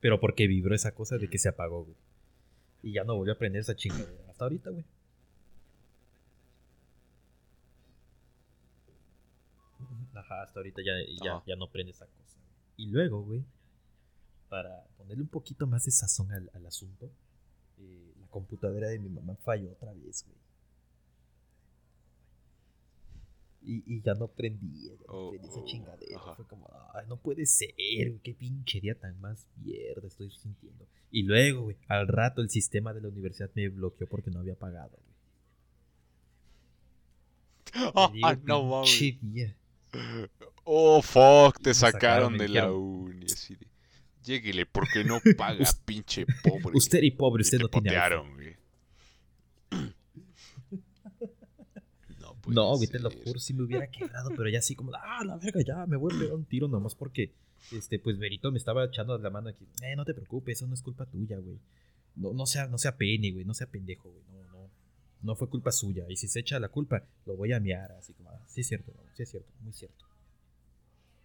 Pero 0.00 0.20
porque 0.20 0.46
vibró 0.46 0.74
esa 0.74 0.92
cosa 0.92 1.18
de 1.18 1.28
que 1.28 1.38
se 1.38 1.48
apagó, 1.48 1.84
güey. 1.84 1.96
Y 2.82 2.92
ya 2.92 3.04
no 3.04 3.16
volvió 3.16 3.34
a 3.34 3.38
prender 3.38 3.60
esa 3.60 3.74
chingadera. 3.76 4.30
Hasta 4.30 4.44
ahorita, 4.44 4.70
güey. 4.70 4.84
Ajá, 10.14 10.42
hasta 10.42 10.60
ahorita 10.60 10.80
ya, 10.82 10.92
ya, 11.22 11.42
ya 11.46 11.56
no 11.56 11.68
prende 11.70 11.92
esa 11.92 12.06
cosa. 12.06 12.38
Y 12.76 12.86
luego, 12.86 13.22
güey, 13.22 13.44
para 14.48 14.84
ponerle 14.96 15.22
un 15.22 15.28
poquito 15.28 15.66
más 15.66 15.84
de 15.84 15.90
sazón 15.90 16.32
al, 16.32 16.50
al 16.54 16.66
asunto, 16.66 17.10
eh, 17.78 18.14
la 18.20 18.26
computadora 18.28 18.88
de 18.88 18.98
mi 18.98 19.08
mamá 19.08 19.36
falló 19.36 19.72
otra 19.72 19.92
vez, 19.92 20.24
güey. 20.24 20.36
Y, 23.68 23.82
y 23.84 24.00
ya 24.00 24.14
no 24.14 24.28
prendía, 24.28 24.92
ya 24.92 25.06
no 25.08 25.12
Oh, 25.12 25.30
prendía 25.30 25.50
esa 25.50 25.58
oh, 25.60 25.64
chingadera. 25.66 26.16
ajá. 26.18 26.34
Fue 26.36 26.46
como, 26.46 26.68
ay, 26.94 27.04
no 27.08 27.16
puede 27.16 27.46
ser, 27.46 27.74
güey, 27.76 28.20
qué 28.22 28.32
pinche 28.32 28.80
día 28.80 28.94
tan 28.94 29.20
más 29.20 29.48
mierda 29.56 30.06
estoy 30.06 30.30
sintiendo. 30.30 30.86
Y 31.10 31.24
luego, 31.24 31.62
güey, 31.62 31.76
al 31.88 32.06
rato 32.06 32.42
el 32.42 32.48
sistema 32.50 32.94
de 32.94 33.00
la 33.00 33.08
universidad 33.08 33.50
me 33.56 33.68
bloqueó 33.68 34.06
porque 34.06 34.30
no 34.30 34.38
había 34.38 34.54
pagado, 34.54 34.90
güey. 34.92 35.06
Digo, 38.12 38.28
no 38.44 38.64
mames. 38.64 39.18
día. 39.20 39.56
Oh, 40.64 41.02
fuck, 41.02 41.58
Y 41.60 41.62
te 41.64 41.74
sacaron 41.74 42.38
de 42.38 42.48
la 42.48 42.70
uni. 42.72 43.26
Así 43.26 43.56
de. 43.56 43.66
Lléguele 44.24 44.66
porque 44.66 45.04
no 45.04 45.18
paga, 45.36 45.64
pinche 45.84 46.24
pobre. 46.42 46.76
Usted 46.76 47.02
y 47.02 47.10
pobre, 47.12 47.42
Y 47.42 47.44
usted 47.44 47.58
te 47.58 47.62
no 47.64 47.68
tiene 47.68 47.90
iPhone. 47.90 48.26
potearon, 48.30 48.34
güey. 48.34 48.56
No, 52.54 52.54
puede 52.54 52.66
No, 52.66 52.76
güey, 52.76 52.88
te 52.88 52.98
lo 52.98 53.10
juro, 53.10 53.38
si 53.40 53.54
me 53.54 53.62
hubiera 53.64 53.86
quebrado, 53.88 54.30
pero 54.36 54.48
ya 54.48 54.58
así 54.58 54.74
como, 54.74 54.92
ah, 54.94 55.24
la 55.24 55.36
verga, 55.36 55.60
ya, 55.62 55.86
me 55.86 55.96
voy 55.96 56.14
a 56.14 56.18
pegar 56.18 56.34
un 56.34 56.44
tiro 56.44 56.68
nomás 56.68 56.94
porque, 56.94 57.32
este, 57.72 57.98
pues 57.98 58.18
Verito 58.18 58.50
me 58.52 58.58
estaba 58.58 58.84
echando 58.84 59.16
la 59.18 59.30
mano 59.30 59.48
aquí. 59.48 59.66
Eh, 59.82 59.96
no 59.96 60.04
te 60.04 60.14
preocupes, 60.14 60.58
eso 60.58 60.66
no 60.66 60.74
es 60.74 60.82
culpa 60.82 61.06
tuya, 61.06 61.38
güey. 61.38 61.58
No, 62.16 62.32
no 62.32 62.46
sea, 62.46 62.66
no 62.66 62.78
sea 62.78 62.96
pene, 62.96 63.32
güey, 63.32 63.44
no 63.44 63.54
sea 63.54 63.66
pendejo, 63.66 64.10
güey, 64.10 64.24
no, 64.30 64.44
no. 64.52 64.70
No 65.22 65.34
fue 65.34 65.48
culpa 65.48 65.72
suya, 65.72 66.04
y 66.08 66.16
si 66.16 66.28
se 66.28 66.40
echa 66.40 66.60
la 66.60 66.68
culpa, 66.68 67.02
lo 67.24 67.36
voy 67.36 67.52
a 67.52 67.60
miar, 67.60 67.92
así 67.92 68.12
como, 68.12 68.30
ah, 68.30 68.40
sí 68.46 68.60
es 68.60 68.68
cierto, 68.68 68.92
no, 68.94 69.02
sí 69.14 69.22
es 69.22 69.30
cierto, 69.30 69.50
muy 69.60 69.72
cierto. 69.72 70.04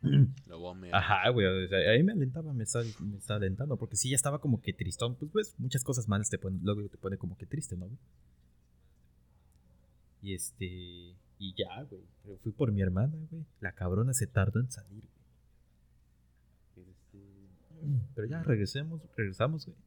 Lo 0.48 0.60
voy 0.60 0.72
a 0.72 0.80
mear. 0.80 0.96
Ajá, 0.96 1.30
güey, 1.30 1.46
o 1.46 1.68
sea, 1.68 1.78
ahí 1.92 2.02
me 2.02 2.14
alentaba, 2.14 2.54
me 2.54 2.64
estaba, 2.64 2.84
me 3.00 3.18
estaba 3.18 3.38
alentando, 3.38 3.78
porque 3.78 3.96
sí, 3.96 4.10
ya 4.10 4.16
estaba 4.16 4.40
como 4.40 4.60
que 4.60 4.74
tristón, 4.74 5.16
pues, 5.16 5.30
pues, 5.32 5.56
muchas 5.60 5.84
cosas 5.84 6.08
malas 6.08 6.30
te 6.30 6.40
ponen, 6.40 6.60
luego 6.64 6.88
te 6.90 6.98
pone 6.98 7.18
como 7.18 7.38
que 7.38 7.46
triste, 7.46 7.78
¿no, 7.78 7.86
güey? 7.86 8.00
Y 10.22 10.36
este, 10.36 10.66
y 11.40 11.54
ya, 11.56 11.84
güey, 11.84 12.04
pero 12.24 12.38
fui 12.38 12.52
por 12.52 12.72
mi 12.72 12.82
hermana, 12.82 13.18
güey, 13.30 13.44
la 13.60 13.74
cabrona 13.74 14.14
se 14.14 14.28
tardó 14.28 14.60
en 14.60 14.72
salir, 14.72 15.04
güey. 16.76 16.88
Este, 16.90 17.20
pero 18.14 18.28
ya 18.28 18.44
regresemos, 18.44 19.02
regresamos, 19.16 19.66
güey. 19.66 19.78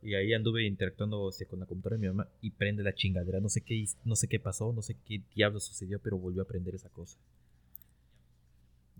Y 0.00 0.14
ahí 0.14 0.32
anduve 0.32 0.64
interactuando 0.64 1.28
este, 1.28 1.46
con 1.46 1.58
la 1.58 1.66
computadora 1.66 1.96
de 1.96 2.02
mi 2.02 2.08
mamá 2.08 2.28
y 2.40 2.52
prende 2.52 2.84
la 2.84 2.94
chingadera. 2.94 3.40
No 3.40 3.48
sé 3.48 3.62
qué, 3.62 3.84
no 4.04 4.14
sé 4.14 4.28
qué 4.28 4.38
pasó, 4.38 4.72
no 4.72 4.80
sé 4.80 4.96
qué 5.04 5.22
diablo 5.34 5.58
sucedió, 5.58 5.98
pero 5.98 6.18
volvió 6.18 6.42
a 6.42 6.46
prender 6.46 6.76
esa 6.76 6.88
cosa. 6.88 7.18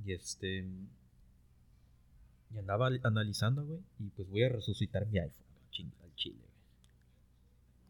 Y 0.05 0.13
este. 0.13 0.67
Y 2.53 2.59
andaba 2.59 2.89
analizando, 3.05 3.65
güey. 3.65 3.81
Y 4.01 4.09
pues 4.11 4.29
voy 4.29 4.43
a 4.43 4.49
resucitar 4.49 5.07
mi 5.07 5.19
iPhone, 5.19 5.47
al 6.03 6.15
chile, 6.17 6.39
güey. 6.41 6.49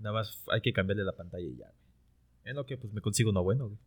Nada 0.01 0.13
más 0.13 0.43
hay 0.51 0.61
que 0.61 0.73
cambiarle 0.73 1.05
la 1.05 1.17
pantalla 1.17 1.47
y 1.47 1.57
ya. 1.57 1.73
En 2.49 2.57
lo 2.57 2.65
que 2.65 2.79
pues 2.79 2.93
me 2.95 3.03
consigo 3.03 3.29
uno 3.29 3.43
bueno, 3.43 3.67
güey. 3.67 3.79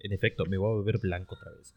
En 0.00 0.12
efecto, 0.12 0.44
me 0.44 0.58
voy 0.58 0.70
a 0.70 0.74
volver 0.74 0.98
blanco 0.98 1.34
otra 1.36 1.50
vez. 1.52 1.74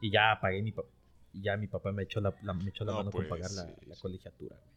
Y 0.00 0.10
ya 0.10 0.30
apagué 0.30 0.62
mi 0.62 0.70
papá. 0.70 0.88
Y 1.32 1.42
ya 1.42 1.56
mi 1.56 1.66
papá 1.66 1.90
me 1.90 2.04
echó 2.04 2.20
la, 2.20 2.32
me 2.54 2.70
echó 2.70 2.84
la 2.84 2.94
mano 2.94 3.10
con 3.10 3.26
pagar 3.26 3.50
la, 3.50 3.64
la 3.64 3.96
colegiatura, 3.96 4.56
güey. 4.56 4.70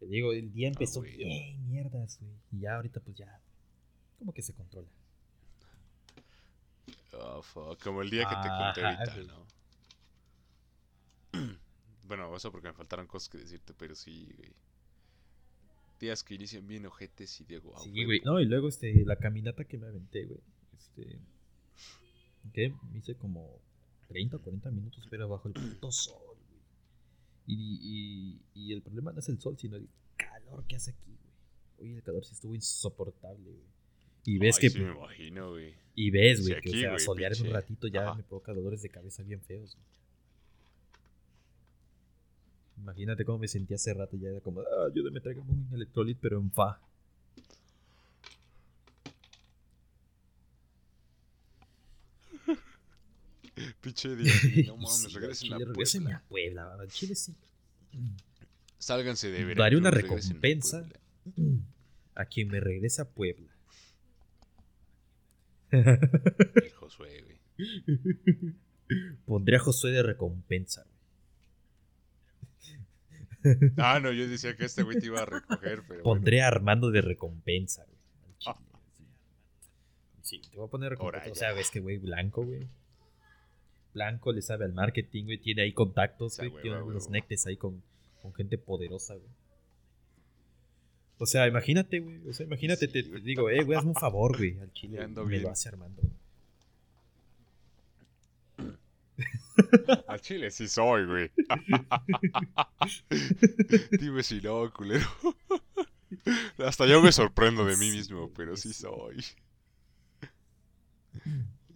Te 0.00 0.06
digo, 0.06 0.32
el 0.32 0.50
día 0.52 0.68
empezó 0.68 1.02
bien 1.02 1.68
mierdas, 1.68 2.18
güey. 2.18 2.32
Y 2.52 2.60
ya 2.60 2.76
ahorita 2.76 3.00
pues 3.00 3.16
ya. 3.16 3.40
Como 4.18 4.32
que 4.32 4.40
se 4.40 4.54
controla. 4.54 4.88
Oh, 7.12 7.42
fuck. 7.42 7.82
Como 7.82 8.00
el 8.00 8.08
día 8.08 8.24
que 8.26 8.36
te 8.36 8.48
conté 8.48 8.84
ahorita, 8.84 9.34
¿no? 9.34 9.46
bueno, 12.04 12.34
eso 12.34 12.50
porque 12.50 12.68
me 12.68 12.74
faltaron 12.74 13.06
cosas 13.06 13.28
que 13.28 13.38
decirte, 13.38 13.74
pero 13.74 13.94
sí, 13.94 14.32
güey. 14.34 14.54
Días 15.98 16.22
que 16.22 16.34
inician 16.34 16.66
bien 16.66 16.84
ojetes 16.86 17.40
y 17.40 17.44
Diego. 17.44 17.72
Ah, 17.76 17.80
sí, 17.82 18.04
güey. 18.04 18.20
No, 18.24 18.40
y 18.40 18.44
luego 18.44 18.68
este, 18.68 19.04
la 19.04 19.16
caminata 19.16 19.64
que 19.64 19.78
me 19.78 19.86
aventé, 19.86 20.26
güey. 20.26 20.40
Este. 20.76 21.20
¿Qué? 22.52 22.74
Me 22.92 22.98
hice 22.98 23.16
como 23.16 23.60
30 24.08 24.36
o 24.36 24.40
40 24.42 24.70
minutos, 24.70 25.06
pero 25.10 25.28
bajo 25.28 25.48
el 25.48 25.54
puto 25.54 25.90
sol, 25.90 26.36
güey. 26.48 26.60
Y, 27.46 28.40
y, 28.54 28.72
el 28.72 28.82
problema 28.82 29.12
no 29.12 29.20
es 29.20 29.28
el 29.28 29.40
sol, 29.40 29.56
sino 29.56 29.76
el 29.76 29.88
calor 30.16 30.66
que 30.66 30.76
hace 30.76 30.90
aquí, 30.90 31.16
güey. 31.16 31.34
Oye, 31.78 31.96
el 31.96 32.02
calor 32.02 32.24
sí 32.24 32.34
estuvo 32.34 32.54
insoportable, 32.54 33.50
güey. 33.50 33.76
Y 34.24 34.38
ves 34.38 34.58
que. 34.58 34.70
Sí 34.70 34.80
me 34.80 34.92
imagino, 34.92 35.50
güey. 35.50 35.74
Y 35.94 36.10
ves, 36.10 36.46
güey, 36.46 36.60
que 36.60 36.70
o 36.70 36.72
sea, 36.72 36.98
solear 36.98 37.32
un 37.40 37.50
ratito 37.50 37.86
ya 37.86 38.14
me 38.14 38.22
provoca 38.22 38.52
dolores 38.52 38.82
de 38.82 38.90
cabeza 38.90 39.22
bien 39.22 39.40
feos, 39.40 39.76
güey. 39.76 39.86
Imagínate 42.78 43.24
cómo 43.24 43.38
me 43.38 43.48
sentía 43.48 43.76
hace 43.76 43.94
rato. 43.94 44.16
Ya 44.16 44.28
era 44.28 44.40
como, 44.40 44.60
ah, 44.60 44.86
ayúdame, 44.90 45.20
tráigame 45.20 45.50
un 45.50 45.68
electrolit, 45.72 46.18
pero 46.20 46.38
en 46.38 46.50
fa. 46.50 46.80
Pinche. 53.80 54.08
No 54.66 54.76
mames, 54.76 55.12
regresen, 55.12 55.52
a 55.54 55.58
Puebla. 55.58 56.16
a 56.16 56.22
Puebla. 56.28 56.86
Chile 56.88 57.14
sí. 57.14 57.34
Sálganse 58.78 59.30
de. 59.30 59.54
Daré 59.54 59.76
una 59.76 59.90
recompensa 59.90 60.86
a, 62.14 62.26
quien 62.26 62.48
me 62.48 62.60
regrese 62.60 63.02
a 63.02 63.08
Puebla. 63.08 63.50
El 65.70 66.72
Josué, 66.74 67.22
güey. 67.22 67.38
Pondré 69.24 69.56
a 69.56 69.60
Josué 69.60 69.90
de 69.90 70.02
recompensa. 70.02 70.86
Ah, 73.76 74.00
no, 74.00 74.12
yo 74.12 74.28
decía 74.28 74.56
que 74.56 74.64
este 74.64 74.82
güey 74.82 74.98
te 74.98 75.06
iba 75.06 75.20
a 75.20 75.26
recoger, 75.26 75.82
pero. 75.86 76.02
Pondré 76.02 76.42
a 76.42 76.48
Armando 76.48 76.90
de 76.90 77.00
recompensa, 77.00 77.84
güey. 77.84 77.96
Ah. 78.46 78.58
sí. 80.22 80.40
te 80.50 80.56
voy 80.56 80.66
a 80.66 80.70
poner 80.70 80.90
recompensa. 80.90 81.30
o 81.30 81.34
sea, 81.34 81.52
ves 81.52 81.70
que 81.70 81.80
güey, 81.80 81.98
blanco, 81.98 82.44
güey. 82.44 82.68
Blanco 83.94 84.32
le 84.32 84.42
sabe 84.42 84.66
al 84.66 84.72
marketing, 84.72 85.24
güey. 85.24 85.38
Tiene 85.38 85.62
ahí 85.62 85.72
contactos, 85.72 86.38
güey. 86.38 86.52
tiene 86.62 86.82
unos 86.82 87.08
nectes 87.08 87.46
ahí 87.46 87.56
con, 87.56 87.82
con, 88.20 88.34
gente 88.34 88.58
poderosa, 88.58 89.14
güey. 89.14 89.30
O 91.18 91.26
sea, 91.26 91.46
imagínate, 91.46 92.00
güey. 92.00 92.28
O 92.28 92.32
sea, 92.32 92.44
imagínate, 92.44 92.88
te, 92.88 93.02
digo, 93.02 93.48
eh, 93.48 93.64
güey, 93.64 93.78
hazme 93.78 93.90
un 93.90 93.96
favor, 93.96 94.36
güey, 94.36 94.58
al 94.58 94.72
chile. 94.72 95.06
Me 95.08 95.40
lo 95.40 95.50
hace 95.50 95.70
Armando. 95.70 96.02
Al 100.08 100.20
chile 100.20 100.50
sí 100.50 100.68
soy, 100.68 101.06
güey. 101.06 101.30
Dime 104.00 104.22
si 104.22 104.40
no, 104.40 104.72
culero. 104.72 105.06
Hasta 106.58 106.86
yo 106.86 107.02
me 107.02 107.12
sorprendo 107.12 107.64
de 107.64 107.76
mí 107.76 107.90
mismo, 107.90 108.30
pero 108.34 108.56
sí 108.56 108.72
soy. 108.72 109.24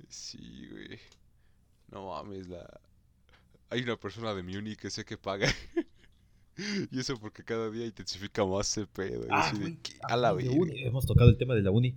Sí, 0.09 0.68
güey. 0.70 0.99
No 1.91 2.09
mames, 2.09 2.49
la... 2.49 2.81
Hay 3.70 3.83
una 3.83 3.97
persona 3.97 4.35
de 4.35 4.43
Muni 4.43 4.76
que 4.76 4.91
sé 4.91 5.05
que 5.05 5.16
paga. 5.16 5.49
y 6.91 6.99
eso 6.99 7.16
porque 7.18 7.45
cada 7.45 7.70
día 7.70 7.87
intensifica 7.87 8.45
más 8.45 8.76
ese 8.76 8.87
pedo. 8.87 9.26
Ah, 9.31 9.53
a 10.03 10.16
la 10.16 10.37
Hemos 10.39 11.07
tocado 11.07 11.31
el 11.31 11.37
tema 11.37 11.55
de 11.55 11.62
la 11.62 11.70
uni. 11.70 11.95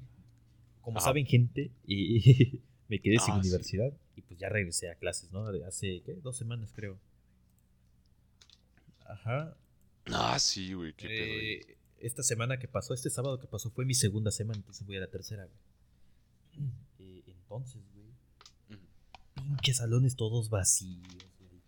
Como 0.81 0.99
saben, 0.99 1.25
gente, 1.25 1.71
y 1.87 2.61
me 2.89 2.99
quedé 2.99 3.17
sin 3.19 3.35
ah, 3.35 3.37
universidad. 3.37 3.93
Y 4.15 4.21
pues 4.21 4.39
ya 4.39 4.49
regresé 4.49 4.89
a 4.89 4.95
clases, 4.95 5.31
¿no? 5.31 5.45
Hace, 5.67 6.01
¿qué? 6.01 6.13
Dos 6.15 6.37
semanas, 6.37 6.71
creo. 6.73 6.99
Ajá. 9.05 9.55
Ah, 10.05 10.37
sí, 10.39 10.73
güey, 10.73 10.93
qué 10.93 11.07
pedo. 11.07 11.25
Eh, 11.25 11.77
esta 11.99 12.23
semana 12.23 12.59
que 12.59 12.67
pasó, 12.67 12.93
este 12.93 13.09
sábado 13.09 13.39
que 13.39 13.47
pasó, 13.47 13.69
fue 13.71 13.85
mi 13.85 13.93
segunda 13.93 14.31
semana, 14.31 14.57
entonces 14.57 14.85
voy 14.85 14.97
a 14.97 15.01
la 15.01 15.07
tercera, 15.07 15.45
güey. 15.45 16.67
Eh, 16.99 17.23
entonces, 17.25 17.81
güey. 17.93 18.07
Pinches 19.33 19.77
salones 19.77 20.15
todos 20.15 20.49
vacíos, 20.49 21.01
güey. 21.39 21.61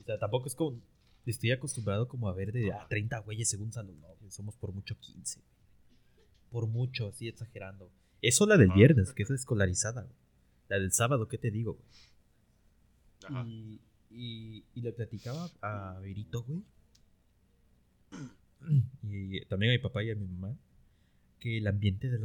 O 0.00 0.04
sea, 0.04 0.18
tampoco 0.18 0.46
es 0.46 0.54
como. 0.54 0.80
Estoy 1.24 1.52
acostumbrado 1.52 2.08
como 2.08 2.28
a 2.28 2.34
ver 2.34 2.52
de 2.52 2.72
a 2.72 2.86
30 2.88 3.18
güeyes 3.20 3.48
según 3.48 3.72
salón, 3.72 4.00
no, 4.00 4.30
Somos 4.30 4.56
por 4.56 4.72
mucho 4.72 4.98
15, 4.98 5.40
Por 6.50 6.66
mucho, 6.66 7.08
así 7.08 7.28
exagerando. 7.28 7.90
Eso 8.20 8.44
la 8.46 8.56
del 8.56 8.72
viernes, 8.72 9.12
que 9.12 9.22
es 9.22 9.30
la 9.30 9.36
escolarizada, 9.36 10.02
güey. 10.02 10.21
La 10.72 10.78
del 10.78 10.90
sábado, 10.90 11.28
¿qué 11.28 11.36
te 11.36 11.50
digo, 11.50 11.78
güey? 13.28 13.78
Y, 14.10 14.64
y, 14.74 14.80
le 14.80 14.90
platicaba 14.92 15.50
a 15.60 15.98
Verito, 16.00 16.44
güey. 16.44 16.62
Y 19.02 19.44
también 19.44 19.72
a 19.72 19.74
mi 19.74 19.82
papá 19.82 20.02
y 20.02 20.10
a 20.10 20.14
mi 20.14 20.26
mamá. 20.26 20.56
Que 21.40 21.58
el 21.58 21.66
ambiente 21.66 22.08
de, 22.08 22.18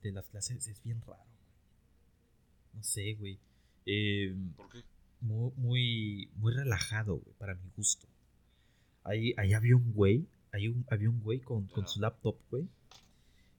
de, 0.00 0.12
las 0.12 0.26
clases 0.28 0.66
es 0.66 0.82
bien 0.82 1.02
raro. 1.02 1.26
No 2.72 2.82
sé, 2.82 3.16
güey. 3.16 3.38
Em, 3.84 4.54
¿Por 4.54 4.70
qué? 4.70 4.82
Muy, 5.20 6.30
muy, 6.36 6.54
relajado, 6.54 7.16
güey, 7.16 7.36
para 7.36 7.54
mi 7.54 7.68
gusto. 7.76 8.06
Ahí, 9.02 9.34
ahí 9.36 9.52
había 9.52 9.76
un 9.76 9.92
güey. 9.92 10.26
Ahí 10.52 10.68
un, 10.68 10.86
había 10.88 11.10
un 11.10 11.20
güey 11.20 11.40
con, 11.40 11.66
con 11.66 11.86
su 11.86 12.00
laptop, 12.00 12.38
güey. 12.50 12.66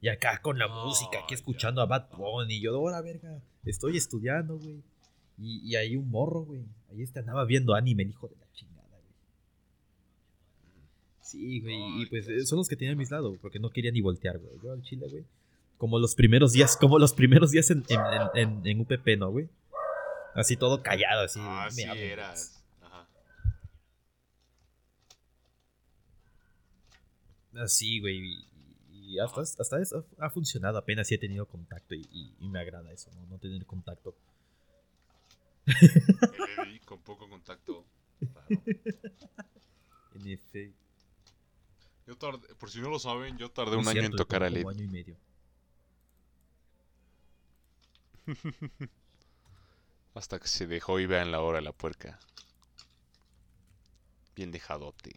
Y 0.02 0.10
acá 0.10 0.40
con 0.42 0.60
la 0.60 0.68
música, 0.68 1.20
aquí 1.24 1.34
escuchando 1.34 1.82
a 1.82 1.86
Bad 1.86 2.10
Bunny. 2.16 2.56
Y 2.56 2.62
yo, 2.62 2.76
ahora, 2.76 3.02
verga, 3.02 3.42
estoy 3.64 3.98
estudiando, 3.98 4.58
güey. 4.58 4.84
Y, 5.38 5.68
y 5.68 5.76
ahí 5.76 5.96
un 5.96 6.10
morro, 6.10 6.44
güey. 6.44 6.64
Ahí 6.92 7.02
este 7.02 7.20
andaba 7.20 7.46
viendo 7.46 7.74
anime, 7.74 8.04
el 8.04 8.10
hijo 8.10 8.28
de 8.28 8.36
la 8.36 8.46
chingada, 8.54 8.88
güey. 8.88 9.14
Sí, 11.22 11.62
güey. 11.62 12.02
Y 12.02 12.06
pues 12.08 12.28
son 12.48 12.60
los 12.60 12.68
que 12.68 12.76
tenía 12.76 12.94
a 12.94 12.98
mis 12.98 13.12
lados, 13.12 13.38
porque 13.42 13.60
no 13.60 13.70
quería 13.70 13.92
ni 13.92 14.02
voltear, 14.02 14.38
güey. 14.38 14.54
Yo 14.64 14.72
al 14.72 14.82
chile, 14.82 15.08
güey. 15.10 15.26
Como 15.78 16.00
los 16.00 16.16
primeros 16.16 16.54
días, 16.54 16.78
como 16.78 17.00
los 17.00 17.14
primeros 17.14 17.52
días 17.52 17.70
en, 17.70 17.84
en, 18.36 18.66
en, 18.66 18.80
UPP, 18.80 19.18
¿no, 19.18 19.30
güey? 19.30 19.50
Así 20.34 20.56
todo 20.56 20.82
callado, 20.82 21.24
así. 21.24 21.40
Ah, 21.42 21.68
sí 21.70 21.84
eras. 21.84 22.64
Ajá. 22.82 23.08
Así, 27.56 28.00
güey 28.00 28.46
y 29.06 29.20
hasta, 29.20 29.42
hasta 29.42 29.82
eso 29.82 30.06
ha 30.18 30.30
funcionado. 30.30 30.78
Apenas 30.78 31.08
sí 31.08 31.16
he 31.16 31.18
tenido 31.18 31.46
contacto 31.48 31.94
y, 31.96 32.36
me 32.40 32.60
agrada 32.60 32.92
eso, 32.92 33.12
¿no? 33.14 33.26
No 33.28 33.38
tener 33.38 33.66
contacto. 33.66 34.16
con 36.86 37.02
poco 37.02 37.30
contacto. 37.30 37.86
en 40.16 40.28
efecto. 40.28 40.80
Yo 42.08 42.18
tardé, 42.18 42.54
por 42.56 42.70
si 42.70 42.82
no 42.82 42.90
lo 42.90 43.00
saben, 43.00 43.38
yo 43.38 43.50
tardé 43.50 43.78
un 43.78 43.88
año 43.88 44.04
en 44.04 44.12
tocar 44.12 44.44
a 44.44 44.50
Led. 44.50 44.64
Un 44.64 44.72
año 44.72 44.84
y 44.84 44.88
medio. 44.88 45.18
Hasta 50.14 50.40
que 50.40 50.48
se 50.48 50.68
dejó 50.68 51.00
y 51.00 51.06
vean 51.06 51.32
la 51.32 51.42
hora 51.42 51.62
la 51.62 51.74
puerca. 51.74 52.20
Bien 54.36 54.52
dejadote. 54.52 55.16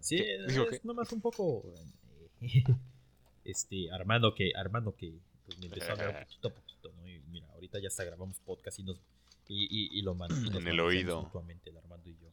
Sí, 0.00 0.18
es 0.20 0.84
nomás 0.84 1.12
un 1.12 1.20
poco 1.20 1.62
este, 3.44 3.90
Armando 3.90 4.34
que, 4.34 4.52
Armando 4.54 4.94
que 4.94 5.18
pues, 5.46 5.58
me 5.58 5.66
empezó 5.66 5.90
a 5.90 5.92
hablar 5.92 6.20
poquito 6.26 6.48
a 6.48 6.54
poquito, 6.54 6.92
¿no? 6.92 7.08
Y 7.08 7.20
mira, 7.30 7.48
ahorita 7.52 7.80
ya 7.80 7.88
hasta 7.88 8.04
grabamos 8.04 8.38
podcast 8.40 8.78
y 8.78 8.84
nos 8.84 9.00
y, 9.50 9.98
y, 9.98 10.02
lo 10.02 10.14
mandamos 10.14 10.54
en 10.54 10.68
el 10.68 10.78
oído. 10.78 11.30
el 11.64 11.76
Armando 11.78 12.10
y 12.10 12.18
yo. 12.18 12.28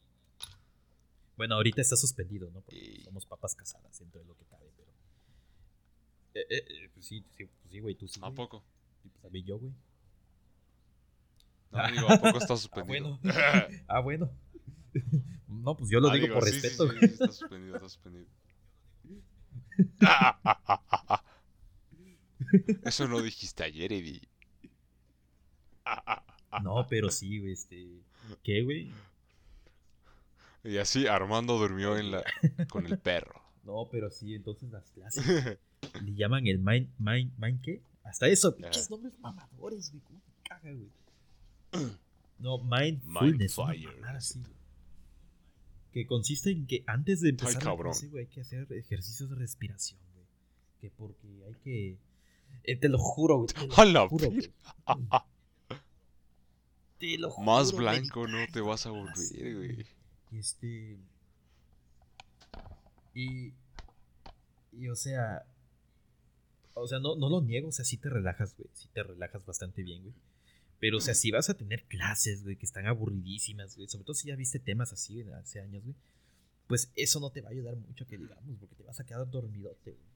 Bueno, 1.36 1.54
ahorita 1.54 1.80
está 1.80 1.96
suspendido, 1.96 2.50
¿no? 2.50 2.60
Porque 2.60 3.00
somos 3.04 3.24
papas 3.24 3.54
casadas 3.54 3.98
dentro 3.98 4.20
de 4.20 4.26
lo 4.26 4.36
que 4.36 4.44
cabe, 4.44 4.70
pero. 4.76 4.90
Eh, 6.34 6.46
eh, 6.50 6.64
eh 6.68 6.90
pues 6.92 7.06
sí, 7.06 7.24
sí, 7.36 7.46
pues 7.46 7.70
sí, 7.70 7.80
güey, 7.80 7.94
tú 7.94 8.06
sí. 8.06 8.20
¿A 8.22 8.30
poco? 8.30 8.62
Y 9.02 9.08
pues 9.08 9.44
yo, 9.44 9.58
güey. 9.58 9.72
No, 11.70 11.90
digo, 11.90 12.10
¿a 12.10 12.18
poco 12.20 12.38
está 12.38 12.56
suspendido? 12.56 13.18
ah, 13.24 13.66
bueno. 13.66 13.84
ah, 13.88 14.00
bueno. 14.00 14.30
No, 15.48 15.76
pues 15.76 15.90
yo 15.90 16.00
lo 16.00 16.10
Ah, 16.10 16.14
digo, 16.14 16.34
por 16.34 16.44
sí, 16.44 16.52
respeto. 16.52 16.90
sí, 16.90 16.96
sí, 16.98 17.04
está 17.06 17.32
suspendido, 17.32 17.76
está 17.76 17.88
suspendido. 17.88 18.26
Eso 22.84 23.08
no 23.08 23.20
dijiste 23.22 23.64
ayer, 23.64 23.92
Eddie. 23.92 24.22
No, 26.62 26.86
pero 26.88 27.10
sí, 27.10 27.38
güey, 27.38 27.52
este. 27.52 27.86
¿Qué, 28.42 28.62
güey? 28.62 28.90
Y 30.64 30.78
así 30.78 31.06
Armando 31.06 31.58
durmió 31.58 31.98
en 31.98 32.12
la 32.12 32.24
con 32.70 32.86
el 32.86 32.98
perro. 32.98 33.42
No, 33.66 33.88
pero 33.90 34.10
sí, 34.10 34.34
entonces 34.36 34.70
las 34.70 34.88
clases 34.92 35.58
le 36.00 36.14
llaman 36.14 36.46
el 36.46 36.60
mind, 36.60 36.88
mind, 36.98 37.32
mind, 37.36 37.60
¿qué? 37.62 37.82
Hasta 38.04 38.28
eso, 38.28 38.54
pinches 38.54 38.82
Ajá. 38.84 38.90
nombres 38.90 39.18
mamadores, 39.18 39.90
güey. 39.90 40.02
¿Cómo 40.04 40.20
te 40.20 40.48
caga, 40.48 40.72
güey? 40.72 40.88
No, 42.38 42.58
mindfulness, 42.58 43.58
una 43.58 43.72
Mindfire, 43.72 44.00
mamada. 44.00 44.20
Que 45.96 46.06
consiste 46.06 46.50
en 46.50 46.66
que 46.66 46.84
antes 46.86 47.22
de 47.22 47.30
empezar 47.30 47.62
cabrón. 47.62 47.92
clase, 47.92 48.08
güey, 48.08 48.26
hay 48.26 48.30
que 48.30 48.42
hacer 48.42 48.70
ejercicios 48.70 49.30
de 49.30 49.36
respiración, 49.36 49.98
güey. 50.12 50.26
Que 50.78 50.90
porque 50.90 51.26
hay 51.46 51.54
que... 51.64 51.98
eh, 52.64 52.76
te 52.76 52.90
lo 52.90 52.98
juro, 52.98 53.38
güey. 53.38 53.48
Te 53.48 53.66
lo 53.66 53.74
¡A 53.78 53.84
la 53.86 54.06
juro, 54.06 54.26
güey. 54.30 54.52
Te 56.98 57.16
lo 57.16 57.30
juro, 57.30 57.46
Más 57.46 57.72
blanco 57.72 58.28
no 58.28 58.46
te 58.52 58.60
vas 58.60 58.84
a 58.84 58.90
volver, 58.90 59.56
güey. 59.56 59.86
Este. 60.32 60.98
Y. 63.14 63.54
Y 64.72 64.88
o 64.88 64.96
sea. 64.96 65.46
O 66.74 66.86
sea, 66.86 66.98
no, 66.98 67.16
no 67.16 67.30
lo 67.30 67.40
niego, 67.40 67.68
o 67.68 67.72
sea, 67.72 67.86
sí 67.86 67.96
te 67.96 68.10
relajas, 68.10 68.54
güey. 68.54 68.68
Sí 68.74 68.90
te 68.92 69.02
relajas 69.02 69.46
bastante 69.46 69.82
bien, 69.82 70.02
güey. 70.02 70.14
Pero, 70.78 70.98
o 70.98 71.00
sea, 71.00 71.14
si 71.14 71.30
vas 71.30 71.48
a 71.48 71.56
tener 71.56 71.84
clases, 71.84 72.42
güey, 72.42 72.56
que 72.56 72.66
están 72.66 72.86
aburridísimas, 72.86 73.76
güey. 73.76 73.88
Sobre 73.88 74.04
todo 74.04 74.14
si 74.14 74.28
ya 74.28 74.36
viste 74.36 74.58
temas 74.58 74.92
así 74.92 75.22
güey, 75.22 75.34
hace 75.34 75.60
años, 75.60 75.82
güey. 75.84 75.96
Pues 76.66 76.90
eso 76.96 77.20
no 77.20 77.30
te 77.30 77.40
va 77.40 77.48
a 77.48 77.52
ayudar 77.52 77.76
mucho, 77.76 78.06
que 78.06 78.18
digamos, 78.18 78.58
porque 78.58 78.74
te 78.74 78.82
vas 78.82 78.98
a 79.00 79.04
quedar 79.04 79.30
dormidote, 79.30 79.92
güey. 79.92 80.06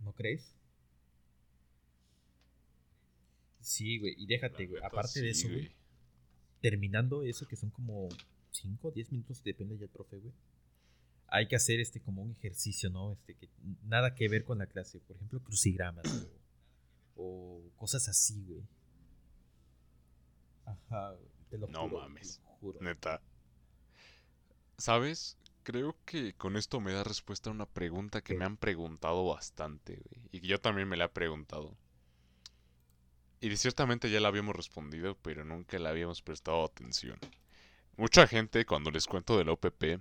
¿No 0.00 0.12
crees? 0.12 0.54
Sí, 3.60 3.98
güey. 3.98 4.14
Y 4.18 4.26
déjate, 4.26 4.66
güey. 4.66 4.82
Aparte 4.82 5.20
de 5.20 5.30
eso, 5.30 5.48
güey 5.48 5.80
terminando 6.60 7.22
eso, 7.22 7.46
que 7.46 7.56
son 7.56 7.70
como 7.70 8.08
5 8.52 8.88
o 8.88 8.90
10 8.90 9.12
minutos, 9.12 9.42
depende 9.42 9.78
ya 9.78 9.84
el 9.84 9.90
profe, 9.90 10.18
güey. 10.18 10.32
Hay 11.28 11.46
que 11.46 11.56
hacer 11.56 11.80
este 11.80 12.00
como 12.00 12.22
un 12.22 12.32
ejercicio, 12.32 12.90
¿no? 12.90 13.12
Este 13.12 13.34
que 13.34 13.48
nada 13.84 14.14
que 14.14 14.28
ver 14.28 14.44
con 14.44 14.58
la 14.58 14.66
clase, 14.66 15.00
por 15.00 15.16
ejemplo, 15.16 15.40
crucigramas 15.42 16.26
o, 17.16 17.62
o 17.64 17.70
cosas 17.76 18.08
así, 18.08 18.44
güey. 18.46 18.62
Ajá, 20.70 21.10
güey, 21.10 21.28
te 21.50 21.58
lo 21.58 21.66
No 21.66 21.88
juro, 21.88 22.00
mames. 22.00 22.38
te 22.38 22.42
lo 22.48 22.56
juro. 22.60 22.80
Neta. 22.80 23.22
¿Sabes? 24.78 25.38
Creo 25.62 25.96
que 26.04 26.34
con 26.34 26.56
esto 26.56 26.80
me 26.80 26.92
da 26.92 27.04
respuesta 27.04 27.50
a 27.50 27.52
una 27.52 27.66
pregunta 27.66 28.20
que 28.20 28.34
¿Qué? 28.34 28.34
me 28.34 28.44
han 28.44 28.56
preguntado 28.56 29.24
bastante, 29.26 29.94
güey. 29.94 30.28
Y 30.32 30.40
que 30.40 30.48
yo 30.48 30.60
también 30.60 30.88
me 30.88 30.96
la 30.96 31.04
he 31.04 31.08
preguntado. 31.08 31.76
Y 33.40 33.54
ciertamente 33.56 34.10
ya 34.10 34.20
la 34.20 34.28
habíamos 34.28 34.56
respondido, 34.56 35.16
pero 35.22 35.44
nunca 35.44 35.78
le 35.78 35.88
habíamos 35.88 36.22
prestado 36.22 36.64
atención. 36.64 37.18
Mucha 37.96 38.26
gente, 38.26 38.66
cuando 38.66 38.90
les 38.90 39.06
cuento 39.06 39.38
del 39.38 39.48
OPP, 39.50 40.00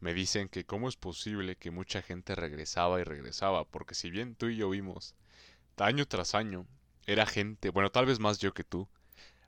me 0.00 0.14
dicen 0.14 0.48
que 0.48 0.66
cómo 0.66 0.88
es 0.88 0.96
posible 0.96 1.56
que 1.56 1.70
mucha 1.72 2.02
gente 2.02 2.34
regresaba 2.34 3.00
y 3.00 3.04
regresaba, 3.04 3.64
porque 3.66 3.94
si 3.94 4.10
bien 4.10 4.36
tú 4.36 4.48
y 4.48 4.56
yo 4.56 4.70
vimos, 4.70 5.14
año 5.78 6.06
tras 6.06 6.34
año, 6.34 6.66
era 7.06 7.26
gente, 7.26 7.70
bueno, 7.70 7.90
tal 7.92 8.06
vez 8.06 8.20
más 8.20 8.38
yo 8.38 8.54
que 8.54 8.64
tú, 8.64 8.88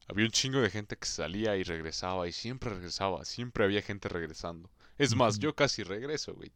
había 0.08 0.24
un 0.24 0.30
chingo 0.30 0.60
de 0.60 0.70
gente 0.70 0.96
que 0.96 1.06
salía 1.06 1.56
y 1.56 1.62
regresaba 1.62 2.28
y 2.28 2.32
siempre 2.32 2.70
regresaba, 2.70 3.24
siempre 3.24 3.64
había 3.64 3.82
gente 3.82 4.08
regresando. 4.08 4.70
Es 4.98 5.14
más, 5.14 5.38
yo 5.38 5.54
casi 5.54 5.82
regreso, 5.82 6.34
güey. 6.34 6.52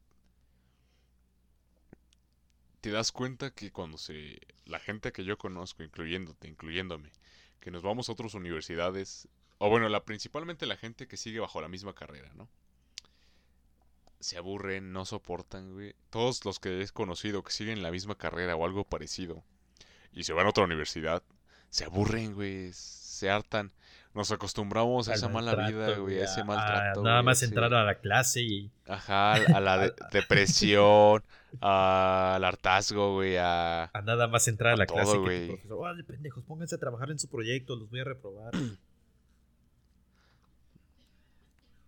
Te 2.80 2.90
das 2.90 3.12
cuenta 3.12 3.50
que 3.50 3.70
cuando 3.70 3.98
se... 3.98 4.40
La 4.64 4.78
gente 4.78 5.12
que 5.12 5.24
yo 5.24 5.36
conozco, 5.36 5.82
incluyéndote, 5.82 6.48
incluyéndome, 6.48 7.10
que 7.60 7.70
nos 7.70 7.82
vamos 7.82 8.08
a 8.08 8.12
otras 8.12 8.34
universidades, 8.34 9.28
o 9.58 9.68
bueno, 9.68 9.88
la, 9.88 10.04
principalmente 10.04 10.64
la 10.64 10.76
gente 10.76 11.06
que 11.06 11.16
sigue 11.16 11.40
bajo 11.40 11.60
la 11.60 11.68
misma 11.68 11.94
carrera, 11.94 12.32
¿no? 12.34 12.48
Se 14.20 14.38
aburren, 14.38 14.92
no 14.92 15.04
soportan, 15.04 15.72
güey. 15.72 15.94
Todos 16.10 16.44
los 16.44 16.60
que 16.60 16.80
he 16.80 16.88
conocido 16.88 17.42
que 17.42 17.52
siguen 17.52 17.82
la 17.82 17.90
misma 17.90 18.16
carrera 18.16 18.56
o 18.56 18.64
algo 18.64 18.84
parecido 18.84 19.42
y 20.12 20.24
se 20.24 20.32
van 20.32 20.46
a 20.46 20.50
otra 20.50 20.64
universidad, 20.64 21.22
se 21.70 21.84
aburren, 21.84 22.34
güey, 22.34 22.70
se 22.72 23.30
hartan. 23.30 23.72
Nos 24.12 24.32
acostumbramos 24.32 25.08
a 25.08 25.14
esa 25.14 25.28
mala 25.28 25.54
vida, 25.68 25.96
güey, 25.98 26.18
a 26.20 26.24
ese 26.24 26.42
maltrato. 26.42 27.00
a 27.00 27.04
nada 27.04 27.16
güey, 27.18 27.26
más 27.26 27.42
entrar 27.44 27.72
a 27.72 27.84
la 27.84 27.94
clase 28.00 28.40
y. 28.42 28.70
Ajá, 28.88 29.34
a 29.34 29.60
la 29.60 29.78
de- 29.78 29.94
depresión, 30.12 31.22
al 31.60 32.42
hartazgo, 32.44 33.14
güey, 33.14 33.36
a... 33.36 33.84
A 33.84 34.02
nada 34.02 34.26
más 34.26 34.48
entrar 34.48 34.72
a 34.72 34.74
A 34.74 34.76
la 34.78 34.86
todo, 34.86 34.96
clase 34.96 35.12
que 35.12 35.18
güey. 35.18 35.40
tu 35.46 35.52
profesor. 35.52 35.78
Órale, 35.78 36.02
pendejos, 36.04 36.42
pónganse 36.44 36.74
a 36.74 36.78
trabajar 36.78 37.10
en 37.12 37.20
su 37.20 37.28
proyecto, 37.28 37.76
los 37.76 37.88
voy 37.88 38.00
a 38.00 38.04
reprobar. 38.04 38.52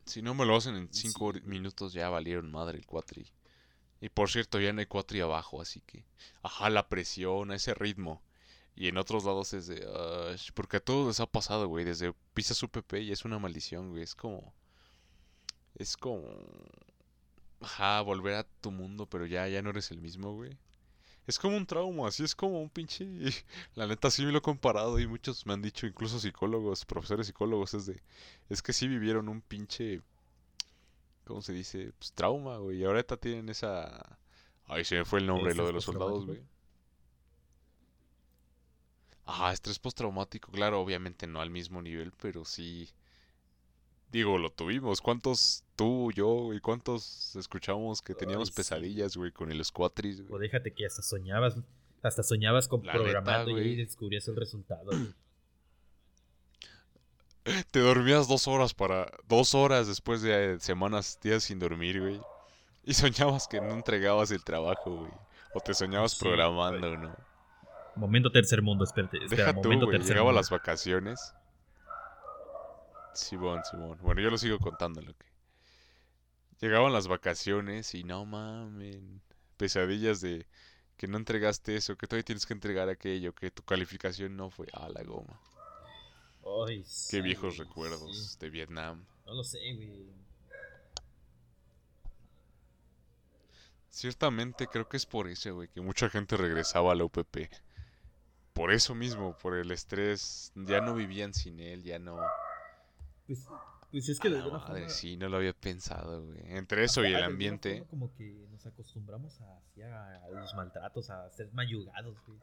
Si 0.05 0.20
no 0.20 0.35
me 0.35 0.45
lo 0.45 0.57
hacen 0.57 0.74
en 0.76 0.93
cinco 0.93 1.33
Sí. 1.33 1.41
minutos 1.45 1.93
ya 1.93 2.09
valieron 2.11 2.51
madre 2.51 2.76
el 2.78 2.87
cuatri. 2.87 3.26
Y 4.01 4.09
por 4.09 4.30
cierto, 4.30 4.59
ya 4.61 4.72
no 4.72 4.80
hay 4.80 4.87
cuatri 4.87 5.20
abajo, 5.20 5.61
así 5.62 5.80
que... 5.80 6.05
Ajá, 6.43 6.70
la 6.70 6.89
presión, 6.89 7.51
a 7.53 7.55
ese 7.55 7.72
ritmo. 7.72 8.20
Y 8.74 8.88
en 8.88 8.96
otros 8.96 9.24
lados 9.24 9.52
es 9.52 9.66
de... 9.66 9.86
Porque 10.54 10.78
a 10.78 10.80
todos 10.80 11.06
les 11.08 11.20
ha 11.20 11.26
pasado, 11.26 11.68
güey. 11.68 11.84
Desde 11.84 12.14
pisas 12.34 12.62
UPP 12.62 12.94
y 12.94 13.12
es 13.12 13.24
una 13.24 13.38
maldición, 13.38 13.90
güey. 13.90 14.02
Es 14.02 14.14
como... 14.14 14.52
Es 15.74 15.96
como... 15.96 16.24
Ajá, 17.60 18.00
volver 18.00 18.34
a 18.34 18.44
tu 18.60 18.70
mundo, 18.70 19.06
pero 19.06 19.26
ya, 19.26 19.46
ya 19.48 19.62
no 19.62 19.70
eres 19.70 19.90
el 19.90 20.00
mismo, 20.00 20.34
güey. 20.34 20.56
Es 21.26 21.38
como 21.38 21.56
un 21.56 21.66
trauma, 21.66 22.08
así 22.08 22.24
es 22.24 22.34
como 22.34 22.60
un 22.60 22.68
pinche... 22.68 23.06
La 23.76 23.86
neta 23.86 24.10
sí 24.10 24.24
me 24.24 24.32
lo 24.32 24.38
he 24.38 24.42
comparado 24.42 24.98
y 24.98 25.06
muchos 25.06 25.46
me 25.46 25.52
han 25.52 25.62
dicho, 25.62 25.86
incluso 25.86 26.18
psicólogos, 26.18 26.84
profesores 26.84 27.26
psicólogos, 27.26 27.74
es 27.74 27.86
de... 27.86 28.02
Es 28.48 28.62
que 28.62 28.72
sí 28.72 28.88
vivieron 28.88 29.28
un 29.28 29.40
pinche... 29.42 30.02
¿Cómo 31.24 31.40
se 31.40 31.52
dice? 31.52 31.92
Pues 31.98 32.12
trauma, 32.12 32.56
güey. 32.56 32.78
Y 32.78 32.84
ahorita 32.84 33.16
tienen 33.16 33.48
esa... 33.48 34.18
Ay, 34.66 34.84
se 34.84 34.96
me 34.96 35.04
fue 35.04 35.20
el 35.20 35.26
nombre, 35.26 35.54
lo 35.54 35.66
de 35.66 35.72
los 35.72 35.84
¿Estrés 35.84 36.00
soldados, 36.00 36.26
güey. 36.26 36.42
Ajá, 39.24 39.52
estrés 39.52 39.78
postraumático, 39.78 40.50
claro, 40.52 40.80
obviamente 40.80 41.26
no 41.26 41.40
al 41.40 41.50
mismo 41.50 41.80
nivel, 41.82 42.12
pero 42.20 42.44
sí... 42.44 42.88
Digo, 44.10 44.36
lo 44.38 44.50
tuvimos. 44.52 45.00
¿Cuántos 45.00 45.64
tú, 45.74 46.12
yo 46.12 46.52
y 46.52 46.60
cuántos 46.60 47.34
escuchamos 47.36 48.02
que 48.02 48.14
teníamos 48.14 48.50
Ay, 48.50 48.54
pesadillas, 48.54 49.16
güey, 49.16 49.32
con 49.32 49.50
el 49.50 49.64
squatris, 49.64 50.20
O 50.28 50.38
güey? 50.38 50.38
déjate 50.38 50.74
que 50.74 50.84
hasta 50.86 51.02
soñabas, 51.02 51.56
hasta 52.02 52.22
soñabas 52.22 52.68
con 52.68 52.84
La 52.84 52.98
neta, 52.98 53.02
programando 53.04 53.58
y 53.58 53.76
descubrías 53.76 54.28
el 54.28 54.36
resultado. 54.36 54.84
güey. 54.98 55.14
Te 57.70 57.80
dormías 57.80 58.28
dos 58.28 58.46
horas 58.48 58.74
para... 58.74 59.10
Dos 59.28 59.54
horas 59.54 59.86
después 59.88 60.22
de 60.22 60.54
eh, 60.54 60.60
semanas, 60.60 61.18
días 61.22 61.44
sin 61.44 61.58
dormir, 61.58 62.00
güey. 62.00 62.20
Y 62.84 62.94
soñabas 62.94 63.48
que 63.48 63.60
no 63.60 63.72
entregabas 63.72 64.30
el 64.30 64.44
trabajo, 64.44 64.96
güey. 64.96 65.12
O 65.54 65.60
te 65.60 65.74
soñabas 65.74 66.12
Sí, 66.12 66.18
programando, 66.18 66.96
¿no? 66.96 67.16
Momento 67.97 68.30
tercer 68.32 68.62
mundo, 68.62 68.84
espérate. 68.84 69.18
espera, 69.18 69.53
Deja 69.53 69.61
tú, 69.61 69.68
güey. 69.86 69.99
tercer 69.99 70.14
Llegaba 70.14 70.28
mundo. 70.30 70.40
las 70.40 70.51
vacaciones. 70.51 71.34
Simón, 73.14 73.62
Simón. 73.70 73.99
Bueno, 74.03 74.20
yo 74.22 74.30
lo 74.30 74.38
sigo 74.38 74.59
contando 74.59 75.03
lo 75.03 75.14
que. 75.14 75.26
Llegaban 76.61 76.93
las 76.93 77.09
vacaciones 77.09 77.95
y 77.95 78.05
no 78.05 78.24
mamen. 78.24 79.20
Pesadillas 79.57 80.20
de 80.20 80.47
que 80.97 81.09
no 81.09 81.16
entregaste 81.18 81.76
eso, 81.76 81.97
que 81.97 82.07
todavía 82.07 82.24
tienes 82.24 82.47
que 82.47 82.55
entregar 82.55 82.88
aquello, 82.88 83.34
que 83.34 83.51
tu 83.51 83.62
calificación 83.64 84.36
no 84.36 84.51
fue 84.51 84.68
a 84.72 84.88
la 84.88 85.03
goma. 85.03 85.40
Ay, 86.68 86.84
sí, 86.86 87.16
Qué 87.16 87.22
viejos 87.22 87.57
güey, 87.57 87.68
recuerdos 87.68 88.32
sí. 88.32 88.38
de 88.40 88.51
Vietnam. 88.51 89.05
No 89.26 89.34
lo 89.34 89.45
sé, 89.45 89.59
güey. 89.74 90.07
Ciertamente 93.90 94.66
creo 94.68 94.88
que 94.88 94.97
es 94.97 95.07
por 95.07 95.28
eso, 95.28 95.55
güey, 95.55 95.68
que 95.68 95.80
mucha 95.80 96.09
gente 96.09 96.36
regresaba 96.36 96.93
a 96.93 96.95
la 96.95 97.05
UPP. 97.05 97.51
Por 98.53 98.72
eso 98.72 98.94
mismo, 98.94 99.36
por 99.38 99.57
el 99.57 99.70
estrés. 99.70 100.53
Ya 100.55 100.80
no 100.80 100.94
vivían 100.94 101.32
sin 101.32 101.61
él, 101.61 101.82
ya 101.82 101.98
no. 101.98 102.18
Pues, 103.26 103.46
pues 103.90 104.09
es 104.09 104.20
que 104.20 104.28
de 104.28 104.36
alguna 104.38 104.59
madre, 104.59 104.80
forma. 104.80 104.88
sí, 104.88 105.16
no 105.16 105.28
lo 105.28 105.38
había 105.38 105.53
pensado, 105.53 106.24
güey. 106.24 106.40
Entre 106.44 106.84
eso 106.84 107.05
y 107.05 107.12
el 107.12 107.22
ambiente. 107.22 107.84
Como 107.90 108.12
que 108.14 108.46
nos 108.50 108.66
acostumbramos 108.66 109.40
a, 109.40 110.30
los 110.30 110.55
maltratos, 110.55 111.11
a 111.11 111.30
ser 111.30 111.53
mayugados, 111.53 112.16
güey. 112.26 112.38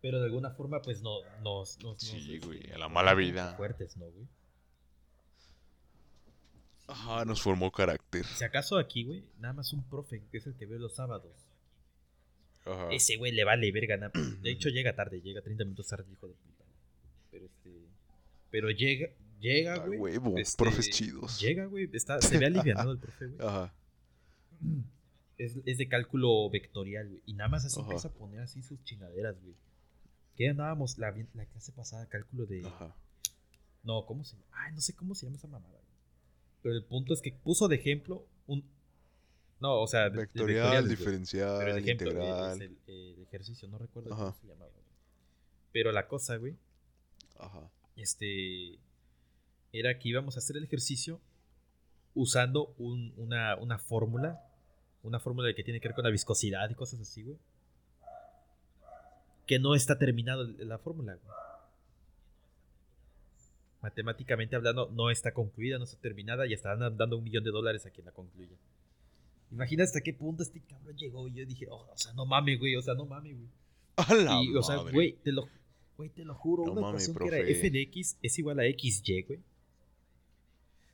Pero 0.00 0.18
de 0.18 0.26
alguna 0.26 0.50
forma, 0.50 0.82
pues 0.82 1.00
no, 1.00 1.20
nos. 1.42 1.78
nos 1.80 1.98
Sí, 1.98 2.38
nos, 2.38 2.46
güey, 2.46 2.60
este, 2.60 2.74
a 2.74 2.78
la 2.78 2.88
mala 2.88 3.14
vida. 3.14 3.54
Fuertes, 3.56 3.96
¿no, 3.96 4.06
güey? 4.06 4.26
Ajá, 6.86 7.24
nos 7.24 7.40
formó 7.40 7.70
carácter. 7.70 8.26
Si 8.26 8.44
acaso 8.44 8.76
aquí, 8.76 9.04
güey, 9.04 9.24
nada 9.38 9.54
más 9.54 9.72
un 9.72 9.82
profe, 9.84 10.22
que 10.30 10.38
es 10.38 10.46
el 10.46 10.54
que 10.56 10.66
veo 10.66 10.78
los 10.78 10.94
sábados. 10.94 11.43
Ajá. 12.64 12.88
Ese 12.92 13.16
güey 13.16 13.32
le 13.32 13.44
vale 13.44 13.70
verga. 13.72 13.96
nada- 13.96 14.12
De 14.40 14.50
hecho, 14.50 14.68
llega 14.70 14.94
tarde, 14.94 15.20
llega 15.20 15.42
30 15.42 15.64
minutos 15.64 15.86
tarde, 15.88 16.10
hijo 16.10 16.28
de 16.28 16.34
puta. 16.34 16.64
Pero 17.30 17.46
este. 17.46 17.88
Pero 18.50 18.70
llega, 18.70 19.08
Llega, 19.40 19.76
güey. 19.86 19.98
huevo, 19.98 20.38
este, 20.38 20.62
profes 20.62 20.88
chidos. 20.90 21.40
Llega, 21.40 21.66
güey. 21.66 21.88
Está, 21.92 22.20
se 22.22 22.38
ve 22.38 22.46
alivianado 22.46 22.92
el 22.92 22.98
profe, 22.98 23.26
güey. 23.26 23.46
Ajá. 23.46 23.74
Es, 25.36 25.56
es 25.66 25.78
de 25.78 25.88
cálculo 25.88 26.48
vectorial, 26.50 27.08
güey. 27.08 27.22
Y 27.26 27.34
nada 27.34 27.48
más 27.48 27.64
así 27.64 27.76
Ajá. 27.80 27.86
empieza 27.88 28.08
a 28.08 28.12
poner 28.12 28.40
así 28.40 28.62
sus 28.62 28.82
chingaderas, 28.84 29.40
güey. 29.42 29.54
Que 30.36 30.48
andábamos 30.48 30.96
la, 30.98 31.14
la 31.34 31.46
clase 31.46 31.72
pasada, 31.72 32.08
cálculo 32.08 32.46
de. 32.46 32.64
Ajá. 32.66 32.96
No, 33.82 34.06
¿cómo 34.06 34.24
se 34.24 34.36
llama? 34.36 34.46
Ay, 34.52 34.72
no 34.72 34.80
sé 34.80 34.94
cómo 34.94 35.14
se 35.14 35.26
llama 35.26 35.36
esa 35.36 35.48
mamada, 35.48 35.74
güey. 35.78 35.94
Pero 36.62 36.74
el 36.76 36.84
punto 36.84 37.12
es 37.12 37.20
que 37.20 37.32
puso 37.32 37.68
de 37.68 37.76
ejemplo 37.76 38.26
un. 38.46 38.64
No, 39.60 39.80
o 39.80 39.86
sea, 39.86 40.08
Vectorial, 40.10 40.88
diferencial, 40.88 41.58
Pero 41.58 41.70
el 41.72 41.78
ejemplo, 41.78 42.10
eh, 42.10 42.14
integral. 42.14 42.52
es 42.52 42.60
el, 42.60 42.78
el 42.86 43.22
ejercicio, 43.22 43.68
no 43.68 43.78
recuerdo 43.78 44.12
Ajá. 44.12 44.24
cómo 44.24 44.36
se 44.40 44.46
llamaba, 44.46 44.70
güey. 44.70 44.84
Pero 45.72 45.90
la 45.92 46.06
cosa, 46.06 46.36
güey, 46.36 46.56
Ajá. 47.38 47.70
este. 47.96 48.78
Era 49.72 49.98
que 49.98 50.08
íbamos 50.08 50.36
a 50.36 50.38
hacer 50.38 50.56
el 50.56 50.64
ejercicio 50.64 51.20
usando 52.14 52.74
un- 52.78 53.12
una, 53.16 53.56
una 53.56 53.78
fórmula. 53.78 54.40
Una 55.02 55.18
fórmula 55.18 55.52
que 55.54 55.64
tiene 55.64 55.80
que 55.80 55.88
ver 55.88 55.94
con 55.94 56.04
la 56.04 56.10
viscosidad 56.10 56.70
y 56.70 56.74
cosas 56.74 57.00
así, 57.00 57.22
güey. 57.24 57.36
Que 59.46 59.58
no 59.58 59.74
está 59.74 59.98
terminado 59.98 60.42
el- 60.42 60.68
la 60.68 60.78
fórmula, 60.78 61.14
güey. 61.14 61.34
Matemáticamente 63.82 64.56
hablando, 64.56 64.88
no 64.92 65.10
está 65.10 65.34
concluida, 65.34 65.76
no 65.78 65.84
está 65.84 65.98
terminada 66.00 66.46
y 66.46 66.54
están 66.54 66.78
dando 66.96 67.18
un 67.18 67.24
millón 67.24 67.44
de 67.44 67.50
dólares 67.50 67.84
a 67.84 67.90
quien 67.90 68.06
la 68.06 68.12
concluya. 68.12 68.56
Imagina 69.54 69.84
hasta 69.84 70.00
qué 70.00 70.12
punto 70.12 70.42
este 70.42 70.60
cabrón 70.60 70.96
llegó 70.96 71.28
y 71.28 71.34
yo 71.34 71.46
dije, 71.46 71.66
oh, 71.70 71.86
o 71.92 71.96
sea, 71.96 72.12
no 72.14 72.26
mames, 72.26 72.58
güey, 72.58 72.74
o 72.74 72.82
sea, 72.82 72.94
no 72.94 73.06
mames, 73.06 73.36
güey. 73.36 73.48
A 73.96 74.14
la 74.14 74.42
Y, 74.42 74.52
o 74.56 74.62
sea, 74.64 74.76
madre. 74.78 74.92
güey, 74.92 75.12
te 75.22 75.30
lo, 75.30 75.48
güey, 75.96 76.10
te 76.10 76.24
lo 76.24 76.34
juro, 76.34 76.64
No 76.66 76.72
una 76.72 76.80
mames, 76.80 77.08
ecuación 77.08 77.30
que 77.30 77.36
era 77.40 77.48
f 77.48 77.70
de 77.70 77.80
x 77.82 78.16
es 78.20 78.38
igual 78.40 78.58
a 78.58 78.64
xy, 78.64 79.22
güey. 79.22 79.38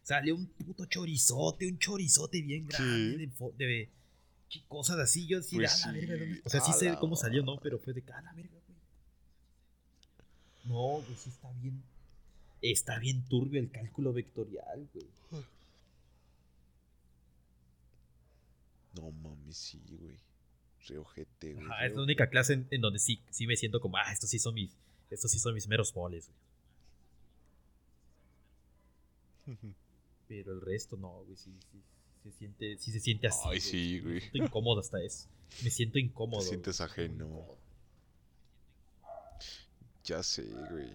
Salió 0.02 0.34
un 0.34 0.46
puto 0.46 0.84
chorizote, 0.84 1.66
un 1.66 1.78
chorizote 1.78 2.42
bien 2.42 2.66
grande 2.66 3.16
de, 3.26 3.66
de 3.66 3.88
qué 4.50 4.62
cosas 4.68 4.98
así. 4.98 5.26
Yo 5.26 5.38
decía, 5.38 5.60
Pues 5.60 5.84
a 5.86 5.92
la 5.92 5.94
sí, 5.94 6.06
verga, 6.06 6.24
¿dónde-" 6.24 6.42
O 6.44 6.50
sea, 6.50 6.60
sí 6.60 6.72
sé 6.74 6.96
cómo 7.00 7.16
salió, 7.16 7.42
¿no? 7.42 7.58
Pero 7.62 7.78
fue 7.78 7.94
de, 7.94 8.02
a 8.12 8.20
la 8.20 8.32
verga, 8.34 8.58
güey. 8.66 8.78
No, 10.64 11.02
güey, 11.02 11.16
sí 11.16 11.30
está 11.30 11.50
bien. 11.62 11.82
Está 12.60 12.98
bien 12.98 13.22
turbio 13.26 13.58
el 13.58 13.70
cálculo 13.70 14.12
vectorial, 14.12 14.86
güey. 14.92 15.06
No 18.94 19.10
mames, 19.10 19.56
sí, 19.56 19.82
güey. 19.88 20.16
Re 20.86 20.98
ojete, 20.98 21.54
güey. 21.54 21.66
Ajá, 21.66 21.86
es 21.86 21.94
la 21.94 22.02
única 22.02 22.28
clase 22.28 22.54
en, 22.54 22.66
en 22.70 22.80
donde 22.80 22.98
sí, 22.98 23.20
sí 23.30 23.46
me 23.46 23.56
siento 23.56 23.80
como, 23.80 23.96
ah, 23.98 24.12
estos 24.12 24.30
sí 24.30 24.38
son 24.38 24.54
mis, 24.54 24.76
estos 25.10 25.30
sí 25.30 25.38
son 25.38 25.54
mis 25.54 25.68
meros 25.68 25.94
moles, 25.94 26.30
güey. 29.46 29.56
Pero 30.28 30.52
el 30.52 30.60
resto 30.60 30.96
no, 30.96 31.24
güey, 31.24 31.36
sí, 31.36 31.52
sí, 31.70 31.82
se 32.22 32.32
siente, 32.32 32.78
sí 32.78 32.92
se 32.92 33.00
siente 33.00 33.26
así. 33.26 33.48
Ay, 33.48 33.60
sí, 33.60 34.00
güey. 34.00 34.14
Me 34.14 34.20
siento 34.20 34.38
incómodo 34.38 34.80
hasta 34.80 35.02
eso. 35.02 35.28
Me 35.62 35.70
siento 35.70 35.98
incómodo. 35.98 36.40
Te 36.40 36.48
sientes 36.48 36.78
güey. 36.78 36.88
ajeno. 36.88 37.46
Ya 40.04 40.22
sé, 40.22 40.44
güey. 40.70 40.92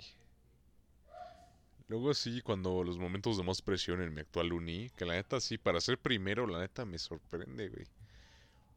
Luego 1.88 2.13
sí, 2.13 2.41
cuando 2.41 2.83
los 2.83 2.97
momentos 2.97 3.38
de 3.38 3.43
más 3.43 3.61
presión 3.61 4.01
en 4.01 4.13
mi 4.13 4.21
actual 4.21 4.53
uni, 4.53 4.89
que 4.91 5.05
la 5.05 5.13
neta 5.13 5.39
sí, 5.39 5.57
para 5.57 5.79
ser 5.81 5.99
primero, 5.99 6.47
la 6.47 6.59
neta 6.59 6.83
me 6.86 6.97
sorprende, 6.97 7.69
güey. 7.69 7.86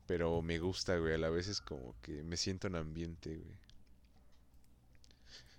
Pero 0.07 0.43
me 0.43 0.59
gusta, 0.59 0.97
güey, 0.99 1.15
a 1.15 1.19
la 1.19 1.31
vez 1.31 1.49
es 1.49 1.61
como 1.61 1.95
que 2.03 2.23
me 2.23 2.37
siento 2.37 2.67
en 2.67 2.77
ambiente, 2.77 3.37
güey. 3.37 3.57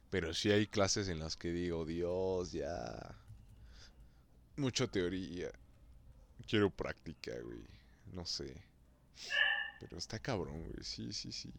Pero 0.10 0.34
sí 0.34 0.52
hay 0.52 0.68
clases 0.68 1.08
en 1.08 1.20
las 1.20 1.36
que 1.36 1.52
digo, 1.52 1.86
Dios, 1.86 2.52
ya. 2.52 3.16
Mucha 4.58 4.88
teoría. 4.88 5.52
Quiero 6.48 6.70
práctica, 6.70 7.32
güey. 7.44 7.64
No 8.14 8.26
sé. 8.26 8.56
Pero 9.80 9.98
está 9.98 10.20
cabrón, 10.20 10.64
güey. 10.64 10.84
Sí, 10.84 11.14
sí, 11.14 11.32
sí. 11.32 11.52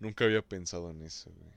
Nunca 0.00 0.24
había 0.24 0.42
pensado 0.42 0.90
en 0.90 1.02
eso, 1.02 1.30
güey. 1.30 1.52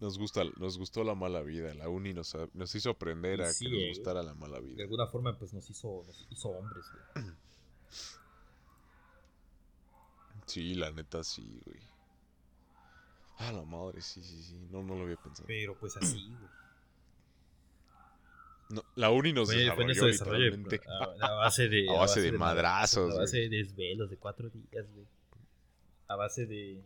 Nos 0.00 0.18
gusta, 0.18 0.42
nos 0.56 0.78
gustó 0.78 1.04
la 1.04 1.14
mala 1.14 1.42
vida. 1.42 1.74
La 1.74 1.88
uni 1.88 2.14
nos, 2.14 2.34
nos 2.54 2.74
hizo 2.74 2.90
aprender 2.90 3.42
a 3.42 3.52
sí, 3.52 3.66
que 3.66 3.70
nos 3.70 3.82
eh, 3.82 3.88
gustara 3.90 4.22
la 4.22 4.34
mala 4.34 4.58
De 4.58 4.66
vida. 4.66 4.82
alguna 4.82 5.06
forma, 5.06 5.38
pues 5.38 5.52
nos 5.52 5.68
hizo, 5.68 6.02
nos 6.06 6.26
hizo 6.30 6.48
hombres, 6.48 6.86
güey. 7.14 7.26
Sí, 10.46 10.74
la 10.74 10.90
neta 10.90 11.22
sí, 11.22 11.60
güey. 11.64 11.78
Ah, 13.38 13.52
la 13.52 13.62
madre, 13.62 14.00
sí, 14.00 14.20
sí, 14.20 14.42
sí. 14.42 14.58
No, 14.70 14.82
no 14.82 14.96
lo 14.96 15.04
había 15.04 15.16
pensado. 15.16 15.46
Pero 15.46 15.78
pues 15.78 15.96
así, 15.96 16.26
güey. 16.26 16.50
No, 18.70 18.84
la 18.96 19.10
uni 19.10 19.32
nos 19.32 19.48
fue 19.48 19.56
desarrolló 19.64 20.06
literalmente. 20.06 20.80
a, 21.20 21.26
a 21.26 21.30
base 21.36 21.68
de... 21.68 21.88
A 21.94 21.98
base 22.00 22.20
de 22.20 22.32
madrazos, 22.32 23.14
A 23.14 23.20
base 23.20 23.38
de 23.38 23.48
desvelos 23.48 24.10
de 24.10 24.16
cuatro 24.16 24.50
días, 24.50 24.86
güey. 24.92 25.06
A 26.08 26.16
base 26.16 26.46
de... 26.46 26.82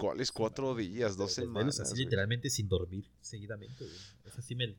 ¿Cuáles 0.00 0.32
cuatro 0.32 0.74
días? 0.74 1.16
Dos 1.16 1.32
semanas. 1.32 1.78
así 1.80 1.92
güey. 1.92 2.04
literalmente 2.04 2.48
sin 2.50 2.68
dormir 2.68 3.04
seguidamente, 3.20 3.84
güey. 3.84 3.96
Esa 4.24 4.42
sí 4.42 4.54
me... 4.54 4.74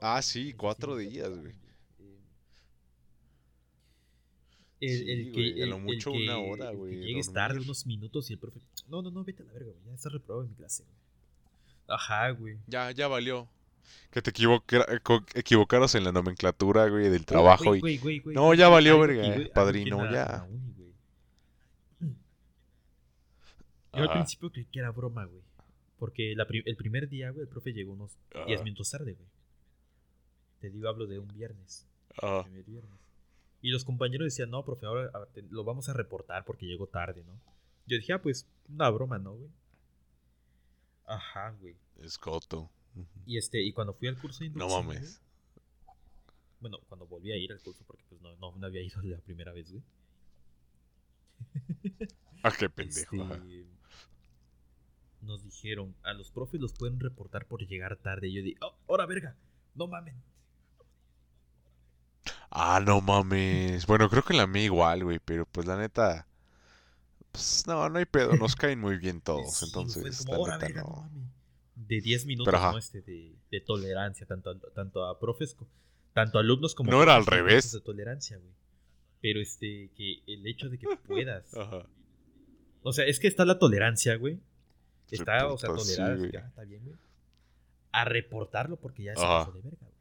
Ah, 0.00 0.20
sí, 0.22 0.48
Esa 0.50 0.56
cuatro 0.58 0.96
días, 0.96 1.30
güey. 1.30 1.52
El, 4.80 4.98
Sí, 4.98 5.10
el 5.10 5.24
que, 5.32 5.50
güey, 5.50 5.62
a 5.62 5.66
lo 5.66 5.76
el 5.76 5.82
mucho 5.82 6.12
que- 6.12 6.18
una 6.24 6.38
hora, 6.38 6.70
güey, 6.70 6.94
llegues 7.00 7.32
tarde 7.32 7.58
unos 7.60 7.84
minutos 7.86 8.30
y 8.30 8.34
el 8.34 8.38
profe. 8.38 8.60
No, 8.88 9.02
no, 9.02 9.10
no, 9.10 9.24
vete 9.24 9.42
a 9.42 9.46
la 9.46 9.52
verga, 9.52 9.70
güey. 9.72 9.84
Ya 9.86 9.94
estás 9.94 10.12
reprobado 10.12 10.44
en 10.44 10.50
mi 10.50 10.56
clase, 10.56 10.84
güey. 10.84 10.94
Ajá, 11.88 12.30
güey. 12.30 12.58
Ya, 12.68 12.90
ya 12.92 13.08
valió. 13.08 13.48
Que 14.10 14.20
te 14.22 14.30
equivocara- 14.30 14.86
equivocaras 15.34 15.94
en 15.94 16.04
la 16.04 16.12
nomenclatura, 16.12 16.88
güey, 16.88 17.08
del 17.08 17.24
trabajo 17.24 17.74
Güey, 17.76 17.96
y... 17.96 18.20
No, 18.34 18.52
ya 18.54 18.68
valió 18.68 19.00
verga, 19.00 19.34
eh, 19.36 19.50
padrino, 19.52 20.10
ya. 20.12 20.46
Yo 23.92 24.00
al 24.02 24.04
Ajá. 24.04 24.14
principio 24.14 24.50
creí 24.50 24.66
que 24.66 24.78
era 24.80 24.90
broma, 24.90 25.24
güey. 25.26 25.42
Porque 25.98 26.34
la 26.36 26.46
pri- 26.46 26.62
el 26.66 26.76
primer 26.76 27.08
día, 27.08 27.30
güey, 27.30 27.42
el 27.42 27.48
profe 27.48 27.72
llegó 27.72 27.92
unos 27.92 28.18
10 28.46 28.56
Ajá. 28.58 28.64
minutos 28.64 28.90
tarde, 28.90 29.14
güey. 29.14 29.28
Te 30.60 30.70
digo, 30.70 30.88
hablo 30.88 31.06
de 31.06 31.18
un 31.18 31.28
viernes. 31.28 31.86
Ah, 32.22 32.42
primer 32.44 32.64
viernes. 32.64 32.98
Y 33.62 33.70
los 33.70 33.84
compañeros 33.84 34.26
decían, 34.26 34.50
no, 34.50 34.64
profe, 34.64 34.86
ahora 34.86 35.10
te- 35.32 35.42
lo 35.42 35.64
vamos 35.64 35.88
a 35.88 35.92
reportar 35.94 36.44
porque 36.44 36.66
llegó 36.66 36.86
tarde, 36.86 37.24
¿no? 37.24 37.40
Yo 37.86 37.96
dije, 37.96 38.12
ah, 38.12 38.22
pues, 38.22 38.46
una 38.68 38.88
broma, 38.90 39.18
¿no, 39.18 39.34
güey? 39.34 39.50
Ajá, 41.06 41.50
güey. 41.60 41.74
escoto. 42.02 42.70
Y 43.26 43.36
este, 43.38 43.60
y 43.62 43.72
cuando 43.72 43.94
fui 43.94 44.08
al 44.08 44.18
curso 44.18 44.40
de 44.44 44.50
No 44.50 44.64
inducción, 44.66 44.86
mames. 44.86 45.20
güey, 45.20 45.96
bueno, 46.60 46.78
cuando 46.88 47.06
volví 47.06 47.32
a 47.32 47.36
ir 47.36 47.52
al 47.52 47.60
curso, 47.60 47.82
porque 47.86 48.02
pues 48.08 48.20
no, 48.20 48.34
no, 48.36 48.54
no 48.56 48.66
había 48.66 48.82
ido 48.82 49.00
la 49.02 49.18
primera 49.18 49.52
vez, 49.52 49.70
güey. 49.70 49.82
Ah, 52.42 52.52
qué 52.56 52.68
pendejo. 52.70 53.16
Este, 53.16 53.22
ajá. 53.34 53.44
Nos 55.22 55.42
dijeron, 55.44 55.94
a 56.02 56.12
los 56.12 56.30
profes 56.30 56.60
los 56.60 56.72
pueden 56.72 57.00
reportar 57.00 57.46
por 57.46 57.66
llegar 57.66 57.96
tarde. 57.96 58.28
Y 58.28 58.34
yo 58.34 58.42
dije, 58.42 58.58
oh, 58.62 58.74
ahora 58.88 59.06
verga, 59.06 59.36
no 59.74 59.86
mamen. 59.86 60.14
Ah, 62.50 62.80
no 62.84 63.00
mames. 63.00 63.86
Bueno, 63.86 64.08
creo 64.08 64.22
que 64.24 64.34
la 64.34 64.46
mía 64.46 64.64
igual, 64.64 65.04
güey, 65.04 65.18
pero 65.24 65.46
pues 65.46 65.66
la 65.66 65.76
neta... 65.76 66.26
Pues 67.30 67.64
no, 67.66 67.88
no 67.90 67.98
hay 67.98 68.06
pedo, 68.06 68.36
nos 68.36 68.56
caen 68.56 68.80
muy 68.80 68.96
bien 68.98 69.20
todos, 69.20 69.54
Sí, 69.58 69.66
entonces 69.66 70.24
como, 70.24 70.32
la 70.32 70.36
"Ahora, 70.38 70.54
neta 70.54 70.66
verga, 70.66 70.82
no 70.82 70.88
no. 70.88 71.02
mames". 71.02 71.28
De 71.76 72.00
10 72.00 72.26
minutos, 72.26 72.52
Pero. 72.52 72.72
¿no? 72.72 72.78
Este, 72.78 73.02
de, 73.02 73.36
de 73.50 73.60
tolerancia, 73.60 74.26
tanto, 74.26 74.50
a- 74.50 74.58
tanto 74.74 75.04
a 75.04 75.18
profes, 75.20 75.56
tanto 76.14 76.38
a 76.38 76.40
alumnos 76.40 76.74
como 76.74 76.90
No 76.90 77.02
era 77.02 77.14
al 77.16 77.26
revés. 77.26 77.70
de 77.72 77.80
tolerancia, 77.80 78.38
güey. 78.38 78.52
Pero 79.20 79.40
este, 79.40 79.90
que 79.94 80.22
el 80.26 80.46
hecho 80.46 80.68
de 80.68 80.78
que 80.78 80.86
puedas. 81.06 81.54
Ajá. 81.54 81.86
o 82.82 82.92
sea, 82.92 83.04
es 83.06 83.20
que 83.20 83.26
está 83.28 83.44
la 83.44 83.58
tolerancia, 83.58 84.16
güey. 84.16 84.40
Está, 85.10 85.46
o 85.48 85.56
sea, 85.58 85.70
puta, 85.70 85.84
sí, 85.84 85.94
ya, 86.32 86.40
está 86.40 86.64
bien, 86.64 86.84
güey. 86.84 86.96
A 87.92 88.04
reportarlo 88.04 88.76
porque 88.76 89.04
ya 89.04 89.16
se 89.16 89.22
pasó 89.26 89.52
de 89.52 89.60
verga, 89.62 89.78
güey. 89.80 89.92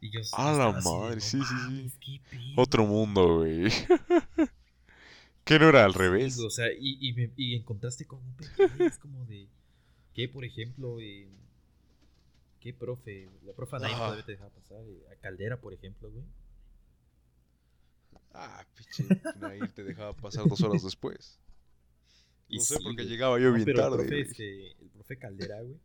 Y 0.00 0.10
yo 0.10 0.20
A 0.32 0.52
la 0.52 0.72
así 0.72 0.88
madre, 0.88 1.20
"No 1.20 1.20
sí, 1.20 1.44
sí, 1.44 1.56
sí. 1.56 1.84
mames, 1.84 1.92
qué 1.98 2.20
pedo". 2.30 2.62
Otro 2.62 2.84
mundo, 2.84 3.36
güey. 3.38 3.68
¿Qué 5.44 5.58
no 5.58 5.68
era 5.68 5.84
al 5.84 5.94
revés? 5.94 6.38
o 6.38 6.50
sea, 6.50 6.72
y, 6.72 6.98
y, 7.00 7.12
me- 7.14 7.30
y 7.36 7.54
encontraste 7.56 8.06
con 8.06 8.18
un 8.20 8.32
pendejo, 8.34 8.86
es 8.86 8.98
como 8.98 9.24
de. 9.26 9.48
¿Qué, 10.14 10.28
por 10.28 10.44
ejemplo? 10.44 11.00
eh, 11.00 11.28
¿Qué 12.60 12.72
profe? 12.72 13.28
La 13.44 13.52
profe 13.52 13.76
Anaí 13.76 13.92
Ajá. 13.92 14.04
todavía 14.04 14.24
te 14.24 14.32
dejaba 14.32 14.50
pasar. 14.50 14.82
eh, 14.86 15.04
A 15.12 15.16
Caldera, 15.16 15.60
por 15.60 15.74
ejemplo, 15.74 16.10
güey. 16.10 16.24
Ah, 18.34 18.64
pinche 18.74 19.22
Nair 19.34 19.72
te 19.72 19.84
dejaba 19.84 20.12
pasar 20.14 20.48
dos 20.48 20.62
horas 20.62 20.82
después. 20.82 21.38
Y 22.52 22.58
No 22.58 22.62
sé 22.64 22.76
sí, 22.76 22.82
por 22.84 22.92
qué 22.94 23.02
güey. 23.02 23.08
llegaba 23.08 23.38
yo 23.40 23.48
No, 23.48 23.54
bien 23.54 23.64
pero 23.64 23.80
tarde, 23.80 24.02
El 24.02 24.08
profe, 24.08 24.14
güey. 24.14 24.22
este, 24.30 24.82
el 24.82 24.88
profe 24.90 25.16
Caldera, 25.18 25.60
güey. 25.62 25.76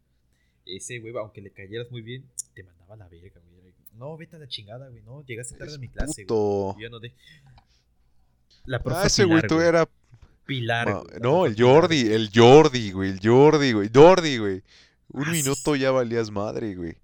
Ese, 0.65 0.99
güey, 0.99 1.13
aunque 1.18 1.41
le 1.41 1.49
cayeras 1.51 1.89
muy 1.91 2.01
bien, 2.01 2.26
te 2.53 2.63
mandaba 2.63 2.93
a 2.93 2.97
la 2.97 3.07
verga, 3.07 3.41
güey. 3.49 3.74
No, 3.95 4.15
vete 4.18 4.36
a 4.36 4.39
la 4.39 4.47
chingada, 4.47 4.89
güey. 4.89 5.01
No, 5.03 5.26
llegaste 5.26 5.55
tarde 5.55 5.76
a 5.76 5.78
mi 5.80 5.88
clase, 5.88 6.26
güey. 6.26 6.28
puto. 6.28 6.76
Y 6.78 6.84
yo 6.84 6.89
no 6.89 6.99
de. 6.99 7.13
La 8.65 8.84
profe 8.84 8.99
Ah, 9.01 9.07
ese 9.07 9.24
güey, 9.26 9.41
tú 9.47 9.59
era... 9.61 9.88
Pilar. 10.45 10.88
Ma- 10.88 10.99
güey, 11.01 11.20
no, 11.22 11.45
el 11.45 11.55
Pilar. 11.55 11.70
Jordi, 11.74 12.01
el 12.13 12.30
Jordi, 12.34 12.91
güey, 12.91 13.09
el 13.11 13.20
Jordi, 13.22 13.72
güey, 13.74 13.89
Jordi, 13.93 14.38
güey. 14.38 14.63
Un 15.09 15.24
Ah, 15.24 15.32
sí, 15.34 15.41
minuto 15.43 15.76
ya 15.76 15.91
valías 15.91 16.32
madre, 16.32 16.76
güey. 16.76 16.95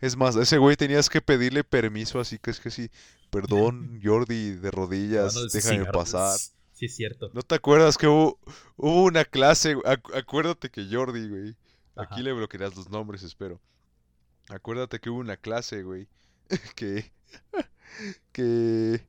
Es 0.00 0.16
más, 0.16 0.36
a 0.36 0.42
ese 0.42 0.56
güey 0.58 0.76
tenías 0.76 1.08
que 1.10 1.20
pedirle 1.20 1.62
permiso, 1.62 2.20
así 2.20 2.38
que 2.38 2.50
es 2.50 2.58
que 2.60 2.70
sí. 2.70 2.90
Perdón, 3.30 4.00
Jordi, 4.04 4.52
de 4.52 4.70
rodillas, 4.70 5.34
déjame 5.52 5.78
cigarros. 5.80 5.92
pasar. 6.10 6.38
Sí, 6.80 6.86
es 6.86 6.96
cierto. 6.96 7.30
¿No 7.34 7.42
te 7.42 7.54
acuerdas 7.56 7.98
que 7.98 8.06
hubo, 8.06 8.38
hubo 8.76 9.04
una 9.04 9.26
clase? 9.26 9.76
Acu- 9.76 10.16
acuérdate 10.16 10.70
que 10.70 10.88
Jordi, 10.90 11.28
güey. 11.28 11.50
Aquí 11.94 12.14
Ajá. 12.14 12.22
le 12.22 12.32
bloquearás 12.32 12.74
los 12.74 12.88
nombres, 12.88 13.22
espero. 13.22 13.60
Acuérdate 14.48 14.98
que 14.98 15.10
hubo 15.10 15.18
una 15.20 15.36
clase, 15.36 15.82
güey. 15.82 16.08
Que. 16.74 17.12
Que. 18.32 19.06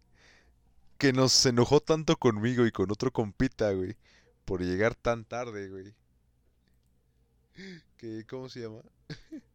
Que 0.98 1.14
nos 1.14 1.46
enojó 1.46 1.80
tanto 1.80 2.18
conmigo 2.18 2.66
y 2.66 2.72
con 2.74 2.92
otro 2.92 3.10
compita, 3.14 3.72
güey. 3.72 3.96
Por 4.44 4.62
llegar 4.62 4.94
tan 4.96 5.24
tarde, 5.24 5.70
güey. 5.70 5.96
Que. 7.96 8.26
¿Cómo 8.30 8.50
se 8.50 8.60
llama? 8.64 8.82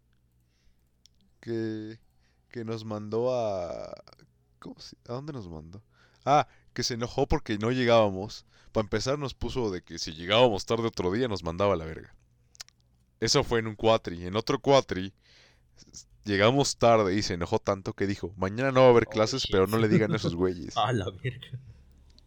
Que. 1.40 1.98
Que 2.48 2.64
nos 2.64 2.84
mandó 2.84 3.34
a. 3.34 3.92
¿Cómo 4.58 4.80
se- 4.80 4.96
¿A 5.06 5.12
dónde 5.12 5.32
nos 5.34 5.48
mandó? 5.48 5.82
Ah, 6.24 6.48
que 6.76 6.82
se 6.82 6.94
enojó 6.94 7.26
porque 7.26 7.56
no 7.58 7.72
llegábamos. 7.72 8.44
Para 8.72 8.84
empezar 8.84 9.18
nos 9.18 9.32
puso 9.32 9.70
de 9.70 9.80
que 9.82 9.98
si 9.98 10.12
llegábamos 10.12 10.66
tarde 10.66 10.86
otro 10.86 11.10
día 11.10 11.26
nos 11.26 11.42
mandaba 11.42 11.72
a 11.72 11.76
la 11.76 11.86
verga. 11.86 12.14
Eso 13.18 13.42
fue 13.42 13.60
en 13.60 13.66
un 13.66 13.76
cuatri. 13.76 14.26
En 14.26 14.36
otro 14.36 14.58
cuatri 14.60 15.14
llegamos 16.24 16.76
tarde 16.76 17.14
y 17.14 17.22
se 17.22 17.34
enojó 17.34 17.58
tanto 17.58 17.94
que 17.94 18.06
dijo, 18.06 18.34
mañana 18.36 18.72
no 18.72 18.80
va 18.82 18.86
a 18.88 18.90
haber 18.90 19.04
Oh, 19.06 19.10
clases, 19.10 19.46
pero 19.50 19.66
no 19.66 19.78
le 19.78 19.88
digan 19.88 20.12
a 20.12 20.16
esos 20.16 20.34
güeyes. 20.34 20.76
A 20.76 20.92
la 20.92 21.06
verga. 21.10 21.48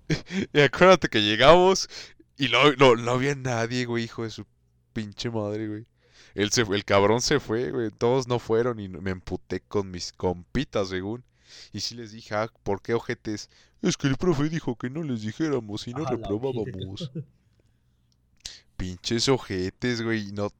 Y 0.53 0.61
acuérdate 0.61 1.07
que 1.09 1.21
llegamos 1.21 1.87
y 2.35 2.47
no, 2.49 2.71
no, 2.73 2.95
no 2.95 3.11
había 3.11 3.35
nadie, 3.35 3.85
güey, 3.85 4.05
hijo 4.05 4.23
de 4.23 4.31
su 4.31 4.45
pinche 4.93 5.29
madre, 5.29 5.67
güey. 5.67 5.85
Él 6.33 6.49
se, 6.51 6.65
fue- 6.65 6.77
el 6.77 6.85
cabrón 6.85 7.21
se 7.21 7.39
fue, 7.39 7.69
güey. 7.69 7.91
Todos 7.91 8.27
no 8.27 8.39
fueron 8.39 8.79
y 8.79 8.87
me 8.89 9.11
emputé 9.11 9.61
con 9.61 9.91
mis 9.91 10.11
compitas, 10.11 10.89
según. 10.89 11.23
Y 11.71 11.79
sí 11.81 11.95
les 11.95 12.11
dije, 12.11 12.35
ah, 12.35 12.51
¿por 12.63 12.81
qué 12.81 12.93
ojetes? 12.93 13.49
Es 13.81 13.97
que 13.97 14.07
el 14.07 14.17
profe 14.17 14.49
dijo 14.49 14.75
que 14.75 14.89
no 14.89 15.03
les 15.03 15.21
dijéramos 15.21 15.87
y 15.87 15.93
no 15.93 15.99
A 15.99 16.03
la 16.03 16.09
reprobábamos. 16.11 17.11
Pinches 18.77 19.27
ojetes, 19.29 20.01
güey. 20.01 20.31
No, 20.31 20.51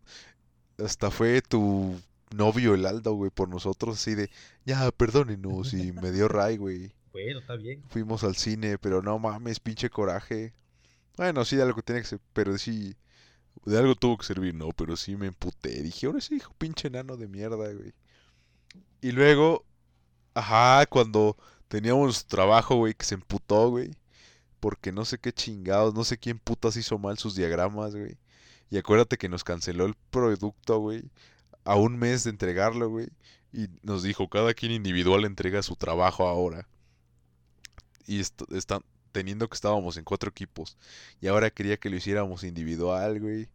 hasta 0.78 1.12
fue 1.12 1.42
tu 1.42 2.00
novio 2.32 2.76
el 2.76 2.86
Aldo, 2.86 3.14
güey, 3.14 3.32
por 3.32 3.50
nosotros, 3.50 3.98
así 3.98 4.16
de, 4.16 4.30
ya, 4.66 4.92
perdónenos. 4.92 5.74
Y 5.74 5.92
me 5.92 6.12
dio 6.12 6.28
ray, 6.28 6.58
güey. 6.58 6.94
Bueno, 7.12 7.40
está 7.40 7.56
bien. 7.56 7.84
Fuimos 7.90 8.24
al 8.24 8.36
cine, 8.36 8.78
pero 8.78 9.02
no 9.02 9.18
mames, 9.20 9.60
pinche 9.60 9.90
coraje. 9.90 10.54
Bueno, 11.18 11.44
sí, 11.44 11.56
de 11.56 11.64
algo 11.64 11.82
tenía 11.82 12.02
que 12.02 12.08
ser, 12.08 12.22
pero 12.34 12.58
sí, 12.58 12.96
de 13.66 13.78
algo 13.78 13.96
tuvo 13.96 14.18
que 14.18 14.26
servir, 14.26 14.56
no, 14.56 14.70
pero 14.70 14.96
sí 14.96 15.16
me 15.16 15.28
emputé. 15.28 15.82
Dije, 15.82 16.08
ahora 16.08 16.22
sí, 16.22 16.36
hijo, 16.36 16.54
pinche 16.58 16.88
enano 16.88 17.18
de 17.18 17.28
mierda, 17.28 17.56
güey. 17.74 17.94
Y 19.02 19.12
luego, 19.12 19.66
ajá, 20.40 20.86
cuando 20.88 21.38
teníamos 21.68 22.26
trabajo, 22.26 22.76
güey, 22.76 22.94
que 22.96 23.06
se 23.06 23.16
emputó, 23.16 23.70
güey. 23.70 23.92
Porque 24.60 24.92
no 24.92 25.06
sé 25.06 25.20
qué 25.20 25.32
chingados, 25.34 25.94
no 25.96 26.04
sé 26.04 26.18
quién 26.18 26.40
putas 26.40 26.76
hizo 26.78 26.98
mal 27.00 27.18
sus 27.18 27.36
diagramas, 27.36 27.96
güey. 27.96 28.18
Y 28.72 28.78
acuérdate 28.78 29.18
que 29.18 29.30
nos 29.30 29.44
canceló 29.44 29.86
el 29.86 29.96
producto, 30.12 30.80
güey, 30.80 31.04
a 31.66 31.76
un 31.76 31.98
mes 31.98 32.24
de 32.26 32.32
entregarlo, 32.32 32.90
güey. 32.90 33.10
Y 33.54 33.68
nos 33.84 34.04
dijo, 34.04 34.30
cada 34.30 34.54
quien 34.54 34.72
individual 34.74 35.26
entrega 35.26 35.64
su 35.64 35.76
trabajo 35.76 36.28
ahora. 36.28 36.68
Y 38.06 38.20
est- 38.20 38.42
están 38.52 38.82
teniendo 39.12 39.48
que 39.50 39.56
estábamos 39.56 39.98
en 39.98 40.04
cuatro 40.04 40.30
equipos. 40.30 40.78
Y 41.22 41.28
ahora 41.28 41.50
quería 41.52 41.78
que 41.78 41.90
lo 41.90 41.96
hiciéramos 41.98 42.44
individual, 42.44 43.20
güey. 43.20 43.50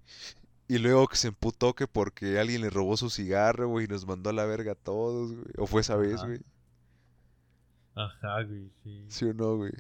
Y 0.69 0.79
luego 0.79 1.09
que 1.09 1.17
se 1.17 1.29
emputó 1.29 1.75
que 1.75 1.87
porque 1.87 2.39
alguien 2.39 2.63
le 2.63 2.71
robó 2.71 2.97
su 2.97 3.11
cigarro, 3.11 3.69
güey, 3.69 3.87
y 3.87 3.89
nos 3.89 4.07
mandó 4.07 4.31
a 4.31 4.33
la 4.33 4.47
verga 4.47 4.73
a 4.73 4.75
todos, 4.77 5.33
güey. 5.33 5.47
O 5.59 5.67
fue 5.67 5.83
esa 5.83 5.97
vez, 5.97 6.25
güey. 6.25 6.41
Ajá, 7.95 8.43
güey, 8.43 8.71
sí. 8.83 9.05
¿Sí 9.09 9.25
o 9.27 9.35
no, 9.35 9.57
güey? 9.57 9.73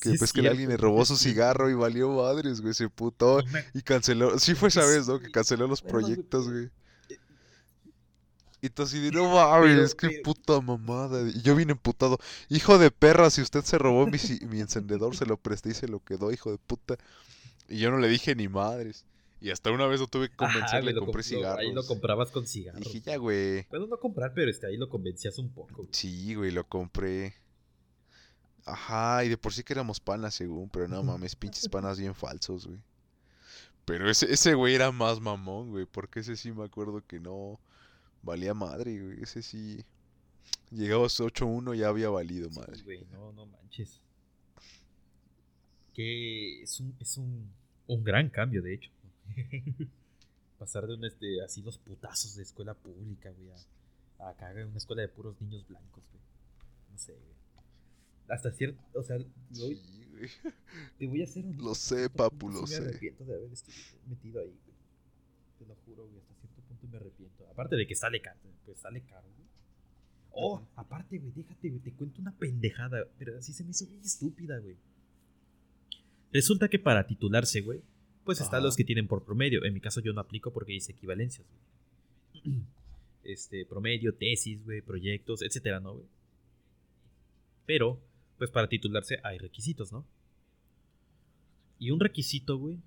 Que 0.00 0.10
Sí 0.10 0.14
es 0.14 0.18
pues 0.20 0.32
que 0.32 0.46
alguien 0.48 0.68
le 0.68 0.76
robó 0.76 1.04
su 1.04 1.16
cigarro 1.16 1.68
y 1.70 1.74
valió 1.74 2.08
madres, 2.10 2.60
güey. 2.60 2.72
Se 2.72 2.84
No 2.84 3.42
me- 3.52 3.64
y 3.74 3.82
canceló. 3.82 4.38
Sí 4.38 4.54
fue 4.54 4.68
esa 4.68 4.86
vez, 4.86 5.08
¿no? 5.08 5.18
Que 5.18 5.30
canceló 5.30 5.66
los 5.66 5.82
proyectos, 5.82 6.48
güey. 6.48 6.70
Y 8.60 8.70
tú 8.70 8.82
así 8.82 8.98
de, 8.98 9.12
no 9.12 9.28
mames, 9.32 9.94
qué 9.94 10.08
pero- 10.08 10.22
puta 10.24 10.60
mamada. 10.60 11.28
Y 11.28 11.42
yo 11.42 11.54
vine 11.54 11.72
emputado. 11.72 12.18
Hijo 12.48 12.78
de 12.78 12.90
perra, 12.90 13.30
si 13.30 13.40
usted 13.40 13.62
se 13.62 13.78
robó 13.78 14.06
mi, 14.06 14.18
encendedor, 14.60 15.14
se 15.16 15.26
lo 15.26 15.36
presté 15.36 15.70
y 15.70 15.74
se 15.74 15.86
lo 15.88 16.00
quedó, 16.02 16.32
hijo 16.32 16.50
de 16.50 16.58
puta. 16.58 16.96
Y 17.68 17.78
yo 17.78 17.90
no 17.90 17.98
le 17.98 18.08
dije 18.08 18.34
ni 18.34 18.48
madres. 18.48 19.04
Y 19.40 19.50
hasta 19.50 19.70
una 19.70 19.86
vez 19.86 20.00
lo 20.00 20.08
tuve 20.08 20.28
que 20.28 20.34
Ajá, 20.38 20.52
convencer, 20.52 20.82
güey, 20.82 20.94
le 20.94 21.00
lo 21.00 21.06
compré 21.06 21.22
comp- 21.22 21.30
lo- 21.40 21.48
Ahí 21.52 21.66
lo 21.66 21.82
cigarros. 21.82 21.86
comprabas 21.86 22.30
con 22.32 22.46
cigarros. 22.48 22.82
Dije, 22.82 23.00
ya, 23.00 23.16
güey. 23.18 23.64
Bueno, 23.70 23.86
no 23.86 23.98
comprar, 24.00 24.32
pero 24.34 24.50
este, 24.50 24.66
ahí 24.66 24.76
lo 24.76 24.88
convencías 24.88 25.38
un 25.38 25.50
poco. 25.50 25.76
güey. 25.76 25.88
Sí, 25.92 26.34
güey, 26.34 26.50
lo 26.50 26.64
compré. 26.66 27.34
Ajá, 28.64 29.24
y 29.24 29.28
de 29.30 29.38
por 29.38 29.52
sí 29.52 29.62
que 29.62 29.72
éramos 29.72 29.98
panas, 30.00 30.34
según, 30.34 30.68
pero 30.68 30.88
no 30.88 31.02
mames, 31.02 31.34
pinches 31.36 31.68
panas 31.68 31.98
bien 31.98 32.14
falsos, 32.14 32.66
güey. 32.66 32.80
Pero 33.84 34.10
ese, 34.10 34.30
ese 34.30 34.54
güey 34.54 34.74
era 34.74 34.92
más 34.92 35.20
mamón, 35.20 35.70
güey, 35.70 35.86
porque 35.86 36.20
ese 36.20 36.36
sí 36.36 36.52
me 36.52 36.64
acuerdo 36.64 37.02
que 37.06 37.18
no 37.20 37.58
valía 38.22 38.52
madre, 38.52 39.00
güey. 39.02 39.22
Ese 39.22 39.42
sí. 39.42 39.82
Llegabas 40.70 41.18
8-1 41.20 41.74
ya 41.74 41.88
había 41.88 42.10
valido 42.10 42.50
Sí, 42.50 42.58
madre. 42.58 42.82
güey, 42.82 43.04
no, 43.06 43.32
no 43.32 43.46
manches. 43.46 44.02
Que 45.94 46.62
es 46.62 46.78
un, 46.80 46.94
es 47.00 47.16
un, 47.16 47.50
un 47.86 48.04
gran 48.04 48.28
cambio, 48.28 48.62
de 48.62 48.74
hecho. 48.74 48.90
Pasar 50.58 50.86
de 50.86 50.94
un, 50.94 51.04
este, 51.04 51.42
así 51.42 51.62
los 51.62 51.78
putazos 51.78 52.34
de 52.36 52.42
escuela 52.42 52.74
pública, 52.74 53.30
güey, 53.30 53.50
a, 53.50 54.24
a 54.26 54.30
acá, 54.30 54.52
güey, 54.52 54.64
una 54.64 54.76
escuela 54.78 55.02
de 55.02 55.08
puros 55.08 55.40
niños 55.40 55.66
blancos, 55.66 56.04
güey. 56.10 56.22
No 56.90 56.98
sé, 56.98 57.12
güey. 57.12 57.37
Hasta 58.28 58.52
cierto, 58.52 58.78
o 58.94 59.02
sea, 59.02 59.16
voy- 59.16 59.76
Sí, 59.76 60.04
güey. 60.10 60.28
te 60.98 61.06
voy 61.06 61.20
a 61.22 61.24
hacer 61.24 61.44
un... 61.46 61.56
Lo 61.58 61.74
sé, 61.74 62.10
papu, 62.10 62.50
lo 62.50 62.66
sí 62.66 62.74
sé. 62.74 62.80
Me 62.82 62.88
arrepiento 62.88 63.24
de 63.24 63.34
haber 63.34 63.48
metido 64.08 64.40
ahí, 64.40 64.46
güey. 64.48 64.76
Te 65.58 65.66
lo 65.66 65.74
juro, 65.86 66.06
güey, 66.06 66.18
hasta 66.18 66.34
cierto 66.40 66.62
punto 66.68 66.86
me 66.88 66.96
arrepiento. 66.98 67.46
Aparte 67.50 67.76
de 67.76 67.86
que 67.86 67.94
sale 67.94 68.20
caro, 68.20 68.38
pues 68.66 68.78
sale 68.78 69.00
caro, 69.02 69.22
güey. 69.36 69.48
Oh, 70.32 70.62
aparte, 70.76 71.18
güey, 71.18 71.32
déjate, 71.34 71.68
güey, 71.70 71.80
te 71.80 71.92
cuento 71.92 72.20
una 72.20 72.32
pendejada, 72.32 73.04
pero 73.18 73.38
así 73.38 73.52
se 73.52 73.64
me 73.64 73.70
hizo 73.70 73.86
bien 73.86 74.00
estúpida, 74.02 74.58
güey. 74.58 74.76
Resulta 76.32 76.68
que 76.68 76.78
para 76.78 77.06
titularse, 77.06 77.62
güey, 77.62 77.80
pues 78.24 78.40
están 78.42 78.62
los 78.62 78.76
que 78.76 78.84
tienen 78.84 79.08
por 79.08 79.24
promedio. 79.24 79.64
En 79.64 79.72
mi 79.72 79.80
caso 79.80 80.00
yo 80.00 80.12
no 80.12 80.20
aplico 80.20 80.52
porque 80.52 80.74
hice 80.74 80.92
equivalencias, 80.92 81.46
güey. 82.44 82.56
Este, 83.24 83.66
promedio, 83.66 84.14
tesis, 84.14 84.64
güey, 84.64 84.80
proyectos, 84.80 85.42
etcétera, 85.42 85.80
¿no, 85.80 85.92
güey? 85.94 86.06
Pero, 87.66 88.00
pues 88.38 88.50
para 88.50 88.68
titularse 88.68 89.18
hay 89.24 89.38
requisitos, 89.38 89.92
¿no? 89.92 90.06
Y 91.78 91.90
un 91.90 92.00
requisito, 92.00 92.58
güey, 92.58 92.80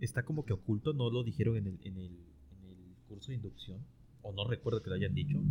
está 0.00 0.24
como 0.24 0.44
que 0.44 0.52
oculto, 0.52 0.92
no 0.92 1.10
lo 1.10 1.22
dijeron 1.22 1.56
en 1.56 1.66
el, 1.66 1.78
en 1.82 1.96
el, 1.96 2.04
en 2.52 2.64
el 2.64 2.96
curso 3.08 3.28
de 3.30 3.36
inducción, 3.36 3.84
o 4.22 4.32
no 4.32 4.46
recuerdo 4.48 4.82
que 4.82 4.90
lo 4.90 4.96
hayan 4.96 5.14
dicho, 5.14 5.42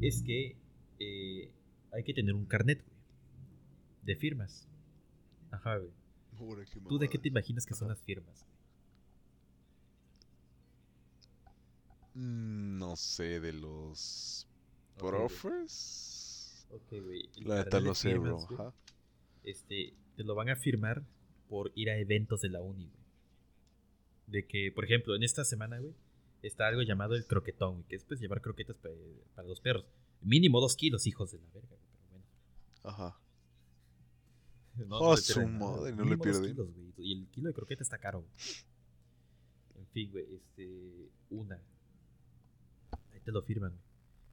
es 0.00 0.22
que 0.22 0.56
eh, 0.98 1.52
hay 1.92 2.04
que 2.04 2.14
tener 2.14 2.34
un 2.34 2.46
carnet, 2.46 2.82
güey, 2.84 2.96
de 4.04 4.16
firmas. 4.16 4.68
Ajá, 5.50 5.78
güey. 5.78 5.90
¿Tú 6.88 6.98
de 6.98 7.08
qué 7.08 7.18
te 7.18 7.28
imaginas 7.28 7.64
que 7.64 7.74
son 7.74 7.88
las 7.88 8.00
firmas? 8.02 8.46
Mm, 12.14 12.78
No 12.78 12.96
sé, 12.96 13.40
de 13.40 13.52
los 13.52 14.46
profes. 14.98 16.05
Ok, 16.70 16.90
güey. 17.02 17.28
La 17.44 17.64
neta 17.64 17.80
no 17.80 17.94
sé, 17.94 18.16
bro. 18.18 18.38
Ajá. 18.52 18.72
Este, 19.44 19.94
te 20.16 20.24
lo 20.24 20.34
van 20.34 20.48
a 20.50 20.56
firmar 20.56 21.02
por 21.48 21.70
ir 21.74 21.90
a 21.90 21.96
eventos 21.98 22.40
de 22.40 22.48
la 22.50 22.60
uni, 22.60 22.86
güey. 22.86 23.06
De 24.26 24.46
que, 24.46 24.72
por 24.72 24.84
ejemplo, 24.84 25.14
en 25.14 25.22
esta 25.22 25.44
semana, 25.44 25.78
güey, 25.78 25.94
está 26.42 26.66
algo 26.66 26.82
llamado 26.82 27.14
el 27.14 27.26
croquetón, 27.26 27.74
güey, 27.74 27.84
que 27.88 27.96
es 27.96 28.04
pues 28.04 28.20
llevar 28.20 28.40
croquetas 28.40 28.76
pa- 28.76 28.88
para 29.34 29.46
los 29.48 29.60
perros. 29.60 29.84
Mínimo 30.20 30.60
dos 30.60 30.74
kilos, 30.76 31.06
hijos 31.06 31.30
de 31.30 31.38
la 31.38 31.48
verga, 31.54 31.68
güey, 31.68 31.80
pero 31.92 32.08
bueno. 32.10 32.24
Ajá. 32.82 33.18
No, 34.88 34.98
Oh, 34.98 35.14
le 35.14 35.22
su 35.22 35.46
madre, 35.48 35.92
no 35.92 36.04
le 36.04 36.18
pierde. 36.18 36.48
kilos, 36.48 36.68
güey, 36.74 36.92
Y 36.98 37.18
el 37.20 37.26
kilo 37.28 37.48
de 37.48 37.54
croqueta 37.54 37.82
está 37.82 37.96
caro, 37.98 38.20
güey. 38.20 38.30
En 39.78 39.86
fin, 39.88 40.10
güey, 40.12 40.34
este. 40.34 41.08
Una. 41.30 41.58
Ahí 43.12 43.20
te 43.20 43.32
lo 43.32 43.40
firman, 43.42 43.70
güey. 43.70 43.82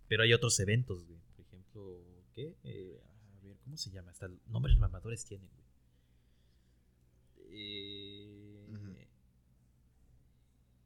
Pero 0.09 0.23
hay 0.23 0.33
otros 0.33 0.59
eventos, 0.59 1.05
güey. 1.05 1.17
Por 1.37 1.45
ejemplo, 1.45 2.01
¿qué? 2.33 2.55
Eh, 2.63 3.01
a 3.41 3.45
ver, 3.45 3.57
¿cómo 3.63 3.77
se 3.77 3.91
llama? 3.91 4.11
Hasta 4.11 4.29
nombres 4.47 4.77
mamadores 4.77 5.25
tienen, 5.25 5.49
güey. 5.49 5.63
Eh. 7.55 9.07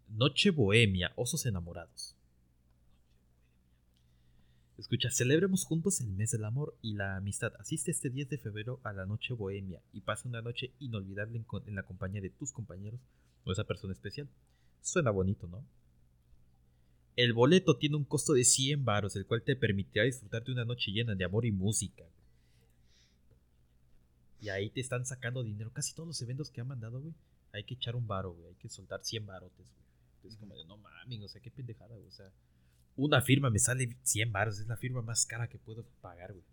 Noche 0.09 0.51
Bohemia, 0.51 1.13
Osos 1.15 1.45
Enamorados. 1.45 2.15
Escucha, 4.77 5.09
celebremos 5.09 5.65
juntos 5.65 6.01
el 6.01 6.09
mes 6.09 6.31
del 6.31 6.45
amor 6.45 6.77
y 6.83 6.93
la 6.93 7.15
amistad. 7.17 7.51
Asiste 7.59 7.89
este 7.89 8.11
10 8.11 8.29
de 8.29 8.37
febrero 8.37 8.79
a 8.83 8.93
la 8.93 9.07
noche 9.07 9.33
bohemia 9.33 9.81
y 9.91 10.01
pasa 10.01 10.29
una 10.29 10.43
noche 10.43 10.71
inolvidable 10.79 11.37
en, 11.37 11.45
en 11.65 11.75
la 11.75 11.83
compañía 11.83 12.21
de 12.21 12.29
tus 12.29 12.51
compañeros 12.51 12.99
o 13.43 13.51
esa 13.51 13.63
persona 13.63 13.93
especial. 13.93 14.29
Suena 14.81 15.09
bonito, 15.09 15.47
¿no? 15.47 15.65
El 17.17 17.33
boleto 17.33 17.75
tiene 17.75 17.97
un 17.97 18.05
costo 18.05 18.33
de 18.33 18.45
100 18.45 18.85
varos, 18.85 19.15
el 19.15 19.25
cual 19.25 19.41
te 19.41 19.55
permitirá 19.55 20.05
disfrutar 20.05 20.43
de 20.43 20.51
una 20.51 20.65
noche 20.65 20.91
llena 20.91 21.15
de 21.15 21.25
amor 21.25 21.45
y 21.45 21.51
música. 21.51 22.05
Y 24.39 24.49
ahí 24.49 24.69
te 24.69 24.81
están 24.81 25.03
sacando 25.03 25.43
dinero. 25.43 25.71
Casi 25.73 25.95
todos 25.95 26.07
los 26.07 26.21
eventos 26.21 26.51
que 26.51 26.61
han 26.61 26.67
mandado, 26.67 27.01
güey. 27.01 27.15
Hay 27.53 27.63
que 27.63 27.73
echar 27.73 27.95
un 27.95 28.07
varo, 28.07 28.33
güey. 28.33 28.49
Hay 28.49 28.55
que 28.55 28.69
soltar 28.69 29.03
100 29.03 29.25
barotes, 29.25 29.67
güey. 29.71 30.31
Es 30.31 30.37
como 30.37 30.55
de, 30.55 30.65
no 30.65 30.77
mames, 30.77 31.23
o 31.23 31.27
sea, 31.27 31.41
qué 31.41 31.49
pendejada, 31.49 31.95
güey. 31.95 32.07
O 32.07 32.11
sea, 32.11 32.31
una 32.95 33.21
firma 33.21 33.49
me 33.49 33.57
sale 33.57 33.97
100 34.03 34.31
baros. 34.31 34.59
Es 34.59 34.67
la 34.67 34.77
firma 34.77 35.01
más 35.01 35.25
cara 35.25 35.47
que 35.47 35.57
puedo 35.57 35.85
pagar, 36.01 36.33
güey. 36.33 36.45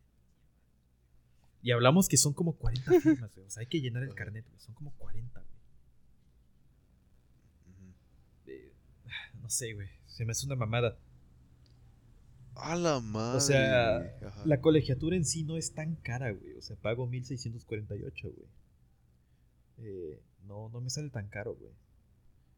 Y 1.63 1.73
hablamos 1.73 2.09
que 2.09 2.17
son 2.17 2.33
como 2.33 2.57
40 2.57 2.91
firmas, 3.01 3.35
güey. 3.35 3.47
O 3.47 3.51
sea, 3.51 3.61
hay 3.61 3.67
que 3.67 3.83
llenar 3.83 4.03
el 4.03 4.15
carnet, 4.15 4.47
güey. 4.49 4.61
Son 4.61 4.75
como 4.75 4.93
40, 4.95 5.41
güey. 5.41 5.53
Ujú. 7.69 7.95
Eh, 8.47 8.73
no 9.41 9.51
sé, 9.51 9.73
güey. 9.75 9.89
Se 10.07 10.25
me 10.25 10.33
hace 10.33 10.47
una 10.47 10.57
mamada. 10.57 10.97
A 12.57 12.77
la 12.77 13.01
madre. 13.01 13.39
O 13.39 13.41
sea. 13.41 13.97
Ajá. 14.27 14.43
la 14.45 14.61
colegiatura 14.61 15.17
en 15.17 15.25
sí 15.25 15.45
no 15.45 15.57
es 15.57 15.75
tan 15.75 15.97
cara, 15.97 16.33
güey. 16.33 16.57
O 16.57 16.63
sea, 16.63 16.77
pago 16.77 17.07
1648, 17.07 18.29
güey. 18.31 18.49
Eh, 19.79 20.23
no, 20.45 20.69
no 20.69 20.81
me 20.81 20.91
sale 20.91 21.11
tan 21.11 21.29
caro, 21.29 21.55
güey. 21.55 21.73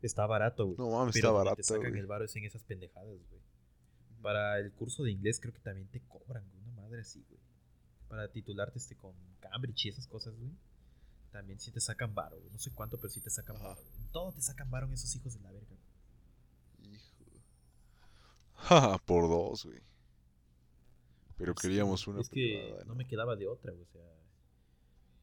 Está 0.02 0.26
barato, 0.26 0.66
güey. 0.66 0.76
No 0.78 0.90
mames, 0.90 1.14
Pero 1.14 1.28
está 1.28 1.38
barato. 1.38 1.56
te 1.56 1.62
sacan 1.62 1.90
güey. 1.90 2.00
el 2.00 2.06
varo 2.06 2.24
es 2.26 2.36
en 2.36 2.44
esas 2.44 2.62
pendejadas, 2.64 3.08
güey. 3.08 3.40
Para 4.22 4.58
el 4.58 4.72
curso 4.72 5.02
de 5.02 5.12
inglés 5.12 5.40
creo 5.40 5.54
que 5.54 5.60
también 5.60 5.88
te 5.88 6.00
cobran, 6.00 6.44
güey. 6.50 6.62
Una 6.64 6.82
madre 6.82 7.00
así, 7.00 7.24
güey. 7.28 7.40
Para 8.08 8.30
titularte 8.30 8.78
este 8.78 8.96
con 8.96 9.14
Cambridge 9.40 9.86
y 9.86 9.88
esas 9.88 10.06
cosas, 10.06 10.36
güey. 10.36 10.50
También 11.32 11.58
sí 11.58 11.70
te 11.70 11.80
sacan 11.80 12.14
varo, 12.14 12.38
güey. 12.38 12.50
No 12.50 12.58
sé 12.58 12.70
cuánto, 12.72 12.98
pero 12.98 13.08
sí 13.10 13.20
te 13.20 13.30
sacan 13.30 13.56
varo. 13.60 13.80
todo 14.12 14.32
te 14.32 14.42
sacan 14.42 14.70
varo 14.70 14.86
en 14.86 14.92
esos 14.92 15.14
hijos 15.16 15.34
de 15.34 15.40
la 15.40 15.50
verga, 15.52 15.65
por 19.06 19.28
dos, 19.28 19.64
güey. 19.66 19.80
Pero 21.38 21.54
queríamos 21.54 22.06
una 22.06 22.20
Es 22.20 22.28
que 22.30 22.74
no 22.86 22.94
me 22.94 23.06
quedaba 23.06 23.36
de 23.36 23.46
otra, 23.46 23.72
güey. 23.72 23.82
O 23.84 23.92
sea, 23.92 24.02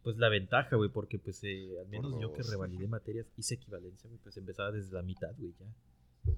pues 0.03 0.17
la 0.17 0.29
ventaja, 0.29 0.75
güey, 0.75 0.89
porque 0.89 1.17
pues 1.17 1.43
eh, 1.43 1.79
al 1.79 1.87
menos 1.87 2.19
yo 2.21 2.33
que 2.33 2.43
revalidé 2.43 2.87
materias 2.87 3.25
hice 3.37 3.55
equivalencia, 3.55 4.07
güey, 4.09 4.19
pues 4.21 4.35
empezaba 4.37 4.71
desde 4.71 4.93
la 4.93 5.01
mitad, 5.01 5.33
güey, 5.37 5.53
ya. 5.59 6.33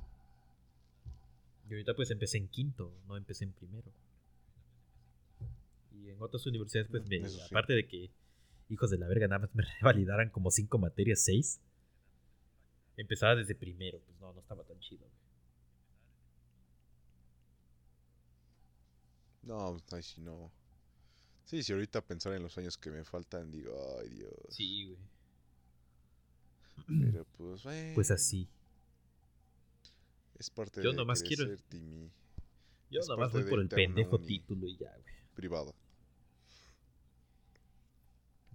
Y 1.68 1.74
ahorita 1.74 1.96
pues 1.96 2.12
empecé 2.12 2.38
en 2.38 2.48
quinto, 2.48 2.94
no 3.08 3.18
empecé 3.18 3.44
en 3.44 3.52
primero. 3.54 3.92
Y 5.92 6.10
en 6.10 6.22
otras 6.22 6.46
universidades, 6.46 6.90
pues, 6.92 7.06
me- 7.08 7.28
sí. 7.28 7.40
aparte 7.50 7.74
de 7.74 7.88
que 7.88 8.12
hijos 8.70 8.92
de 8.92 8.98
la 9.00 9.08
verga 9.08 9.28
nada 9.28 9.40
más 9.40 9.56
me 9.56 9.64
revalidaran 9.82 10.30
como 10.30 10.52
cinco 10.52 10.78
materias, 10.78 11.24
seis, 11.24 11.60
empezaba 12.98 13.36
desde 13.36 13.56
primero, 13.56 14.00
pues 14.00 14.18
no, 14.20 14.32
no 14.32 14.40
estaba 14.40 14.64
tan 14.64 14.80
chido, 14.80 15.02
güey. 15.02 15.25
No, 19.46 19.78
ay, 19.92 20.04
si 20.04 20.22
no. 20.22 20.52
Sí, 21.46 21.62
si 21.64 21.72
ahorita 21.74 22.02
pensar 22.02 22.34
en 22.34 22.44
los 22.44 22.58
años 22.58 22.78
que 22.78 22.90
me 22.92 23.04
faltan, 23.04 23.52
digo, 23.52 23.74
ay 24.02 24.10
Dios. 24.10 24.34
Sí, 24.50 24.86
güey. 24.86 24.98
Pero 27.12 27.26
pues, 27.38 27.64
bueno. 27.64 27.96
Pues 27.96 28.12
así. 28.12 28.48
Es 30.38 30.50
parte 30.50 30.82
Yo 30.84 30.90
de 30.92 30.98
nomás 30.98 31.22
quiero- 31.24 31.46
crecer, 31.46 31.62
Timmy. 31.70 32.12
Yo 32.92 33.00
Es 33.00 33.08
nomás 33.08 33.32
voy 33.32 33.44
por 33.44 33.60
el 33.62 33.70
pendejo 33.70 34.20
título 34.20 34.68
y 34.68 34.78
ya, 34.78 34.92
güey. 34.92 35.16
Privada. 35.36 35.72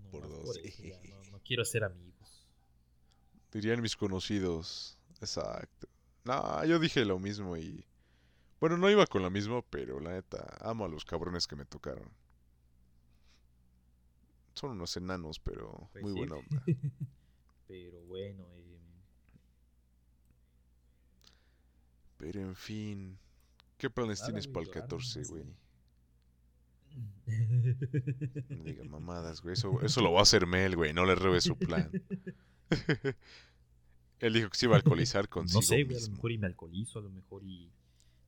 No 0.03 0.11
Por 0.11 0.29
dos. 0.29 0.57
eso, 0.59 0.83
ya, 0.83 1.01
no, 1.11 1.23
no 1.31 1.41
quiero 1.45 1.65
ser 1.65 1.85
amigos. 1.85 2.47
Dirían 3.53 3.81
mis 3.81 3.97
conocidos. 3.97 4.99
Exacto. 5.21 5.89
No, 6.25 6.65
yo 6.65 6.79
dije 6.79 7.05
lo 7.05 7.19
mismo 7.19 7.57
y. 7.57 7.85
Bueno, 8.61 8.77
no 8.77 8.91
iba 8.91 9.07
con 9.07 9.23
lo 9.23 9.31
mismo, 9.31 9.63
pero 9.71 10.01
la 10.01 10.13
neta, 10.13 10.57
amo 10.61 10.85
a 10.85 10.89
los 10.89 11.05
cabrones 11.05 11.47
que 11.47 11.57
me 11.57 11.65
tocaron. 11.65 12.11
Son 14.55 14.73
unos 14.73 14.97
enanos, 14.97 15.41
pero 15.41 15.89
Pues 15.93 16.05
muy 16.05 16.13
sí. 16.13 16.19
buena 16.19 16.37
onda. 16.37 16.63
Pero 17.67 18.03
bueno, 18.03 18.45
eh, 18.57 18.81
Pero 22.17 22.41
en 22.41 22.57
fin. 22.57 23.17
¿Qué 23.79 23.89
planes 23.89 24.23
tienes 24.25 24.49
para 24.49 24.63
el 24.63 24.67
llorar 24.67 24.83
14, 24.83 25.21
nomás, 25.21 25.31
güey? 25.31 25.45
No 28.59 28.65
digan 28.65 28.91
mamadas, 28.91 29.41
güey. 29.41 29.53
Eso, 29.53 29.81
eso 29.83 30.01
lo 30.03 30.13
va 30.13 30.19
a 30.19 30.23
hacer 30.23 30.47
Mel, 30.49 30.75
güey. 30.75 30.93
No 30.93 31.07
le 31.07 31.15
robes 31.15 31.45
su 31.45 31.57
plan. 31.57 31.91
Él 34.19 34.33
dijo 34.35 34.51
que 34.51 34.59
se 34.59 34.67
iba 34.67 34.75
a 34.75 34.79
alcoholizar 34.79 35.29
consigo 35.29 35.61
no 35.61 35.67
sé, 35.67 35.85
güey, 35.85 35.97
a 35.97 36.01
lo 36.01 36.11
mejor 36.11 36.33
y 36.33 36.39
me 36.39 36.47
alcoholizo, 36.49 36.99
a 36.99 37.03
lo 37.03 37.11
mejor 37.11 37.43
y, 37.45 37.71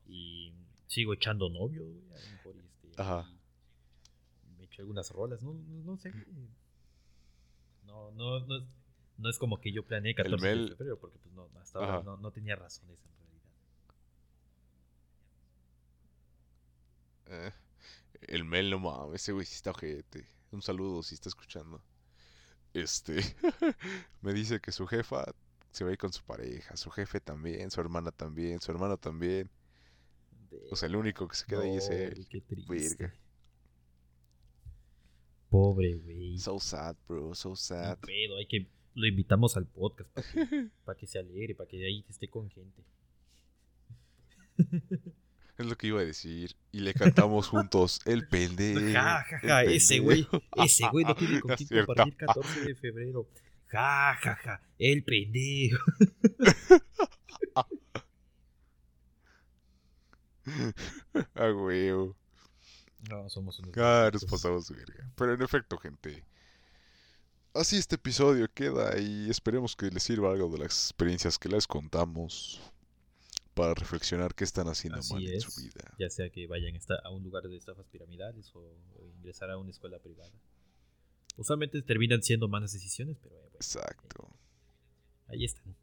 y 0.07 0.53
sigo 0.86 1.14
echando 1.14 1.48
novio, 1.48 1.84
güey, 1.84 2.12
a 2.12 2.18
lo 2.26 2.30
mejor 2.32 2.57
y 2.57 2.66
este, 2.66 3.00
Ajá. 3.03 3.28
me 4.59 4.64
echo 4.64 4.82
algunas 4.82 5.11
rolas, 5.11 5.42
no, 5.42 5.55
no, 5.55 5.82
no 5.84 5.96
sé. 5.98 6.12
No, 7.84 8.11
no, 8.12 8.40
no, 8.46 8.57
es- 8.59 8.64
no 9.18 9.28
es 9.30 9.38
como 9.38 9.61
que 9.61 9.72
yo 9.72 9.84
planeé 9.84 10.14
14 10.14 10.42
Mel- 10.44 10.70
de 10.70 10.76
febrero, 10.76 10.98
porque 10.98 11.18
pues 11.18 11.34
no, 11.34 11.48
hasta 11.61 11.78
ahora 11.78 12.16
no 12.20 12.30
tenía 12.32 12.57
razones 12.57 12.98
en 13.05 13.11
realidad. 13.18 13.42
Eh, 17.26 17.53
el 18.28 18.44
Mel, 18.44 18.70
no 18.70 18.78
mames, 18.78 19.22
ese 19.22 19.32
güey 19.32 19.46
sí 19.46 19.55
está 19.55 19.70
ojete. 19.70 20.26
Un 20.50 20.62
saludo 20.62 21.03
si 21.03 21.14
está 21.14 21.28
escuchando. 21.28 21.82
Este, 22.74 23.16
me 24.22 24.32
dice 24.32 24.61
que 24.61 24.72
su 24.72 24.86
jefa 24.86 25.24
se 25.70 25.84
va 25.84 25.90
a 25.90 25.92
ir 25.92 25.98
con 25.98 26.12
su 26.12 26.22
pareja, 26.24 26.76
su 26.76 26.90
jefe 26.90 27.20
también, 27.20 27.70
su 27.70 27.80
hermana 27.80 28.11
también, 28.12 28.61
su 28.61 28.70
hermano 28.72 28.96
también. 28.98 29.50
O 30.70 30.76
sea, 30.76 30.88
el 30.88 30.96
único 30.96 31.26
que 31.28 31.36
se 31.36 31.46
queda 31.46 31.62
ahí 31.62 31.76
es 31.76 31.88
No, 31.88 31.96
él. 31.96 32.26
qué 32.28 32.40
triste. 32.40 32.96
Verga. 32.98 33.14
Pobre, 35.50 35.94
güey. 35.96 36.38
So 36.38 36.59
sad, 36.59 36.96
bro, 37.09 37.34
so 37.34 37.55
sad. 37.57 37.98
pedo, 38.00 38.36
hay 38.38 38.46
que 38.46 38.66
lo 38.94 39.07
invitamos 39.07 39.57
al 39.57 39.66
podcast 39.66 40.11
para 40.11 40.26
que, 40.32 40.68
para 40.84 40.98
que 40.98 41.07
se 41.07 41.18
alegre, 41.18 41.55
para 41.55 41.68
que 41.68 41.84
ahí 41.84 42.05
esté 42.09 42.28
con 42.28 42.50
gente. 42.50 42.82
Es 45.59 45.66
lo 45.66 45.76
que 45.76 45.86
iba 45.88 46.00
a 46.00 46.05
decir. 46.05 46.57
Y 46.72 46.80
le 46.80 46.94
cantamos 46.94 47.48
juntos, 47.48 48.00
el 48.07 48.26
pendejo. 48.28 48.80
Ja, 48.92 49.24
ja, 49.42 49.64
ese 49.64 49.98
güey, 50.00 50.26
ese 50.64 50.88
güey 50.90 51.05
no 51.05 51.14
tiene 51.14 51.40
con 51.40 51.50
Es 51.53 51.57
quién 51.59 51.68
cierto. 51.68 51.86
compartir 51.88 52.16
14 52.16 52.61
de 52.64 52.74
febrero. 52.74 53.28
Ja, 53.66 54.14
ja, 54.20 54.34
ja, 54.36 54.62
el 54.78 55.03
pendejo. 55.05 55.78
Ah, 61.34 61.49
güey. 61.51 61.90
No, 61.90 63.28
somos 63.28 63.59
unos. 63.59 63.76
Ah, 63.76 64.11
nos 64.12 64.24
pasamos 64.24 64.68
de 64.68 64.76
verga. 64.76 65.11
Pero 65.16 65.34
en 65.34 65.43
efecto, 65.43 65.76
gente. 65.78 66.24
Así 67.55 67.76
este 67.76 67.97
episodio 67.97 68.49
queda 68.53 68.99
y 68.99 69.28
esperemos 69.28 69.76
que 69.76 69.90
les 69.90 70.03
sirva 70.03 70.30
algo 70.32 70.49
de 70.49 70.59
las 70.59 70.86
experiencias 70.86 71.38
que 71.38 71.51
les 71.51 71.66
contamos 71.66 72.61
para 73.55 73.74
reflexionar 73.74 74.34
qué 74.34 74.45
están 74.45 74.68
haciendo 74.68 75.01
Así 75.01 75.12
mal 75.12 75.26
en 75.26 75.40
su 75.40 75.61
vida. 75.61 75.95
Ya 75.99 76.09
sea 76.09 76.30
que 76.30 76.47
vayan 76.47 76.74
a 76.74 77.09
a 77.09 77.11
un 77.11 77.22
lugar 77.22 77.43
de 77.43 77.57
estafas 77.57 77.86
piramidales 77.88 78.51
o, 78.55 78.61
o 78.61 79.07
ingresar 79.18 79.51
a 79.51 79.59
una 79.59 79.70
escuela 79.70 79.99
privada. 79.99 80.32
Usualmente 81.36 81.82
terminan 81.82 82.22
siendo 82.22 82.49
malas 82.49 82.72
decisiones, 82.72 83.18
pero 83.22 83.36
eh, 83.36 83.40
bueno, 83.40 83.57
Exacto. 83.57 84.28
ahí 85.28 85.45
están. 85.45 85.76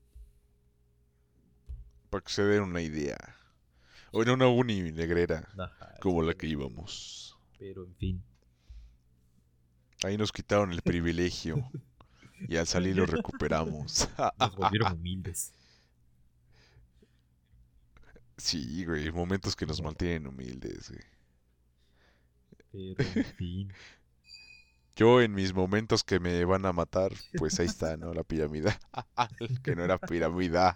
Para 2.10 2.24
que 2.24 2.32
se 2.32 2.44
den 2.44 2.64
una 2.64 2.82
idea. 2.82 3.39
O 4.12 4.24
en 4.24 4.30
una 4.30 4.48
uni 4.48 4.92
negrera, 4.92 5.48
Ajá, 5.58 5.96
como 6.02 6.22
la 6.22 6.34
que 6.34 6.48
íbamos. 6.48 7.38
Pero 7.58 7.84
en 7.84 7.96
fin. 7.96 8.24
Ahí 10.04 10.18
nos 10.18 10.32
quitaron 10.32 10.72
el 10.72 10.82
privilegio. 10.82 11.70
Y 12.48 12.56
al 12.56 12.68
salir 12.68 12.96
lo 12.96 13.06
recuperamos. 13.06 14.08
Nos 14.40 14.56
volvieron 14.56 14.94
humildes. 14.94 15.52
sí, 18.38 18.86
güey. 18.86 19.12
Momentos 19.12 19.58
que 19.58 19.66
nos 19.66 19.82
mantienen 19.82 20.28
humildes, 20.28 20.90
güey. 20.90 22.96
Pero 22.96 23.20
en 23.20 23.26
fin. 23.26 23.74
Yo 24.96 25.22
en 25.22 25.34
mis 25.34 25.54
momentos 25.54 26.04
que 26.04 26.20
me 26.20 26.44
van 26.46 26.66
a 26.66 26.74
matar, 26.74 27.12
pues 27.38 27.60
ahí 27.60 27.66
está, 27.66 27.98
¿no? 27.98 28.14
La 28.14 28.24
piramidal. 28.24 28.78
que 29.64 29.76
no 29.76 29.84
era 29.84 29.98
piramidal. 29.98 30.76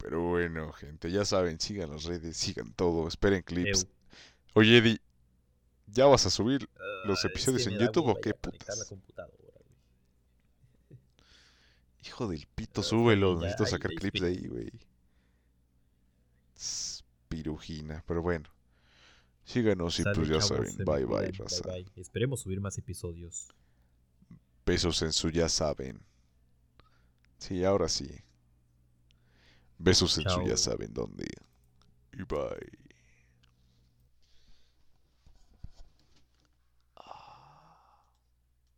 Pero 0.00 0.22
bueno, 0.22 0.72
gente, 0.72 1.10
ya 1.10 1.24
saben, 1.24 1.60
sigan 1.60 1.90
las 1.90 2.04
redes, 2.04 2.36
sigan 2.36 2.72
todo, 2.72 3.06
esperen 3.06 3.42
clips. 3.42 3.86
Oye, 4.54 4.78
Eddie, 4.78 5.00
¿ya 5.86 6.06
vas 6.06 6.24
a 6.26 6.30
subir? 6.30 6.68
¿Los 7.04 7.24
episodios 7.24 7.66
en 7.66 7.78
YouTube 7.78 8.08
o 8.08 8.20
qué 8.20 8.32
putas? 8.32 8.92
Hijo 12.02 12.28
del 12.28 12.46
pito, 12.54 12.82
súbelo, 12.82 13.34
ya, 13.34 13.46
necesito 13.46 13.66
sacar 13.66 13.90
clips 13.92 14.20
de 14.22 14.28
ahí, 14.28 14.46
güey. 14.46 14.70
Pirujina, 17.28 18.02
pero 18.06 18.22
bueno. 18.22 18.48
Síganos 19.44 19.98
y 20.00 20.04
pues 20.04 20.28
ya 20.28 20.40
saben. 20.40 20.76
Bye 20.78 21.04
bye, 21.04 21.32
raza. 21.32 21.62
bye. 21.68 21.86
Esperemos 21.96 22.40
subir 22.40 22.60
más 22.60 22.78
episodios. 22.78 23.48
Besos 24.64 25.02
en 25.02 25.12
su 25.12 25.30
ya 25.30 25.48
saben. 25.48 26.00
Sí, 27.38 27.64
ahora 27.64 27.88
sí. 27.88 28.08
Besos 29.82 30.18
en 30.18 30.28
su 30.28 30.42
ya 30.46 30.56
saben 30.58 30.92
dónde. 30.92 31.26
Y 32.12 32.22
bye. 32.24 32.89